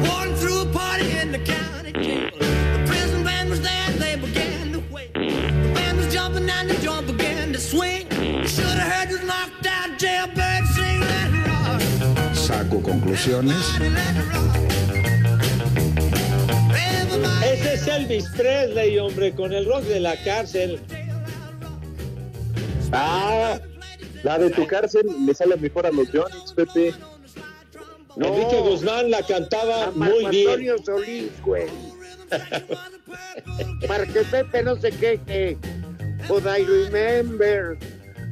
Walking 0.03 0.35
through 0.35 0.61
a 0.61 0.65
party 0.71 1.09
in 1.19 1.31
the 1.31 1.39
county 1.39 1.91
jail. 1.93 2.29
The 2.37 2.83
prison 2.85 3.23
band 3.23 3.49
was 3.49 3.61
there, 3.61 3.89
they 3.97 4.15
began 4.15 4.71
to 4.73 4.83
wait. 4.91 5.11
The 5.13 5.71
band 5.73 5.97
was 5.97 6.13
jumping 6.13 6.47
and 6.47 6.69
the 6.69 6.75
joint 6.83 7.07
began 7.07 7.51
to 7.51 7.59
swing. 7.59 8.07
Should 8.45 8.77
have 8.77 8.91
heard 8.93 9.09
this 9.09 9.23
knocked 9.23 9.65
out 9.65 9.97
jailbird 9.97 10.67
sing 10.75 10.99
that 10.99 11.31
rock. 11.47 11.81
Saco 12.35 12.79
conclusiones. 12.79 14.74
Ese 17.65 17.73
es 17.73 17.87
Elvis 17.87 18.29
Presley, 18.37 18.99
hombre, 18.99 19.33
con 19.33 19.51
el 19.51 19.65
rock 19.65 19.85
de 19.85 19.99
la 19.99 20.15
cárcel. 20.23 20.79
Ah, 22.91 23.59
la 24.21 24.37
de 24.37 24.51
tu 24.51 24.67
cárcel 24.67 25.07
le 25.25 25.33
sale 25.33 25.57
mejor 25.57 25.87
a 25.87 25.91
los 25.91 26.07
Johnny's, 26.11 26.53
Pepe. 26.55 26.93
No. 28.15 28.27
Enrique 28.27 28.59
Guzmán 28.61 29.09
la 29.09 29.23
cantaba 29.23 29.85
A 29.85 29.91
muy 29.91 30.27
bien. 30.27 30.47
Antonio 30.47 30.75
Solís, 30.85 31.31
güey. 31.41 31.65
Para 33.87 34.05
que 34.05 34.21
Pepe 34.23 34.61
no 34.61 34.75
se 34.75 34.91
queje. 34.91 35.57
But 36.27 36.45
I 36.45 36.63
remember. 36.63 37.79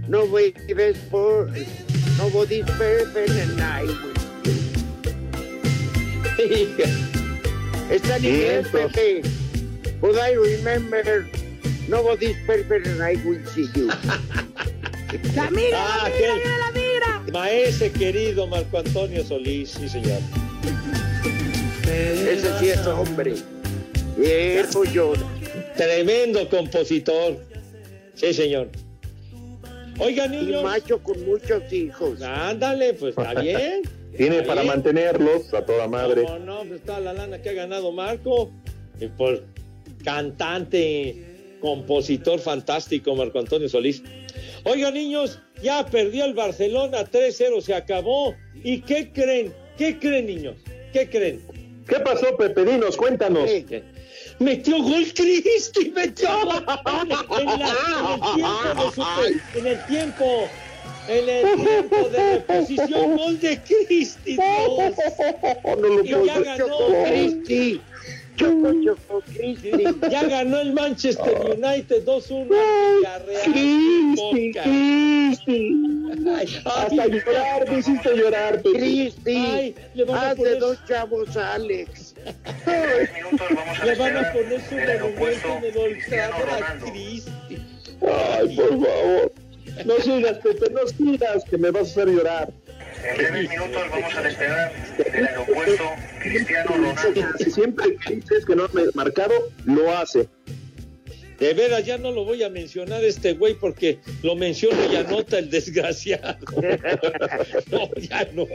Nobody's 0.07 0.97
for. 1.09 1.49
Nobody's 2.19 2.65
perfect 2.65 3.31
and 3.31 3.59
I 3.59 3.84
will. 6.38 7.22
Está 7.89 8.17
Vientos. 8.17 8.71
Pepe. 8.71 9.21
But 10.01 10.15
I 10.17 10.34
remember. 10.34 11.27
Nobody's 11.88 12.38
perfect 12.45 12.88
and 12.88 13.01
I 13.01 13.15
will 13.25 13.43
see 13.47 13.67
you. 13.75 13.88
La 15.36 15.49
mira, 15.51 15.77
Ah, 15.77 16.03
la 16.03 16.09
mira, 16.09 16.34
aquel- 16.34 16.36
mira, 16.38 16.57
la 16.57 16.71
mira. 16.71 17.31
Maese 17.31 17.91
querido 17.91 18.47
Marco 18.47 18.77
Antonio 18.79 19.23
Solís, 19.23 19.71
sí 19.71 19.89
señor. 19.89 20.19
Ese 21.86 22.57
sí 22.59 22.69
es 22.69 22.88
hombre. 22.88 23.36
Viejo 24.17 24.84
llora. 24.86 25.21
Tremendo 25.75 26.47
compositor. 26.49 27.38
Sí, 28.15 28.34
señor. 28.34 28.69
Oigan, 29.99 30.34
Y 30.34 30.38
niños. 30.38 30.63
macho 30.63 30.99
con 31.03 31.23
muchos 31.25 31.71
hijos. 31.71 32.21
Ándale, 32.21 32.93
pues 32.93 33.15
está 33.17 33.39
bien. 33.41 33.81
Tiene 34.18 34.43
para 34.43 34.64
mantenerlos 34.64 35.53
a 35.53 35.66
toda 35.66 35.88
madre. 35.88 36.24
No, 36.24 36.39
no, 36.39 36.57
pues 36.59 36.82
está 36.82 36.99
la 36.99 37.14
lana 37.14 37.41
que 37.41 37.49
ha 37.49 37.53
ganado 37.53 37.91
Marco. 37.91 38.51
Y 38.99 39.07
por 39.07 39.43
cantante, 40.03 41.57
compositor 41.59 42.39
fantástico, 42.39 43.16
Marco 43.16 43.39
Antonio 43.39 43.68
Solís. 43.70 44.03
Oigan, 44.66 44.93
niños, 44.93 45.39
ya 45.61 45.86
perdió 45.86 46.26
el 46.26 46.34
Barcelona 46.34 47.03
3-0, 47.09 47.61
se 47.61 47.74
acabó. 47.74 48.36
¿Y 48.64 48.82
qué 48.82 49.11
creen? 49.11 49.53
¿Qué 49.78 49.97
creen, 49.99 50.28
niños? 50.28 50.55
¿Qué 50.91 51.09
creen? 51.09 51.41
¿Qué 51.88 51.99
pasó, 51.99 52.38
Pepe? 52.38 52.64
Dinos, 52.66 52.95
cuéntanos. 52.95 53.49
Metió 54.39 54.82
gol 54.82 55.05
Cristi, 55.14 55.91
metió 55.91 56.28
en, 56.41 56.66
la- 56.66 57.24
en 57.41 57.51
el 57.51 58.36
tiempo 58.36 59.22
de 59.22 59.59
en 59.59 59.68
el 59.68 59.86
tiempo, 59.86 60.47
en 61.07 61.29
el 61.29 61.55
tiempo 61.55 62.09
de 62.09 62.33
reposición, 62.33 63.17
gol 63.17 63.39
de 63.39 63.59
Cristi, 63.61 64.35
Dios. 64.35 64.95
No 65.77 66.03
Y 66.03 66.25
ya 66.25 66.39
ganó 66.39 66.67
Cristi. 67.05 67.81
Ya 70.09 70.23
ganó 70.23 70.59
el 70.59 70.73
Manchester 70.73 71.39
United 71.51 72.03
2-1 72.03 72.47
al 72.51 73.23
Villarreal. 73.25 73.43
Cristi. 73.43 74.51
Cristi. 74.53 75.75
Ay, 76.25 76.61
Hasta 76.65 77.03
ay, 77.03 77.11
llorar, 77.11 77.69
me 77.69 77.79
hiciste 77.79 78.15
llorar. 78.15 78.61
Cristi. 78.61 79.35
Ay, 79.35 79.75
le 79.93 80.03
van 80.05 80.17
a 80.17 80.29
Haz 80.31 80.37
de 80.37 80.55
dos 80.55 80.77
chavos, 80.87 81.37
Alex. 81.37 82.15
Le 83.85 83.95
van 83.95 84.17
a 84.17 84.33
poner 84.33 84.61
su 84.61 84.75
monumento 84.75 85.47
en 85.57 85.63
el 85.63 85.77
Old 85.77 86.05
Trafford 86.07 86.49
a 86.49 86.77
Cristi. 86.79 87.57
Ay, 88.01 88.55
por 88.55 88.69
favor. 88.69 89.42
No 89.86 89.97
sigas, 89.99 90.38
Pepe, 90.38 90.69
no 90.69 90.88
sigas, 90.88 91.43
que 91.49 91.57
me 91.57 91.71
vas 91.71 91.89
a 91.89 91.91
hacer 91.91 92.07
llorar. 92.07 92.53
En 93.03 93.17
breves 93.17 93.49
minutos 93.49 93.82
vamos 93.91 94.15
a 94.15 94.21
despegar 94.21 94.71
del 94.97 95.28
aeropuerto 95.28 95.84
Cristiano 96.21 96.71
Ronaldo. 96.71 97.21
Si 97.39 97.51
siempre 97.51 97.97
que 97.97 98.15
dices 98.15 98.45
que 98.45 98.55
no 98.55 98.67
me 98.74 98.84
marcado, 98.93 99.34
lo 99.65 99.95
hace. 99.95 100.30
De 101.39 101.53
veras, 101.53 101.86
ya 101.86 101.97
no 101.97 102.11
lo 102.11 102.24
voy 102.24 102.43
a 102.43 102.49
mencionar 102.49 103.03
este 103.03 103.34
güey 103.34 103.55
porque 103.55 103.99
lo 104.21 104.36
menciono 104.36 104.78
y 104.89 104.95
anota 104.95 105.39
el 105.39 105.49
desgraciado. 105.49 106.38
No, 107.71 107.89
ya 107.95 108.28
no. 108.34 108.45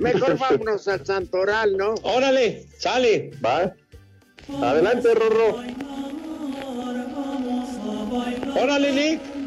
Mejor 0.00 0.36
vámonos 0.36 0.88
al 0.88 1.06
Santoral, 1.06 1.76
¿no? 1.76 1.94
Órale, 2.02 2.66
sale. 2.78 3.30
Va. 3.44 3.74
Adelante, 4.62 5.14
Rorro. 5.14 5.62
Órale, 8.60 8.92
Nick. 8.92 9.37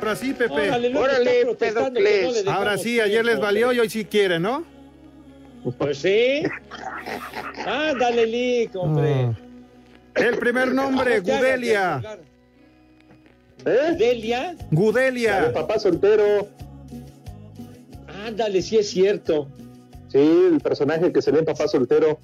Ahora 0.00 0.16
sí, 0.16 0.32
Pepe. 0.32 0.70
Órale, 0.70 0.96
Órale, 0.96 1.44
no 2.44 2.52
Ahora 2.52 2.78
sí, 2.78 2.98
ayer 3.00 3.24
les 3.24 3.38
valió 3.38 3.72
y 3.72 3.80
hoy 3.80 3.90
sí 3.90 4.06
quiere, 4.06 4.40
¿no? 4.40 4.64
Pues 5.76 5.98
sí. 5.98 6.42
Ándale, 7.66 8.26
Nick, 8.26 8.74
hombre. 8.76 9.12
Ah. 9.12 9.34
El 10.14 10.38
primer 10.38 10.72
nombre, 10.72 11.20
Gudelia. 11.20 12.00
¿Eh? 13.66 13.94
¿Delia? 13.98 14.42
La 14.44 14.52
de 14.54 14.66
Gudelia. 14.70 15.52
papá 15.52 15.78
soltero. 15.78 16.48
Ándale, 18.26 18.62
sí 18.62 18.78
es 18.78 18.88
cierto. 18.88 19.48
Sí, 20.08 20.18
el 20.18 20.60
personaje 20.60 21.12
que 21.12 21.20
se 21.20 21.30
ve 21.30 21.40
en 21.40 21.44
papá 21.44 21.68
soltero 21.68 22.20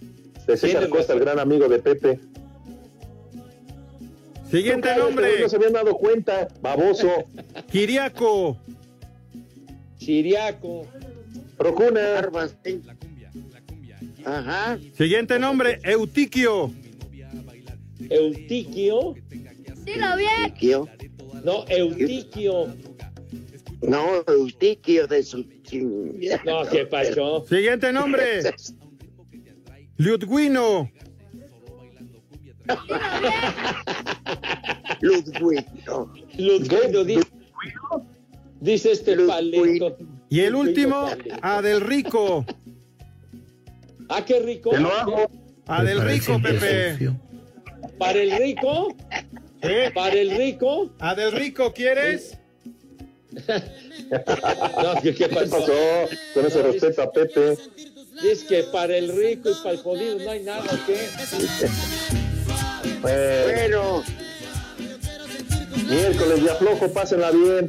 de 0.46 0.56
César 0.56 0.88
Costa, 0.88 1.12
el 1.12 1.20
gran 1.20 1.38
amigo 1.38 1.68
de 1.68 1.78
Pepe. 1.78 2.20
Siguiente 4.50 4.88
Cállate, 4.88 5.00
nombre, 5.00 5.40
No 5.40 5.48
se 5.48 5.56
habían 5.56 5.72
dado 5.72 5.96
cuenta, 5.96 6.48
baboso. 6.60 7.24
Kiriako. 7.70 8.58
Chiriaco. 9.98 10.86
Procuna. 11.56 12.00
Barbas. 12.14 12.56
Ajá. 14.24 14.78
Siguiente 14.96 15.38
nombre, 15.38 15.80
Eutiquio. 15.82 16.72
Eutiquio. 18.10 19.14
Dilo 19.84 20.16
bien. 20.16 20.30
Eutiquio. 20.44 20.88
No, 21.44 21.64
Eutiquio. 21.68 22.74
No, 23.82 24.24
Eutiquio 24.26 25.06
de 25.06 25.22
su. 25.22 25.44
No, 26.44 26.66
qué 26.70 26.86
pacho. 26.86 27.44
Siguiente 27.48 27.92
nombre, 27.92 28.42
Liudwino. 29.96 30.90
Ludwino. 35.00 36.12
Ludwino 36.38 37.04
dice, 37.04 37.28
dice 38.60 38.92
este 38.92 39.16
paleto. 39.16 39.96
Y 40.28 40.40
el 40.40 40.54
último, 40.54 41.02
Paleto. 41.02 41.36
Adelrico. 41.42 42.46
Ah, 44.08 44.24
qué 44.24 44.40
rico. 44.40 44.70
Te 44.70 44.80
lo 44.80 44.92
hago. 44.92 45.30
Adelrico, 45.66 46.40
Pepe. 46.40 47.10
Para 47.98 48.20
el 48.20 48.36
rico. 48.36 48.94
¿Eh? 49.62 49.90
Para 49.94 50.14
el 50.14 50.36
rico. 50.36 50.90
Adelrico, 50.98 51.72
¿quieres? 51.72 52.38
No, 54.08 54.94
¿qué, 55.02 55.12
qué 55.14 55.28
¿Qué 55.28 55.34
pasó? 55.34 55.74
Con 56.32 56.46
ese 56.46 56.62
respeto 56.62 57.02
a 57.02 57.10
Pepe. 57.10 57.56
Dice 58.22 58.46
que 58.46 58.62
para 58.64 58.96
el 58.96 59.14
rico 59.14 59.50
y 59.50 59.54
para 59.54 59.72
el 59.72 59.78
jodido 59.78 60.18
no 60.18 60.30
hay 60.30 60.42
nada, 60.42 60.62
¿o 60.62 60.86
¿qué? 60.86 61.08
Bueno, 63.02 64.02
miércoles 65.84 66.42
de 66.42 66.50
aflojo, 66.50 66.92
pásenla 66.92 67.30
bien. 67.30 67.68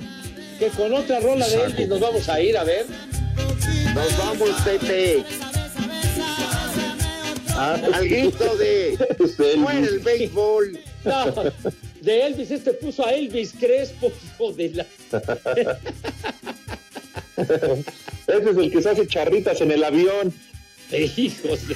Que 0.59 0.67
con 0.69 0.93
otra 0.93 1.19
rola 1.19 1.47
de 1.47 1.63
Elvis 1.63 1.87
nos 1.87 1.99
vamos 1.99 2.27
a 2.29 2.41
ir 2.41 2.57
a 2.57 2.63
ver. 2.63 2.85
nos 3.93 4.17
vamos, 4.17 4.49
Pepe. 4.63 5.23
Ah, 7.49 7.79
Al 7.93 8.07
grito 8.07 8.55
de 8.55 8.97
muere 9.57 9.87
el 9.87 9.99
béisbol. 9.99 10.79
No, 11.03 11.33
de 12.01 12.25
Elvis, 12.25 12.51
este 12.51 12.73
puso 12.73 13.05
a 13.05 13.11
Elvis 13.11 13.53
Crespo, 13.59 14.11
hijo 14.25 14.53
de 14.53 14.69
la. 14.69 14.85
Ese 17.37 18.49
es 18.49 18.57
el 18.57 18.71
que 18.71 18.81
se 18.81 18.89
hace 18.89 19.07
charritas 19.07 19.61
en 19.61 19.71
el 19.71 19.83
avión. 19.83 20.33
Hijos 20.91 21.67
de... 21.67 21.75